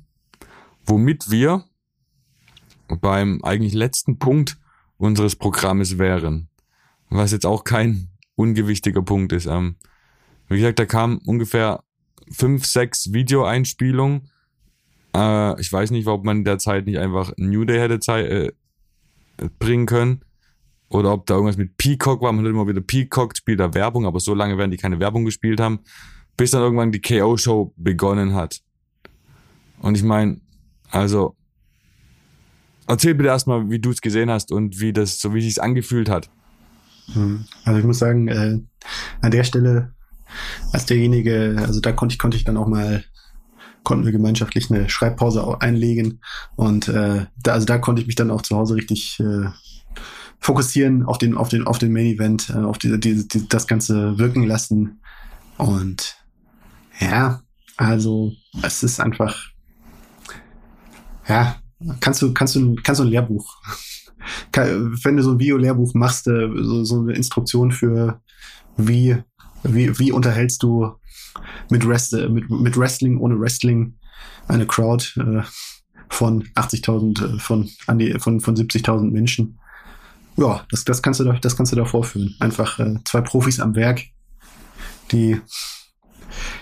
womit 0.84 1.30
wir 1.30 1.64
beim 3.02 3.44
eigentlich 3.44 3.76
letzten 3.76 4.18
Punkt 4.18 4.58
unseres 4.98 5.36
Programmes 5.36 6.00
wären, 6.00 6.50
was 7.10 7.34
jetzt 7.34 7.46
auch 7.46 7.64
kein 7.64 8.10
ungewichtiger 8.36 9.04
Punkt 9.04 9.32
ist. 9.32 9.46
Ähm, 9.46 9.76
wie 10.48 10.58
gesagt, 10.58 10.80
da 10.80 10.88
kamen 10.88 11.20
ungefähr 11.24 11.84
fünf, 12.32 12.66
sechs 12.66 13.14
Videoeinspielungen. 13.14 14.32
Äh, 15.16 15.62
ich 15.62 15.72
weiß 15.72 15.92
nicht, 15.92 16.08
ob 16.08 16.24
man 16.24 16.44
derzeit 16.44 16.88
nicht 16.88 16.98
einfach 16.98 17.32
New 17.38 17.64
Day 17.64 17.78
hätte 17.78 18.12
äh, 18.18 18.52
bringen 19.60 19.86
können. 19.86 20.24
Oder 20.90 21.12
ob 21.14 21.26
da 21.26 21.36
irgendwas 21.36 21.58
mit 21.58 21.78
Peacock 21.78 22.22
war. 22.22 22.32
Man 22.32 22.46
hat 22.46 22.52
immer 22.52 22.68
wieder 22.68 22.82
Peacock 22.82 23.36
spielt 23.36 23.60
da 23.60 23.74
Werbung, 23.74 24.06
aber 24.06 24.20
so 24.20 24.34
lange 24.34 24.58
werden 24.58 24.72
die 24.72 24.78
keine 24.78 25.00
Werbung 25.00 25.26
gespielt 25.26 25.60
haben, 25.60 25.80
bis 26.38 26.52
dann 26.52 26.62
irgendwann 26.62 26.92
die 26.92 27.02
KO-Show 27.02 27.74
begonnen 27.76 28.34
hat. 28.34 28.62
Und 29.80 29.96
ich 29.98 30.04
meine, 30.04 30.40
also, 30.90 31.36
erzähl 32.88 33.16
bitte 33.16 33.30
erstmal, 33.30 33.70
wie 33.70 33.80
du 33.80 33.92
es 33.92 34.02
gesehen 34.02 34.30
hast 34.30 34.52
und 34.52 34.80
wie 34.80 34.94
das, 34.94 35.20
so 35.20 35.34
wie 35.34 35.42
sich's 35.42 35.60
angefühlt 35.60 36.10
hat. 36.10 36.30
Hm. 37.14 37.46
Also 37.66 37.80
ich 37.80 37.86
muss 37.86 38.00
sagen, 38.00 38.28
äh, 38.28 38.60
an 39.22 39.32
der 39.32 39.44
Stelle, 39.44 39.94
als 40.72 40.86
derjenige, 40.86 41.56
also 41.60 41.80
da 41.80 41.92
konnte 41.92 42.14
ich, 42.14 42.20
konnte 42.20 42.38
ich 42.38 42.44
dann 42.44 42.58
auch 42.58 42.68
mal 42.68 43.04
konnten 43.84 44.04
wir 44.04 44.12
gemeinschaftlich 44.12 44.70
eine 44.70 44.90
Schreibpause 44.90 45.62
einlegen 45.62 46.20
und 46.58 46.90
äh, 46.90 47.26
da, 47.42 47.54
also 47.54 47.66
da 47.66 47.78
konnte 47.78 48.02
ich 48.02 48.08
mich 48.08 48.18
dann 48.18 48.32
auch 48.32 48.42
zu 48.42 48.58
Hause 48.58 48.76
richtig 48.76 49.18
äh, 49.22 49.46
fokussieren 50.40 51.04
auf 51.04 51.18
den, 51.18 51.36
auf 51.36 51.50
den, 51.50 51.66
auf 51.66 51.78
den 51.78 51.92
Main 51.94 52.06
Event, 52.06 52.50
äh, 52.50 52.60
auf 52.60 52.78
die, 52.78 53.00
die, 53.00 53.28
die, 53.28 53.48
das 53.48 53.68
Ganze 53.68 54.18
wirken 54.18 54.44
lassen. 54.44 55.02
Und 55.58 56.18
ja, 57.00 57.42
also 57.76 58.32
es 58.64 58.84
ist 58.84 59.00
einfach, 59.00 59.36
ja, 61.28 61.58
kannst 62.00 62.22
du, 62.22 62.34
kannst 62.34 62.56
du, 62.56 62.76
kannst 62.84 63.00
du 63.00 63.06
ein 63.06 63.10
Lehrbuch, 63.10 63.56
wenn 64.54 65.18
du 65.18 65.24
so 65.24 65.32
ein 65.32 65.40
Video-Lehrbuch 65.40 65.94
machst, 65.94 66.28
äh, 66.28 66.50
so, 66.56 66.84
so 66.84 67.02
eine 67.02 67.14
Instruktion 67.14 67.72
für 67.72 68.22
wie 68.78 69.18
wie, 69.64 69.98
wie 70.00 70.12
unterhältst 70.12 70.64
du 70.64 70.94
mit, 71.70 71.86
Rest, 71.86 72.14
mit, 72.14 72.50
mit 72.50 72.78
Wrestling 72.78 73.18
ohne 73.20 73.40
Wrestling 73.40 73.96
eine 74.48 74.66
Crowd 74.66 75.06
äh, 75.18 75.44
von 76.10 76.44
80.000, 76.56 77.36
äh, 77.36 77.40
von, 77.40 77.68
von, 78.20 78.40
von 78.40 78.56
70.000 78.56 79.12
Menschen? 79.12 79.60
Ja, 80.38 80.66
das, 80.70 80.86
das 80.86 81.02
kannst 81.02 81.20
du 81.20 81.24
da, 81.24 81.34
das 81.34 81.58
kannst 81.58 81.72
du 81.72 81.76
da 81.76 81.86
vorführen. 81.86 82.36
Einfach 82.40 82.80
äh, 82.80 82.96
zwei 83.06 83.22
Profis 83.22 83.60
am 83.60 83.76
Werk, 83.76 84.04
die 85.12 85.42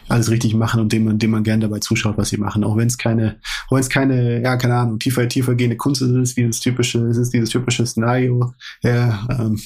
alles 0.08 0.30
richtig 0.30 0.54
machen 0.54 0.80
und 0.80 0.94
dem 0.94 1.06
man, 1.06 1.20
dem 1.20 1.32
man 1.32 1.44
gern 1.44 1.60
dabei 1.60 1.80
zuschaut, 1.80 2.18
was 2.18 2.30
sie 2.30 2.38
machen. 2.38 2.64
Auch 2.64 2.78
wenn 2.78 2.88
es 2.88 2.98
keine, 2.98 3.40
wenn 3.70 3.80
es 3.80 3.90
keine, 3.90 4.42
ja, 4.42 4.56
keine 4.58 4.76
Ahnung, 4.76 5.00
tiefer, 5.00 5.28
tiefer 5.28 5.56
gehende 5.56 5.78
Kunst 5.78 6.02
ist, 6.02 6.38
dieses 6.38 6.60
typische, 6.60 7.00
es 7.08 7.18
ist 7.18 7.34
dieses 7.34 7.50
typische 7.50 7.86
Szenario, 7.86 8.54
ja, 8.82 9.28
ähm, 9.30 9.60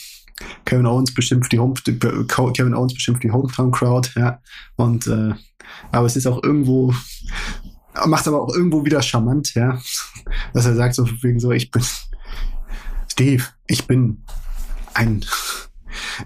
Kevin 0.66 0.86
Owens 0.86 1.14
beschimpft 1.14 1.52
die 1.52 1.60
Home, 1.60 1.74
Kevin 2.54 2.74
Owens 2.74 2.94
beschimpft 2.94 3.24
die 3.24 3.32
Hometown 3.32 3.72
Crowd, 3.72 4.10
ja. 4.16 4.40
Und 4.78 5.08
äh, 5.08 5.34
aber 5.92 6.08
es 6.08 6.16
ist 6.16 6.28
auch 6.28 6.42
irgendwo, 6.42 6.94
macht 8.06 8.28
aber 8.28 8.42
auch 8.42 8.54
irgendwo 8.54 8.86
wieder 8.86 9.02
charmant, 9.02 9.54
ja. 9.56 9.80
Dass 10.54 10.66
er 10.66 10.76
sagt 10.76 10.96
so 10.96 11.08
wegen 11.22 11.40
so, 11.40 11.52
ich 11.52 11.70
bin 11.72 11.84
Steve, 13.20 13.44
ich 13.68 13.86
bin 13.86 14.24
ein 14.94 15.26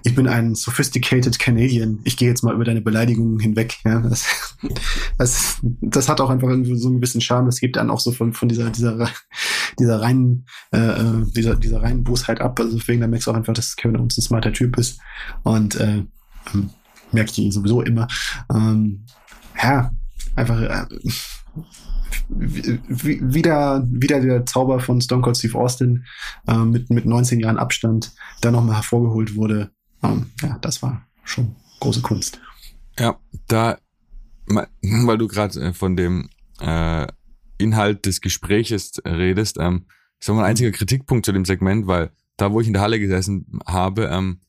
ich 0.04 0.14
bin 0.14 0.28
ein 0.28 0.54
sophisticated 0.54 1.40
Canadian. 1.40 1.98
Ich 2.04 2.16
gehe 2.16 2.28
jetzt 2.28 2.44
mal 2.44 2.54
über 2.54 2.62
deine 2.62 2.82
Beleidigungen 2.82 3.40
hinweg. 3.40 3.78
Ja, 3.84 3.98
das, 3.98 4.56
das, 5.18 5.58
das 5.80 6.08
hat 6.08 6.20
auch 6.20 6.30
einfach 6.30 6.48
irgendwie 6.48 6.76
so 6.76 6.86
einen 6.86 6.98
gewissen 6.98 7.20
Charme. 7.20 7.46
Das 7.46 7.58
gibt 7.58 7.74
dann 7.74 7.90
auch 7.90 7.98
so 7.98 8.12
von, 8.12 8.32
von 8.32 8.48
dieser, 8.48 8.70
dieser, 8.70 9.08
dieser 9.80 10.00
reinen, 10.02 10.46
äh, 10.72 10.78
äh, 10.78 11.24
dieser, 11.34 11.56
dieser 11.56 11.82
reinen 11.82 12.04
Bosheit 12.04 12.40
ab. 12.40 12.60
Also 12.60 12.78
deswegen, 12.78 13.00
da 13.00 13.08
merkst 13.08 13.26
du 13.26 13.32
auch 13.32 13.36
einfach, 13.36 13.54
dass 13.54 13.74
Kevin 13.74 13.96
uns 13.96 14.16
ein 14.16 14.22
smarter 14.22 14.52
Typ 14.52 14.78
ist. 14.78 15.00
Und 15.42 15.74
äh, 15.74 16.04
ähm, 16.54 16.70
merke 17.10 17.32
ich 17.32 17.38
ihn 17.38 17.50
sowieso 17.50 17.82
immer. 17.82 18.06
Ähm, 18.54 19.04
ja, 19.60 19.90
einfach 20.36 20.60
äh, 20.60 20.86
wieder, 22.28 23.86
wieder 23.88 24.20
der 24.20 24.46
Zauber 24.46 24.80
von 24.80 25.00
Stone 25.00 25.22
Cold 25.22 25.36
Steve 25.36 25.58
Austin 25.58 26.04
äh, 26.46 26.56
mit, 26.56 26.90
mit 26.90 27.06
19 27.06 27.40
Jahren 27.40 27.58
Abstand 27.58 28.12
da 28.40 28.50
nochmal 28.50 28.76
hervorgeholt 28.76 29.36
wurde. 29.36 29.70
Ähm, 30.02 30.30
ja, 30.42 30.58
das 30.60 30.82
war 30.82 31.06
schon 31.24 31.56
große 31.80 32.02
Kunst. 32.02 32.40
Ja, 32.98 33.18
da, 33.48 33.78
weil 34.46 35.18
du 35.18 35.28
gerade 35.28 35.60
äh, 35.60 35.72
von 35.72 35.96
dem 35.96 36.28
äh, 36.60 37.06
Inhalt 37.58 38.06
des 38.06 38.20
Gespräches 38.20 39.00
redest, 39.04 39.58
ähm, 39.60 39.86
ist 40.20 40.30
auch 40.30 40.34
mein 40.34 40.44
einziger 40.44 40.70
Kritikpunkt 40.70 41.26
zu 41.26 41.32
dem 41.32 41.44
Segment, 41.44 41.86
weil 41.86 42.10
da, 42.36 42.52
wo 42.52 42.60
ich 42.60 42.66
in 42.66 42.72
der 42.72 42.82
Halle 42.82 42.98
gesessen 42.98 43.60
habe, 43.66 44.06
ähm, 44.06 44.40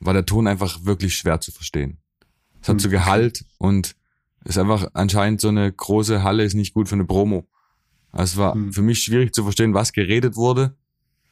war 0.00 0.12
der 0.12 0.26
Ton 0.26 0.46
einfach 0.46 0.84
wirklich 0.84 1.16
schwer 1.16 1.40
zu 1.40 1.52
verstehen. 1.52 1.98
Es 2.60 2.68
hat 2.68 2.74
hm. 2.74 2.80
so 2.80 2.88
Gehalt 2.90 3.44
und 3.58 3.94
ist 4.44 4.58
einfach 4.58 4.88
anscheinend 4.94 5.40
so 5.40 5.48
eine 5.48 5.72
große 5.72 6.22
Halle 6.22 6.44
ist 6.44 6.54
nicht 6.54 6.74
gut 6.74 6.88
für 6.88 6.94
eine 6.94 7.04
Promo. 7.04 7.46
Also 8.10 8.32
es 8.32 8.36
war 8.36 8.54
hm. 8.54 8.72
für 8.72 8.82
mich 8.82 9.02
schwierig 9.02 9.34
zu 9.34 9.42
verstehen, 9.42 9.74
was 9.74 9.92
geredet 9.92 10.36
wurde. 10.36 10.76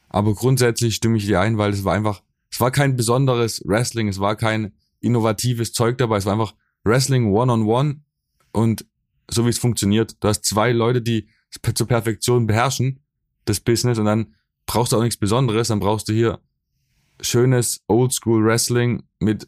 Aber 0.09 0.33
grundsätzlich 0.33 0.95
stimme 0.95 1.17
ich 1.17 1.25
dir 1.25 1.39
ein, 1.39 1.57
weil 1.57 1.71
es 1.71 1.83
war 1.83 1.93
einfach, 1.93 2.21
es 2.49 2.59
war 2.59 2.71
kein 2.71 2.95
besonderes 2.95 3.61
Wrestling, 3.65 4.07
es 4.07 4.19
war 4.19 4.35
kein 4.35 4.73
innovatives 4.99 5.73
Zeug 5.73 5.97
dabei, 5.97 6.17
es 6.17 6.25
war 6.25 6.33
einfach 6.33 6.53
Wrestling 6.83 7.31
one-on-one 7.31 7.89
-on 7.89 7.95
-one 7.95 7.99
und 8.51 8.85
so 9.29 9.45
wie 9.45 9.49
es 9.49 9.59
funktioniert. 9.59 10.17
Du 10.19 10.27
hast 10.27 10.43
zwei 10.43 10.71
Leute, 10.71 11.01
die 11.01 11.27
es 11.49 11.73
zur 11.75 11.87
Perfektion 11.87 12.47
beherrschen, 12.47 12.99
das 13.45 13.59
Business, 13.59 13.97
und 13.97 14.05
dann 14.05 14.35
brauchst 14.65 14.91
du 14.91 14.97
auch 14.97 15.03
nichts 15.03 15.17
Besonderes, 15.17 15.69
dann 15.69 15.79
brauchst 15.79 16.09
du 16.09 16.13
hier 16.13 16.39
schönes 17.21 17.83
Oldschool 17.87 18.43
Wrestling 18.43 19.03
mit 19.19 19.47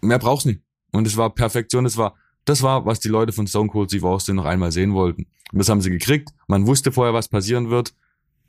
mehr 0.00 0.18
brauchst 0.18 0.46
du 0.46 0.50
nicht. 0.50 0.62
Und 0.92 1.06
es 1.06 1.16
war 1.16 1.34
Perfektion, 1.34 1.86
es 1.86 1.96
war 1.96 2.16
das 2.44 2.62
war, 2.62 2.86
was 2.86 3.00
die 3.00 3.08
Leute 3.08 3.32
von 3.32 3.46
Stone 3.46 3.68
Cold 3.68 3.90
Steve 3.90 4.06
Austin 4.06 4.36
noch 4.36 4.44
einmal 4.44 4.72
sehen 4.72 4.94
wollten. 4.94 5.26
Und 5.52 5.58
das 5.58 5.68
haben 5.68 5.80
sie 5.80 5.90
gekriegt. 5.90 6.30
Man 6.46 6.66
wusste 6.66 6.92
vorher, 6.92 7.14
was 7.14 7.28
passieren 7.28 7.70
wird. 7.70 7.94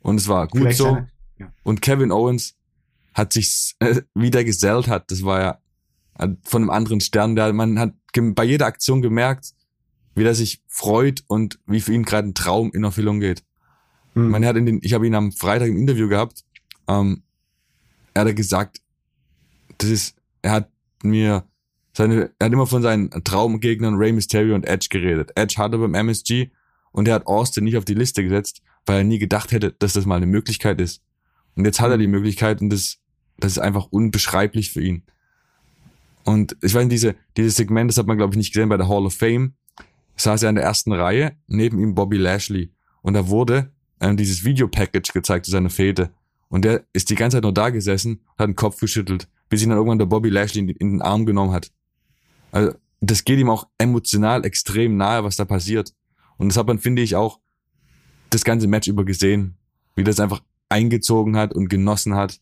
Und 0.00 0.16
es 0.16 0.28
war 0.28 0.48
gut 0.48 0.62
Vielleicht 0.62 0.78
so. 0.78 0.88
Eine, 0.88 1.08
ja. 1.38 1.52
Und 1.62 1.82
Kevin 1.82 2.12
Owens 2.12 2.56
hat 3.14 3.32
sich 3.32 3.74
äh, 3.80 4.02
wieder 4.14 4.44
gesellt 4.44 4.88
hat. 4.88 5.10
Das 5.10 5.24
war 5.24 5.40
ja 5.40 5.58
von 6.42 6.62
einem 6.62 6.70
anderen 6.70 7.00
Stern. 7.00 7.36
Der, 7.36 7.52
man 7.52 7.78
hat 7.78 7.94
bei 8.14 8.44
jeder 8.44 8.66
Aktion 8.66 9.02
gemerkt, 9.02 9.52
wie 10.14 10.24
er 10.24 10.34
sich 10.34 10.62
freut 10.68 11.24
und 11.26 11.58
wie 11.66 11.80
für 11.80 11.92
ihn 11.92 12.04
gerade 12.04 12.28
ein 12.28 12.34
Traum 12.34 12.70
in 12.72 12.84
Erfüllung 12.84 13.20
geht. 13.20 13.42
Mhm. 14.14 14.28
Man 14.28 14.44
hat 14.44 14.56
in 14.56 14.66
den, 14.66 14.80
ich 14.82 14.94
habe 14.94 15.06
ihn 15.06 15.14
am 15.14 15.32
Freitag 15.32 15.68
im 15.68 15.76
Interview 15.76 16.08
gehabt. 16.08 16.44
Ähm, 16.88 17.22
er 18.14 18.24
hat 18.24 18.36
gesagt, 18.36 18.80
das 19.78 19.88
ist, 19.88 20.16
er 20.42 20.52
hat 20.52 20.70
mir 21.02 21.44
seine, 21.92 22.30
er 22.38 22.46
hat 22.46 22.52
immer 22.52 22.66
von 22.66 22.82
seinen 22.82 23.10
Traumgegnern 23.10 23.96
Rey 23.96 24.12
Mysterio 24.12 24.54
und 24.54 24.66
Edge 24.66 24.88
geredet. 24.90 25.32
Edge 25.34 25.56
hatte 25.58 25.78
beim 25.78 25.94
MSG 25.94 26.50
und 26.92 27.08
er 27.08 27.14
hat 27.14 27.26
Austin 27.26 27.64
nicht 27.64 27.76
auf 27.76 27.84
die 27.84 27.94
Liste 27.94 28.22
gesetzt, 28.22 28.62
weil 28.86 28.98
er 28.98 29.04
nie 29.04 29.18
gedacht 29.18 29.52
hätte, 29.52 29.72
dass 29.78 29.92
das 29.92 30.06
mal 30.06 30.16
eine 30.16 30.26
Möglichkeit 30.26 30.80
ist. 30.80 31.02
Und 31.54 31.64
jetzt 31.64 31.80
hat 31.80 31.90
er 31.90 31.98
die 31.98 32.06
mhm. 32.06 32.12
Möglichkeit 32.12 32.60
und 32.60 32.70
das, 32.70 32.98
das 33.38 33.52
ist 33.52 33.58
einfach 33.58 33.86
unbeschreiblich 33.90 34.70
für 34.70 34.82
ihn. 34.82 35.02
Und 36.24 36.56
ich 36.62 36.74
weiß, 36.74 36.88
diese, 36.88 37.14
dieses 37.36 37.56
Segment, 37.56 37.90
das 37.90 37.98
hat 37.98 38.06
man, 38.06 38.16
glaube 38.16 38.34
ich, 38.34 38.38
nicht 38.38 38.52
gesehen 38.52 38.68
bei 38.68 38.76
der 38.76 38.88
Hall 38.88 39.04
of 39.04 39.14
Fame, 39.14 39.54
saß 40.16 40.44
er 40.44 40.50
in 40.50 40.54
der 40.54 40.64
ersten 40.64 40.92
Reihe, 40.92 41.36
neben 41.46 41.78
ihm 41.78 41.94
Bobby 41.94 42.16
Lashley. 42.16 42.72
Und 43.02 43.14
da 43.14 43.28
wurde 43.28 43.72
ähm, 44.00 44.16
dieses 44.16 44.44
Videopackage 44.44 45.12
gezeigt 45.12 45.46
zu 45.46 45.50
seiner 45.50 45.70
Fete. 45.70 46.10
Und 46.48 46.64
der 46.64 46.84
ist 46.92 47.10
die 47.10 47.14
ganze 47.14 47.36
Zeit 47.36 47.42
nur 47.42 47.52
da 47.52 47.70
gesessen, 47.70 48.20
hat 48.38 48.46
den 48.46 48.56
Kopf 48.56 48.78
geschüttelt, 48.78 49.26
bis 49.48 49.62
ihn 49.62 49.70
dann 49.70 49.78
irgendwann 49.78 49.98
der 49.98 50.06
Bobby 50.06 50.28
Lashley 50.28 50.60
in, 50.60 50.68
in 50.68 50.90
den 50.92 51.02
Arm 51.02 51.26
genommen 51.26 51.52
hat. 51.52 51.72
Also 52.52 52.74
das 53.00 53.24
geht 53.24 53.40
ihm 53.40 53.50
auch 53.50 53.66
emotional 53.78 54.46
extrem 54.46 54.96
nahe, 54.96 55.24
was 55.24 55.36
da 55.36 55.44
passiert. 55.44 55.92
Und 56.36 56.48
das 56.48 56.56
hat 56.56 56.68
man, 56.68 56.78
finde 56.78 57.02
ich, 57.02 57.16
auch 57.16 57.40
das 58.30 58.44
ganze 58.44 58.68
Match 58.68 58.86
über 58.86 59.04
gesehen, 59.04 59.58
wie 59.96 60.04
das 60.04 60.20
einfach 60.20 60.42
eingezogen 60.68 61.36
hat 61.36 61.52
und 61.52 61.68
genossen 61.68 62.14
hat. 62.14 62.40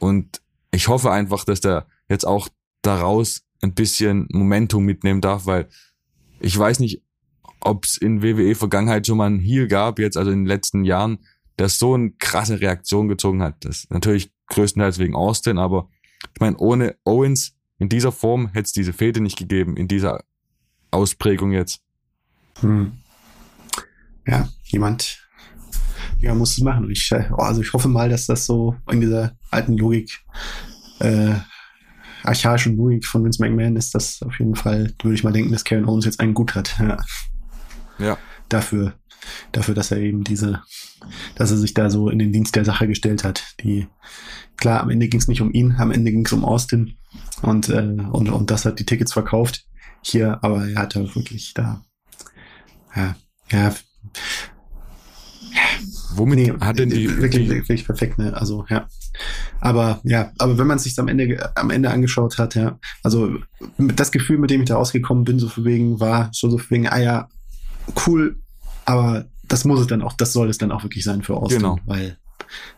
Und 0.00 0.42
ich 0.72 0.88
hoffe 0.88 1.12
einfach, 1.12 1.44
dass 1.44 1.60
der 1.60 1.86
jetzt 2.08 2.26
auch 2.26 2.48
daraus 2.82 3.42
ein 3.62 3.74
bisschen 3.74 4.28
Momentum 4.30 4.84
mitnehmen 4.84 5.20
darf, 5.20 5.46
weil 5.46 5.68
ich 6.40 6.58
weiß 6.58 6.80
nicht, 6.80 7.02
ob 7.60 7.84
es 7.84 7.96
in 7.96 8.22
WWE 8.22 8.54
Vergangenheit 8.54 9.06
schon 9.06 9.16
mal 9.16 9.26
einen 9.26 9.40
Heal 9.40 9.68
gab, 9.68 9.98
jetzt 9.98 10.16
also 10.16 10.30
in 10.30 10.40
den 10.40 10.46
letzten 10.46 10.84
Jahren, 10.84 11.18
der 11.58 11.68
so 11.68 11.94
eine 11.94 12.10
krasse 12.12 12.60
Reaktion 12.60 13.08
gezogen 13.08 13.42
hat. 13.42 13.64
Das 13.64 13.86
natürlich 13.88 14.30
größtenteils 14.48 14.98
wegen 14.98 15.14
Austin, 15.14 15.58
aber 15.58 15.88
ich 16.34 16.40
meine, 16.40 16.58
ohne 16.58 16.96
Owens 17.04 17.53
in 17.78 17.88
dieser 17.88 18.12
Form 18.12 18.48
hätte 18.48 18.66
es 18.66 18.72
diese 18.72 18.92
Fehde 18.92 19.20
nicht 19.20 19.38
gegeben, 19.38 19.76
in 19.76 19.88
dieser 19.88 20.24
Ausprägung 20.90 21.52
jetzt. 21.52 21.80
Hm. 22.60 22.92
Ja, 24.26 24.48
jemand 24.64 25.24
ja, 26.20 26.34
muss 26.34 26.52
es 26.52 26.60
machen. 26.60 26.90
Ich, 26.90 27.10
oh, 27.12 27.42
also 27.42 27.60
ich 27.60 27.72
hoffe 27.72 27.88
mal, 27.88 28.08
dass 28.08 28.26
das 28.26 28.46
so 28.46 28.76
in 28.90 29.00
dieser 29.00 29.36
alten 29.50 29.76
Logik, 29.76 30.24
äh, 31.00 31.34
archaischen 32.22 32.76
Logik 32.76 33.04
von 33.04 33.24
Vince 33.24 33.42
McMahon 33.42 33.76
ist, 33.76 33.94
dass 33.94 34.22
auf 34.22 34.38
jeden 34.38 34.54
Fall, 34.54 34.94
würde 35.02 35.14
ich 35.14 35.24
mal 35.24 35.32
denken, 35.32 35.52
dass 35.52 35.64
Kevin 35.64 35.84
Owens 35.84 36.06
jetzt 36.06 36.20
einen 36.20 36.34
gut 36.34 36.54
hat. 36.54 36.76
Ja. 36.78 36.96
ja. 37.98 38.18
Dafür, 38.48 38.94
dafür, 39.52 39.74
dass 39.74 39.90
er 39.90 39.98
eben 39.98 40.24
diese, 40.24 40.62
dass 41.34 41.50
er 41.50 41.58
sich 41.58 41.74
da 41.74 41.90
so 41.90 42.08
in 42.08 42.18
den 42.18 42.32
Dienst 42.32 42.56
der 42.56 42.64
Sache 42.64 42.86
gestellt 42.86 43.24
hat. 43.24 43.54
Die, 43.60 43.86
klar, 44.56 44.80
am 44.80 44.90
Ende 44.90 45.08
ging 45.08 45.20
es 45.20 45.28
nicht 45.28 45.42
um 45.42 45.52
ihn, 45.52 45.74
am 45.78 45.90
Ende 45.90 46.10
ging 46.10 46.24
es 46.24 46.32
um 46.32 46.44
Austin 46.44 46.96
und, 47.44 47.68
äh, 47.68 47.96
und, 48.12 48.28
und 48.28 48.50
das 48.50 48.64
hat 48.64 48.78
die 48.78 48.86
Tickets 48.86 49.12
verkauft 49.12 49.66
hier, 50.02 50.38
aber 50.42 50.68
er 50.68 50.82
hatte 50.82 51.14
wirklich 51.14 51.54
da, 51.54 51.82
ja, 52.94 53.16
ja, 53.50 53.74
Womit 56.16 56.38
nee, 56.38 56.52
hat 56.60 56.78
denn 56.78 56.90
die 56.90 57.08
wirklich, 57.20 57.48
wirklich 57.48 57.84
perfekt, 57.84 58.18
ne? 58.18 58.36
Also 58.36 58.64
ja. 58.68 58.86
Aber 59.60 60.00
ja, 60.04 60.32
aber 60.38 60.58
wenn 60.58 60.66
man 60.66 60.76
es 60.76 60.84
sich 60.84 60.98
am 60.98 61.08
Ende 61.08 61.50
am 61.56 61.70
Ende 61.70 61.90
angeschaut 61.90 62.38
hat, 62.38 62.54
ja, 62.54 62.78
also 63.02 63.36
das 63.78 64.12
Gefühl, 64.12 64.38
mit 64.38 64.50
dem 64.50 64.62
ich 64.62 64.68
da 64.68 64.76
rausgekommen 64.76 65.24
bin, 65.24 65.38
so 65.38 65.48
für 65.48 65.64
wegen 65.64 66.00
war 66.00 66.30
schon 66.32 66.50
so 66.50 66.58
für 66.58 66.70
wegen, 66.70 66.88
ah 66.88 66.98
ja, 66.98 67.28
cool, 68.06 68.36
aber 68.84 69.26
das 69.48 69.64
muss 69.64 69.80
es 69.80 69.86
dann 69.86 70.02
auch, 70.02 70.12
das 70.12 70.32
soll 70.32 70.48
es 70.50 70.58
dann 70.58 70.72
auch 70.72 70.82
wirklich 70.82 71.04
sein 71.04 71.22
für 71.22 71.36
Austin, 71.36 71.58
genau. 71.58 71.78
weil 71.84 72.16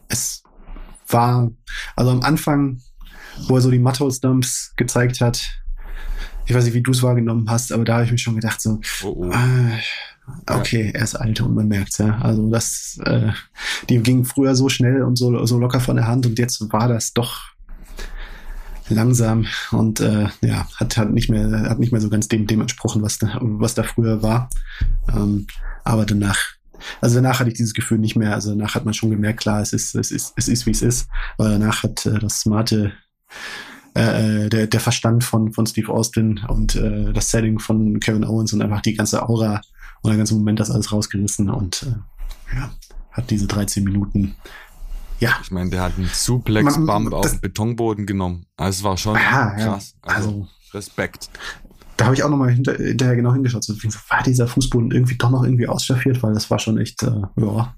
es 0.08 0.42
war, 1.08 1.50
also 1.94 2.10
am 2.10 2.22
Anfang 2.22 2.80
wo 3.48 3.56
er 3.56 3.60
so 3.60 3.70
die 3.70 3.78
Mattos-Dumps 3.78 4.72
gezeigt 4.76 5.20
hat. 5.20 5.42
Ich 6.46 6.54
weiß 6.54 6.64
nicht, 6.64 6.74
wie 6.74 6.82
du 6.82 6.92
es 6.92 7.02
wahrgenommen 7.02 7.50
hast, 7.50 7.72
aber 7.72 7.84
da 7.84 7.94
habe 7.94 8.04
ich 8.04 8.12
mir 8.12 8.18
schon 8.18 8.36
gedacht, 8.36 8.60
so, 8.60 8.80
oh, 9.02 9.08
oh. 9.16 9.30
Äh, 9.30 9.80
okay, 10.48 10.90
er 10.94 11.02
ist 11.02 11.16
alt 11.16 11.40
und 11.40 11.54
man 11.54 11.68
merkt's, 11.68 11.98
ja. 11.98 12.18
Also 12.18 12.48
das, 12.50 12.98
äh, 13.04 13.32
die 13.88 13.98
ging 13.98 14.24
früher 14.24 14.54
so 14.54 14.68
schnell 14.68 15.02
und 15.02 15.16
so, 15.16 15.44
so 15.44 15.58
locker 15.58 15.80
von 15.80 15.96
der 15.96 16.06
Hand 16.06 16.26
und 16.26 16.38
jetzt 16.38 16.60
war 16.72 16.88
das 16.88 17.12
doch 17.12 17.56
langsam 18.88 19.46
und 19.72 19.98
äh, 19.98 20.28
ja, 20.42 20.68
hat, 20.76 20.96
hat 20.96 21.10
nicht 21.10 21.28
mehr, 21.28 21.50
hat 21.68 21.80
nicht 21.80 21.90
mehr 21.90 22.00
so 22.00 22.08
ganz 22.08 22.28
dem, 22.28 22.46
dem 22.46 22.60
entsprochen, 22.60 23.02
was 23.02 23.18
da, 23.18 23.38
was 23.40 23.74
da 23.74 23.82
früher 23.82 24.22
war. 24.22 24.48
Ähm, 25.12 25.48
aber 25.82 26.06
danach 26.06 26.56
also 27.00 27.16
danach 27.16 27.40
hatte 27.40 27.50
ich 27.50 27.56
dieses 27.56 27.74
Gefühl 27.74 27.98
nicht 27.98 28.16
mehr. 28.16 28.34
Also 28.34 28.50
danach 28.50 28.74
hat 28.74 28.84
man 28.84 28.94
schon 28.94 29.10
gemerkt, 29.10 29.40
klar, 29.40 29.60
es 29.60 29.72
ist, 29.72 29.94
es 29.94 30.10
ist, 30.10 30.32
es 30.36 30.48
ist, 30.48 30.66
wie 30.66 30.70
es 30.70 30.82
ist. 30.82 31.08
Aber 31.38 31.50
danach 31.50 31.82
hat 31.82 32.06
äh, 32.06 32.18
das 32.18 32.40
smarte 32.40 32.92
äh, 33.94 34.48
der, 34.48 34.66
der 34.66 34.80
Verstand 34.80 35.24
von, 35.24 35.52
von 35.52 35.66
Steve 35.66 35.92
Austin 35.92 36.40
und 36.48 36.76
äh, 36.76 37.12
das 37.12 37.30
Setting 37.30 37.58
von 37.58 37.98
Kevin 38.00 38.24
Owens 38.24 38.52
und 38.52 38.62
einfach 38.62 38.82
die 38.82 38.94
ganze 38.94 39.26
Aura 39.28 39.60
und 40.02 40.10
der 40.10 40.18
ganze 40.18 40.34
Moment 40.34 40.60
das 40.60 40.70
alles 40.70 40.92
rausgerissen 40.92 41.50
und 41.50 41.82
äh, 41.84 42.56
ja, 42.56 42.70
hat 43.12 43.30
diese 43.30 43.46
13 43.46 43.84
Minuten 43.84 44.36
ja. 45.18 45.38
Ich 45.42 45.50
meine, 45.50 45.70
der 45.70 45.82
hat 45.82 45.96
einen 45.96 46.10
Suplex-Bump 46.12 47.12
auf 47.12 47.30
den 47.30 47.40
Betonboden 47.40 48.06
genommen. 48.06 48.46
Also 48.56 48.78
es 48.78 48.84
war 48.84 48.96
schon 48.96 49.16
aha, 49.16 49.54
krass. 49.54 49.94
Ja. 50.04 50.14
Also, 50.14 50.28
also, 50.28 50.48
Respekt. 50.74 51.30
Da 51.96 52.06
habe 52.06 52.14
ich 52.14 52.22
auch 52.22 52.28
nochmal 52.28 52.50
hinter, 52.50 52.74
hinterher 52.74 53.16
genau 53.16 53.32
hingeschaut. 53.32 53.64
So, 53.64 53.74
war 53.74 54.22
dieser 54.22 54.46
Fußboden 54.46 54.90
irgendwie 54.90 55.16
doch 55.16 55.30
noch 55.30 55.42
irgendwie 55.42 55.66
ausstaffiert, 55.66 56.22
weil 56.22 56.34
das 56.34 56.50
war 56.50 56.58
schon 56.58 56.76
echt, 56.76 57.02
äh, 57.02 57.22
ja, 57.36 57.74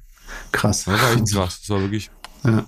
krass. 0.50 0.84
Das 0.84 1.00
war 1.00 1.12
echt 1.12 1.32
krass. 1.32 1.60
Das 1.60 1.70
war 1.70 1.80
wirklich. 1.80 2.10
Ja. 2.42 2.66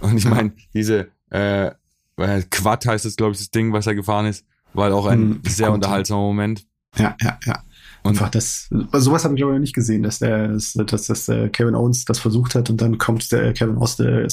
Und 0.00 0.16
ich 0.16 0.24
meine, 0.26 0.52
diese 0.72 1.08
äh, 1.30 1.72
Quad 2.16 2.86
heißt 2.86 3.04
es, 3.04 3.16
glaube 3.16 3.32
ich, 3.32 3.38
das 3.38 3.50
Ding, 3.50 3.72
was 3.72 3.86
er 3.86 3.94
gefahren 3.94 4.26
ist, 4.26 4.44
war 4.72 4.92
auch 4.94 5.06
ein 5.06 5.28
mhm, 5.28 5.40
sehr 5.46 5.72
unterhaltsamer 5.72 6.20
Moment. 6.20 6.66
Ja, 6.96 7.16
ja, 7.20 7.38
ja. 7.44 7.62
Und 8.02 8.10
Einfach 8.10 8.28
das, 8.28 8.68
sowas 8.92 9.24
habe 9.24 9.34
ich 9.34 9.42
aber 9.42 9.54
noch 9.54 9.60
nicht 9.60 9.74
gesehen, 9.74 10.02
dass 10.02 10.18
der, 10.18 10.48
dass, 10.48 10.74
dass, 10.74 11.06
dass 11.06 11.24
der 11.24 11.48
Kevin 11.48 11.74
Owens 11.74 12.04
das 12.04 12.18
versucht 12.18 12.54
hat 12.54 12.68
und 12.68 12.82
dann 12.82 12.98
kommt 12.98 13.32
der 13.32 13.54
Kevin 13.54 13.78
Austin, 13.78 14.26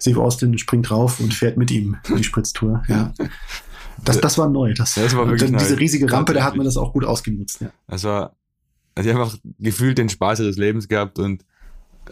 Steve 0.00 0.20
Austin 0.20 0.56
springt 0.56 0.88
drauf 0.88 1.18
und 1.18 1.34
fährt 1.34 1.56
mit 1.56 1.72
ihm 1.72 1.96
die 2.16 2.22
Spritztour. 2.22 2.84
Ja. 2.86 3.12
Das, 4.04 4.20
das 4.20 4.38
war 4.38 4.48
neu. 4.48 4.72
Das, 4.72 4.94
das 4.94 5.16
war 5.16 5.26
wirklich 5.26 5.50
und 5.50 5.60
diese 5.60 5.80
riesige 5.80 6.10
Rampe, 6.12 6.32
da 6.32 6.44
hat 6.44 6.54
man 6.54 6.64
das 6.64 6.76
auch 6.76 6.92
gut 6.92 7.04
ausgenutzt. 7.04 7.60
Ja. 7.60 7.70
Das 7.88 8.04
war, 8.04 8.36
also 8.94 9.10
ich 9.10 9.14
habe 9.14 9.24
einfach 9.24 9.38
gefühlt 9.58 9.98
den 9.98 10.08
Spaß 10.08 10.38
ihres 10.38 10.56
Lebens 10.56 10.86
gehabt 10.86 11.18
und 11.18 11.44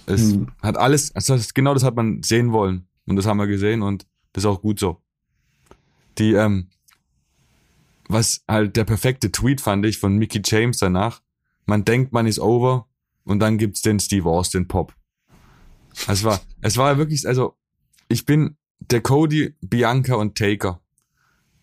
es 0.07 0.33
hm. 0.33 0.49
hat 0.61 0.77
alles, 0.77 1.15
also 1.15 1.37
genau 1.55 1.73
das 1.73 1.85
hat 1.85 1.95
man 1.95 2.21
sehen 2.25 2.51
wollen 2.51 2.89
und 3.07 3.15
das 3.15 3.27
haben 3.27 3.39
wir 3.39 3.47
gesehen 3.47 3.83
und 3.83 4.07
das 4.33 4.43
ist 4.43 4.49
auch 4.49 4.61
gut 4.61 4.81
so. 4.81 5.01
Die, 6.19 6.33
ähm, 6.33 6.69
was 8.09 8.43
halt 8.49 8.77
der 8.77 8.85
perfekte 8.85 9.33
Tweet 9.33 9.61
fand 9.61 9.85
ich 9.85 9.99
von 9.99 10.17
Mickey 10.17 10.41
James 10.45 10.79
danach. 10.79 11.23
Man 11.67 11.85
denkt, 11.85 12.13
man 12.13 12.27
ist 12.27 12.39
over 12.39 12.89
und 13.25 13.41
dann 13.41 13.59
gibt's 13.59 13.83
den 13.83 13.99
Steve 13.99 14.29
Austin 14.29 14.69
Pop. 14.69 14.95
Es 16.07 16.25
war, 16.25 16.41
es 16.61 16.77
war 16.77 16.99
wirklich, 16.99 17.27
also 17.27 17.57
ich 18.09 18.25
bin 18.25 18.57
der 18.79 19.01
Cody, 19.01 19.55
Bianca 19.61 20.15
und 20.15 20.37
Taker. 20.37 20.81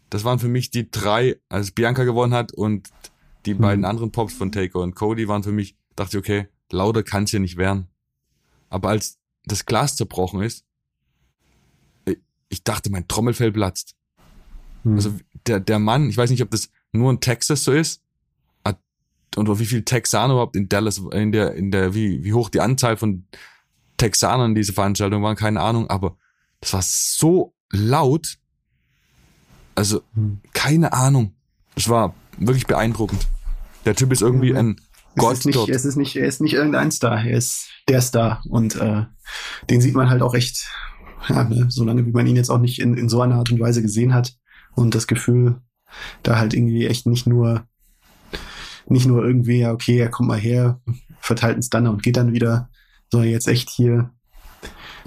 Das 0.09 0.23
waren 0.23 0.39
für 0.39 0.47
mich 0.47 0.71
die 0.71 0.89
drei, 0.91 1.39
als 1.49 1.71
Bianca 1.71 2.03
gewonnen 2.03 2.33
hat 2.33 2.51
und 2.51 2.89
die 3.45 3.53
mhm. 3.53 3.59
beiden 3.59 3.85
anderen 3.85 4.11
Pops 4.11 4.33
von 4.33 4.51
Taker 4.51 4.79
und 4.79 4.95
Cody 4.95 5.27
waren 5.27 5.43
für 5.43 5.51
mich, 5.51 5.77
dachte 5.95 6.17
ich, 6.17 6.23
okay, 6.23 6.47
lauter 6.71 7.03
kann's 7.03 7.31
hier 7.31 7.39
nicht 7.39 7.57
werden. 7.57 7.87
Aber 8.69 8.89
als 8.89 9.19
das 9.45 9.65
Glas 9.65 9.95
zerbrochen 9.95 10.41
ist, 10.41 10.65
ich 12.49 12.63
dachte, 12.63 12.91
mein 12.91 13.07
Trommelfell 13.07 13.51
platzt. 13.51 13.95
Hm. 14.83 14.95
Also 14.95 15.13
der, 15.47 15.59
der 15.59 15.79
Mann, 15.79 16.09
ich 16.09 16.17
weiß 16.17 16.29
nicht, 16.29 16.43
ob 16.43 16.51
das 16.51 16.69
nur 16.91 17.11
in 17.11 17.19
Texas 17.19 17.63
so 17.63 17.71
ist, 17.71 18.03
und 19.35 19.59
wie 19.59 19.65
viele 19.65 19.85
Texaner 19.85 20.33
überhaupt 20.33 20.55
in 20.55 20.69
Dallas, 20.69 21.01
in 21.11 21.31
der, 21.31 21.55
in 21.55 21.71
der, 21.71 21.93
wie, 21.93 22.23
wie 22.23 22.33
hoch 22.33 22.49
die 22.49 22.61
Anzahl 22.61 22.97
von 22.97 23.25
Texanern 23.97 24.51
in 24.51 24.55
dieser 24.55 24.73
Veranstaltung 24.73 25.23
waren, 25.23 25.35
keine 25.35 25.61
Ahnung, 25.61 25.89
aber 25.89 26.17
das 26.61 26.73
war 26.73 26.81
so 26.83 27.53
laut. 27.71 28.37
Also, 29.75 30.01
hm. 30.13 30.39
keine 30.53 30.93
Ahnung. 30.93 31.33
Es 31.75 31.89
war 31.89 32.13
wirklich 32.37 32.67
beeindruckend. 32.67 33.27
Der 33.85 33.95
Typ 33.95 34.11
ist 34.11 34.21
irgendwie 34.21 34.51
mhm. 34.51 34.57
ein 34.57 34.81
Gott 35.15 35.33
es 35.33 35.39
ist 35.39 35.45
nicht, 35.45 35.55
dort. 35.55 35.69
Es 35.69 35.85
ist 35.85 35.95
nicht, 35.95 36.15
er 36.15 36.27
ist 36.27 36.41
nicht 36.41 36.53
irgendein 36.53 36.91
Star, 36.91 37.23
er 37.23 37.37
ist 37.37 37.69
der 37.87 38.01
Star. 38.01 38.41
Und 38.47 38.75
äh, 38.75 39.03
den 39.69 39.81
sieht 39.81 39.95
man 39.95 40.09
halt 40.09 40.21
auch 40.21 40.33
echt, 40.33 40.67
ja, 41.27 41.43
ne, 41.43 41.67
solange 41.69 42.05
wie 42.05 42.11
man 42.11 42.25
ihn 42.27 42.35
jetzt 42.35 42.49
auch 42.49 42.59
nicht 42.59 42.79
in, 42.79 42.95
in 42.95 43.09
so 43.09 43.21
einer 43.21 43.35
Art 43.35 43.51
und 43.51 43.59
Weise 43.59 43.81
gesehen 43.81 44.13
hat, 44.13 44.35
und 44.75 44.95
das 44.95 45.07
Gefühl, 45.07 45.61
da 46.23 46.37
halt 46.37 46.53
irgendwie 46.53 46.87
echt 46.87 47.05
nicht 47.05 47.27
nur, 47.27 47.67
nicht 48.87 49.05
nur 49.05 49.23
irgendwie, 49.23 49.59
ja, 49.59 49.71
okay, 49.71 49.97
er 49.99 50.09
kommt 50.09 50.29
mal 50.29 50.39
her, 50.39 50.81
verteilt 51.19 51.53
einen 51.53 51.63
Stunner 51.63 51.91
und 51.91 52.03
geht 52.03 52.17
dann 52.17 52.33
wieder, 52.33 52.69
sondern 53.11 53.29
jetzt 53.29 53.47
echt 53.47 53.69
hier 53.69 54.11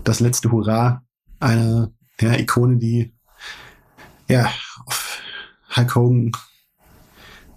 das 0.05 0.21
letzte 0.21 0.51
Hurra 0.51 1.03
einer 1.41 1.93
ja, 2.21 2.35
Ikone, 2.35 2.79
die 2.79 3.14
ja 4.29 4.51
auf 4.87 5.21
Hulk 5.77 5.95
Hogan, 5.95 6.33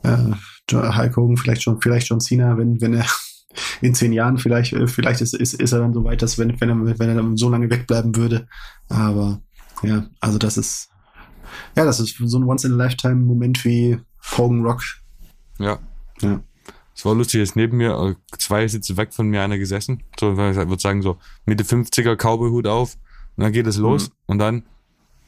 äh, 0.03 0.33
Hulk 0.71 1.17
Hogan 1.17 1.37
vielleicht 1.37 1.63
schon, 1.63 1.81
vielleicht 1.81 2.07
schon 2.07 2.19
Cena, 2.19 2.57
wenn, 2.57 2.81
wenn 2.81 2.95
er 2.95 3.05
in 3.81 3.95
zehn 3.95 4.13
Jahren 4.13 4.37
vielleicht, 4.37 4.73
äh, 4.73 4.87
vielleicht 4.87 5.21
ist, 5.21 5.33
ist, 5.33 5.53
ist 5.53 5.71
er 5.71 5.79
dann 5.79 5.93
so 5.93 6.03
weit, 6.03 6.21
dass 6.21 6.37
wenn, 6.37 6.59
wenn 6.59 6.69
er, 6.69 6.99
wenn 6.99 7.09
er 7.09 7.15
dann 7.15 7.37
so 7.37 7.49
lange 7.49 7.69
wegbleiben 7.69 8.15
würde. 8.15 8.47
Aber 8.89 9.41
ja, 9.83 10.07
also 10.19 10.37
das 10.37 10.57
ist 10.57 10.89
ja, 11.75 11.85
das 11.85 11.99
ist 11.99 12.17
so 12.17 12.37
ein 12.37 12.43
Once-in-a-Lifetime-Moment 12.43 13.65
wie 13.65 13.99
Hogan 14.37 14.63
Rock. 14.63 14.81
Ja. 15.57 15.79
Ja. 16.21 16.41
Es 16.95 17.05
war 17.05 17.15
lustig, 17.15 17.39
jetzt 17.39 17.55
neben 17.55 17.77
mir, 17.77 17.91
äh, 17.91 18.37
zwei 18.37 18.67
Sitze 18.67 18.97
weg 18.97 19.13
von 19.13 19.27
mir 19.29 19.41
einer 19.41 19.57
gesessen. 19.57 20.03
So, 20.19 20.31
ich 20.31 20.37
würde 20.37 20.79
sagen, 20.79 21.01
so 21.01 21.17
Mitte 21.45 21.63
50er 21.63 22.15
Cowboy-Hut 22.15 22.67
auf. 22.67 22.97
Und 23.37 23.43
dann 23.43 23.53
geht 23.53 23.67
es 23.67 23.77
los. 23.77 24.09
Mhm. 24.09 24.13
Und 24.27 24.39
dann 24.39 24.63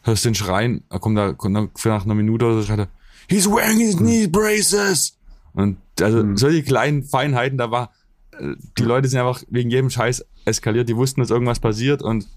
hörst 0.03 0.25
du 0.25 0.29
den 0.29 0.35
Schreien. 0.35 0.83
Er 0.89 0.99
kommt 0.99 1.17
da, 1.17 1.33
kommt 1.33 1.53
nach 1.85 2.03
einer 2.03 2.15
Minute 2.15 2.45
oder 2.45 2.55
so, 2.55 2.63
schreit 2.63 2.79
er, 2.79 2.87
He's 3.29 3.47
wearing 3.47 3.79
his 3.79 3.95
knee 3.95 4.27
braces! 4.27 5.17
Und 5.53 5.77
also 6.01 6.23
mhm. 6.23 6.35
solche 6.35 6.63
kleinen 6.63 7.03
Feinheiten, 7.03 7.57
da 7.57 7.71
war, 7.71 7.91
äh, 8.37 8.55
die 8.77 8.83
Leute 8.83 9.07
sind 9.07 9.19
einfach 9.19 9.41
wegen 9.49 9.69
jedem 9.69 9.89
Scheiß 9.89 10.25
eskaliert. 10.43 10.89
Die 10.89 10.97
wussten, 10.97 11.21
dass 11.21 11.29
irgendwas 11.29 11.59
passiert 11.59 12.01
und 12.01 12.27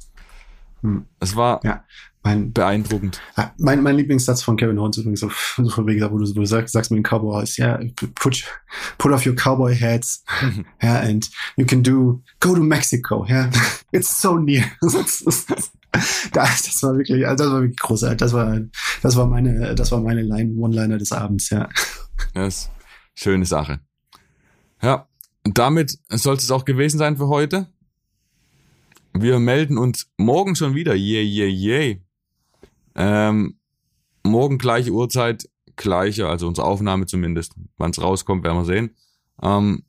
hm. 0.82 1.06
es 1.18 1.34
war, 1.34 1.60
ja. 1.64 1.82
Mein, 2.24 2.54
Beeindruckend. 2.54 3.20
Mein, 3.58 3.82
mein 3.82 3.96
Lieblingssatz 3.96 4.42
von 4.42 4.56
Kevin 4.56 4.78
Owens 4.78 4.96
übrigens, 4.96 5.20
so, 5.20 5.28
so 5.62 5.86
wie 5.86 5.94
gesagt, 5.94 6.10
wo 6.10 6.18
du, 6.18 6.26
wo 6.26 6.40
du 6.40 6.46
sagst, 6.46 6.72
sagst 6.72 6.90
mit 6.90 6.98
den 6.98 7.04
Cowboys, 7.04 7.58
ja, 7.58 7.78
yeah, 7.78 7.90
put, 8.14 8.44
put 8.96 9.12
off 9.12 9.26
your 9.26 9.36
cowboy 9.36 9.76
hats, 9.76 10.24
ja, 10.82 10.94
yeah, 10.94 11.00
and 11.00 11.30
you 11.56 11.66
can 11.66 11.82
do, 11.82 12.22
go 12.40 12.54
to 12.54 12.62
Mexico, 12.62 13.26
ja, 13.28 13.42
yeah. 13.42 13.50
it's 13.92 14.22
so 14.22 14.38
near. 14.38 14.64
das, 14.80 15.22
das 16.32 16.82
war 16.82 16.96
wirklich, 16.96 17.26
also 17.28 17.44
das 17.44 17.52
war 17.52 17.60
wirklich 17.60 17.78
großartig. 17.78 18.18
Das 18.18 18.32
war, 18.32 18.58
das 19.02 19.16
war 19.16 19.26
meine, 19.26 19.74
das 19.74 19.92
war 19.92 20.00
meine 20.00 20.22
Line, 20.22 20.58
One-Liner 20.58 20.96
des 20.96 21.12
Abends, 21.12 21.50
ja. 21.50 21.68
Das 22.32 22.70
schöne 23.14 23.44
Sache. 23.44 23.80
Ja, 24.80 25.08
und 25.44 25.58
damit 25.58 25.98
soll 26.08 26.36
es 26.36 26.50
auch 26.50 26.64
gewesen 26.64 26.96
sein 26.96 27.18
für 27.18 27.28
heute. 27.28 27.68
Wir 29.12 29.38
melden 29.38 29.76
uns 29.76 30.10
morgen 30.16 30.56
schon 30.56 30.74
wieder. 30.74 30.94
Yay, 30.94 31.22
yay, 31.22 31.50
yay. 31.50 32.03
Ähm, 32.94 33.58
morgen 34.22 34.58
gleiche 34.58 34.90
Uhrzeit, 34.90 35.48
gleiche, 35.76 36.28
also 36.28 36.48
unsere 36.48 36.66
Aufnahme 36.66 37.06
zumindest. 37.06 37.54
Wann 37.76 37.90
es 37.90 38.00
rauskommt, 38.00 38.44
werden 38.44 38.58
wir 38.58 38.64
sehen. 38.64 38.96
Ähm, 39.42 39.84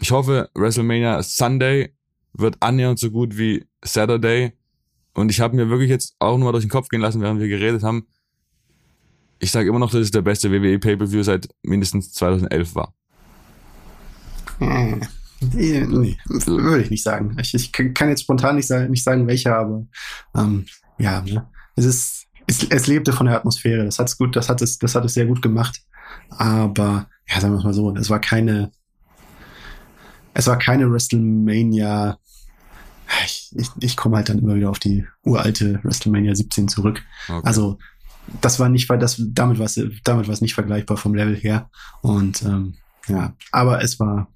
ich 0.00 0.10
hoffe, 0.10 0.50
WrestleMania 0.54 1.22
Sunday 1.22 1.94
wird 2.32 2.56
annähernd 2.60 2.98
so 2.98 3.10
gut 3.10 3.36
wie 3.36 3.66
Saturday. 3.84 4.52
Und 5.14 5.30
ich 5.30 5.40
habe 5.40 5.56
mir 5.56 5.68
wirklich 5.68 5.90
jetzt 5.90 6.16
auch 6.18 6.38
nochmal 6.38 6.52
durch 6.52 6.64
den 6.64 6.70
Kopf 6.70 6.88
gehen 6.88 7.00
lassen, 7.00 7.20
während 7.20 7.40
wir 7.40 7.48
geredet 7.48 7.82
haben. 7.82 8.06
Ich 9.38 9.50
sage 9.50 9.68
immer 9.68 9.78
noch, 9.78 9.90
dass 9.90 10.00
es 10.00 10.10
der 10.10 10.22
beste 10.22 10.50
WWE 10.50 10.78
Pay-Per-View 10.78 11.22
seit 11.22 11.48
mindestens 11.62 12.12
2011 12.12 12.74
war. 12.74 12.94
Hm. 14.58 15.00
Nee, 15.52 15.80
nee, 15.80 16.16
würde 16.46 16.84
ich 16.84 16.90
nicht 16.90 17.02
sagen. 17.02 17.36
Ich, 17.40 17.52
ich 17.52 17.72
kann 17.72 18.08
jetzt 18.08 18.22
spontan 18.22 18.56
nicht 18.56 18.68
sagen, 18.68 18.90
nicht 18.90 19.02
sagen 19.02 19.26
welcher, 19.26 19.56
aber 19.56 19.86
ähm, 20.36 20.66
ja, 20.98 21.20
ne? 21.22 21.48
es 21.74 21.84
ist 21.84 22.26
es, 22.46 22.64
es 22.64 22.86
lebte 22.86 23.12
von 23.12 23.26
der 23.26 23.36
Atmosphäre. 23.36 23.84
Das 23.84 23.98
hat's 23.98 24.18
gut, 24.18 24.36
das 24.36 24.48
hat 24.48 24.62
es, 24.62 24.78
das 24.78 24.94
hat 24.94 25.04
es 25.04 25.14
sehr 25.14 25.26
gut 25.26 25.42
gemacht. 25.42 25.82
Aber 26.30 27.08
ja, 27.28 27.40
sagen 27.40 27.54
wir 27.54 27.58
es 27.58 27.64
mal 27.64 27.74
so, 27.74 27.94
es 27.96 28.10
war 28.10 28.20
keine, 28.20 28.72
es 30.34 30.46
war 30.46 30.58
keine 30.58 30.90
WrestleMania. 30.90 32.18
Ich, 33.24 33.52
ich, 33.54 33.68
ich 33.80 33.96
komme 33.96 34.16
halt 34.16 34.28
dann 34.28 34.38
immer 34.38 34.54
wieder 34.54 34.70
auf 34.70 34.78
die 34.78 35.06
uralte 35.22 35.80
WrestleMania 35.82 36.34
17 36.34 36.68
zurück. 36.68 37.02
Okay. 37.28 37.40
Also 37.44 37.78
das 38.40 38.58
war 38.58 38.68
nicht, 38.68 38.88
weil 38.88 38.98
das 38.98 39.20
damit 39.20 39.58
war 39.58 39.66
es, 39.66 39.80
damit 40.04 40.26
war 40.26 40.32
es 40.32 40.40
nicht 40.40 40.54
vergleichbar 40.54 40.96
vom 40.96 41.14
Level 41.14 41.36
her. 41.36 41.70
Und 42.00 42.42
ähm, 42.42 42.74
ja, 43.08 43.34
aber 43.50 43.82
es 43.82 43.98
war, 44.00 44.28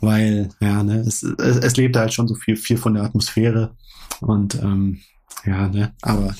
weil 0.00 0.50
ja, 0.60 0.82
ne, 0.82 1.00
es, 1.00 1.22
es, 1.22 1.56
es 1.56 1.76
lebte 1.76 1.98
halt 1.98 2.12
schon 2.12 2.28
so 2.28 2.34
viel, 2.34 2.56
viel 2.56 2.76
von 2.76 2.94
der 2.94 3.04
Atmosphäre 3.04 3.74
und 4.20 4.54
ähm, 4.56 5.00
ja, 5.44 5.68
ne, 5.68 5.94
aber, 6.02 6.34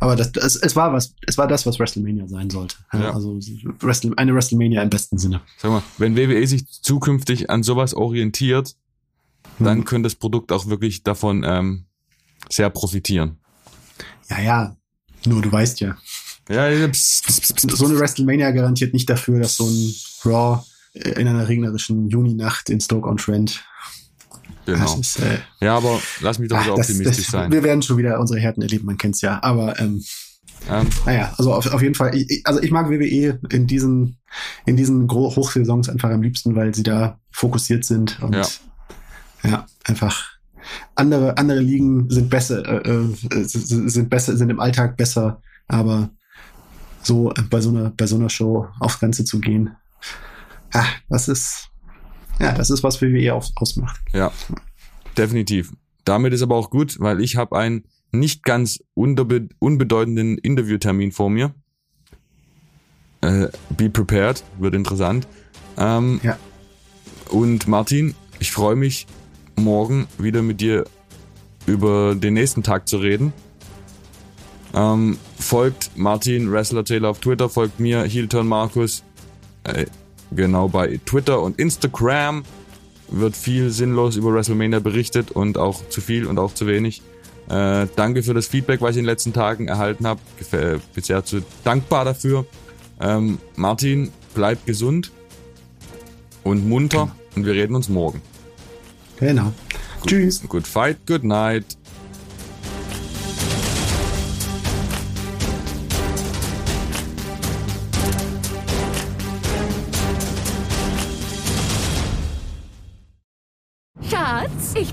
aber 0.00 0.16
das, 0.16 0.32
es, 0.36 0.56
es 0.56 0.76
war 0.76 0.92
was, 0.92 1.14
es 1.26 1.38
war 1.38 1.48
das, 1.48 1.64
was 1.64 1.78
WrestleMania 1.78 2.28
sein 2.28 2.50
sollte. 2.50 2.76
Ja, 2.92 3.00
ja. 3.00 3.14
Also 3.14 3.38
Wrestle, 3.80 4.12
eine 4.16 4.34
WrestleMania 4.34 4.82
im 4.82 4.90
besten 4.90 5.18
Sinne. 5.18 5.40
Sag 5.58 5.70
mal, 5.70 5.82
wenn 5.98 6.16
WWE 6.16 6.46
sich 6.46 6.68
zukünftig 6.68 7.50
an 7.50 7.62
sowas 7.62 7.94
orientiert, 7.94 8.76
hm. 9.58 9.66
dann 9.66 9.84
könnte 9.84 10.06
das 10.06 10.14
Produkt 10.14 10.52
auch 10.52 10.66
wirklich 10.66 11.02
davon 11.02 11.44
ähm, 11.46 11.86
sehr 12.50 12.70
profitieren. 12.70 13.38
Ja, 14.28 14.40
ja. 14.40 14.76
Nur 15.26 15.40
du 15.40 15.50
weißt 15.50 15.80
ja. 15.80 15.96
Ja, 16.48 16.88
pss, 16.88 17.22
pss, 17.22 17.52
pss, 17.54 17.78
so 17.78 17.86
eine 17.86 17.98
WrestleMania 17.98 18.50
garantiert 18.50 18.92
nicht 18.92 19.08
dafür, 19.08 19.40
dass 19.40 19.56
so 19.56 19.66
ein 19.66 19.94
Raw 20.24 20.62
in 20.92 21.28
einer 21.28 21.48
regnerischen 21.48 22.08
Juninacht 22.08 22.68
in 22.68 22.80
Stoke-on-Trent 22.80 23.64
Genau. 24.66 24.98
Ist, 25.00 25.18
äh, 25.20 25.38
ja, 25.60 25.76
aber 25.76 26.00
lass 26.20 26.38
mich 26.38 26.48
doch 26.48 26.62
wieder 26.62 26.74
optimistisch 26.74 27.26
das, 27.26 27.32
sein. 27.32 27.50
Wir 27.52 27.62
werden 27.62 27.82
schon 27.82 27.96
wieder 27.96 28.20
unsere 28.20 28.38
Härten 28.38 28.62
erleben, 28.62 28.86
man 28.86 28.96
kennt's 28.96 29.20
ja. 29.20 29.42
Aber 29.42 29.78
ähm, 29.80 30.02
Ähm, 30.70 30.86
naja, 31.06 31.34
also 31.38 31.52
auf, 31.52 31.72
auf 31.72 31.82
jeden 31.82 31.94
Fall. 31.94 32.14
Ich, 32.14 32.42
also 32.44 32.62
ich 32.62 32.70
mag 32.70 32.88
WWE 32.88 33.38
in 33.50 33.66
diesen, 33.66 34.18
in 34.64 34.76
diesen 34.76 35.10
Hochsaisons 35.10 35.88
einfach 35.88 36.10
am 36.10 36.22
liebsten, 36.22 36.54
weil 36.54 36.74
sie 36.74 36.82
da 36.82 37.18
fokussiert 37.30 37.84
sind 37.84 38.22
und 38.22 38.34
ja, 38.34 38.46
ja 39.44 39.66
einfach 39.84 40.32
andere, 40.94 41.36
andere 41.36 41.60
Ligen 41.60 42.08
sind 42.10 42.30
besser, 42.30 42.84
äh, 42.84 42.88
äh 42.88 43.44
sind 43.44 44.08
besser, 44.08 44.36
sind 44.36 44.50
im 44.50 44.60
Alltag 44.60 44.96
besser, 44.96 45.42
aber 45.66 46.10
so 47.02 47.32
bei 47.50 47.60
so 47.60 47.70
einer, 47.70 47.90
bei 47.90 48.06
so 48.06 48.16
einer 48.16 48.30
Show 48.30 48.68
aufs 48.78 49.00
Ganze 49.00 49.24
zu 49.24 49.40
gehen, 49.40 49.76
ah, 50.72 50.86
das 51.08 51.26
ist, 51.28 51.68
ja, 52.40 52.52
das 52.52 52.70
ist, 52.70 52.82
was 52.82 53.00
WWE 53.00 53.34
aus, 53.34 53.52
ausmacht. 53.56 54.00
Ja, 54.12 54.32
definitiv. 55.16 55.72
Damit 56.04 56.32
ist 56.32 56.42
aber 56.42 56.56
auch 56.56 56.70
gut, 56.70 56.98
weil 56.98 57.20
ich 57.20 57.36
habe 57.36 57.56
einen 57.56 57.84
nicht 58.10 58.42
ganz 58.42 58.82
unbe 58.94 59.48
unbedeutenden 59.58 60.38
Interviewtermin 60.38 61.12
vor 61.12 61.30
mir. 61.30 61.54
Äh, 63.20 63.48
be 63.70 63.88
prepared, 63.88 64.42
wird 64.58 64.74
interessant. 64.74 65.28
Ähm, 65.78 66.20
ja. 66.22 66.36
Und 67.30 67.68
Martin, 67.68 68.14
ich 68.40 68.50
freue 68.50 68.76
mich, 68.76 69.06
morgen 69.56 70.06
wieder 70.18 70.42
mit 70.42 70.60
dir 70.60 70.84
über 71.66 72.14
den 72.14 72.34
nächsten 72.34 72.62
Tag 72.62 72.88
zu 72.88 72.98
reden. 72.98 73.32
Ähm, 74.74 75.18
folgt 75.38 75.90
Martin 75.96 76.50
Wrestler 76.50 76.84
Taylor 76.84 77.10
auf 77.10 77.20
Twitter, 77.20 77.48
folgt 77.48 77.78
mir, 77.78 78.02
Heelturn 78.04 78.48
Markus. 78.48 79.04
Äh, 79.64 79.86
genau 80.34 80.68
bei 80.68 81.00
Twitter 81.04 81.40
und 81.40 81.58
Instagram 81.58 82.44
wird 83.08 83.36
viel 83.36 83.70
sinnlos 83.70 84.16
über 84.16 84.32
WrestleMania 84.32 84.80
berichtet 84.80 85.30
und 85.30 85.58
auch 85.58 85.88
zu 85.88 86.00
viel 86.00 86.26
und 86.26 86.38
auch 86.38 86.54
zu 86.54 86.66
wenig. 86.66 87.02
Äh, 87.48 87.86
danke 87.96 88.22
für 88.22 88.34
das 88.34 88.46
Feedback, 88.46 88.80
was 88.80 88.92
ich 88.92 88.98
in 88.98 89.04
den 89.04 89.10
letzten 89.10 89.32
Tagen 89.32 89.68
erhalten 89.68 90.06
habe. 90.06 90.20
Bisher 90.94 91.24
zu 91.24 91.42
dankbar 91.64 92.04
dafür. 92.04 92.46
Ähm, 93.00 93.38
Martin, 93.56 94.10
bleib 94.34 94.64
gesund 94.64 95.12
und 96.44 96.66
munter 96.68 97.04
genau. 97.04 97.16
und 97.36 97.46
wir 97.46 97.52
reden 97.52 97.74
uns 97.74 97.88
morgen. 97.88 98.22
Genau. 99.18 99.52
Good, 100.00 100.10
Tschüss. 100.10 100.42
Good 100.48 100.66
fight, 100.66 100.98
good 101.06 101.24
night. 101.24 101.76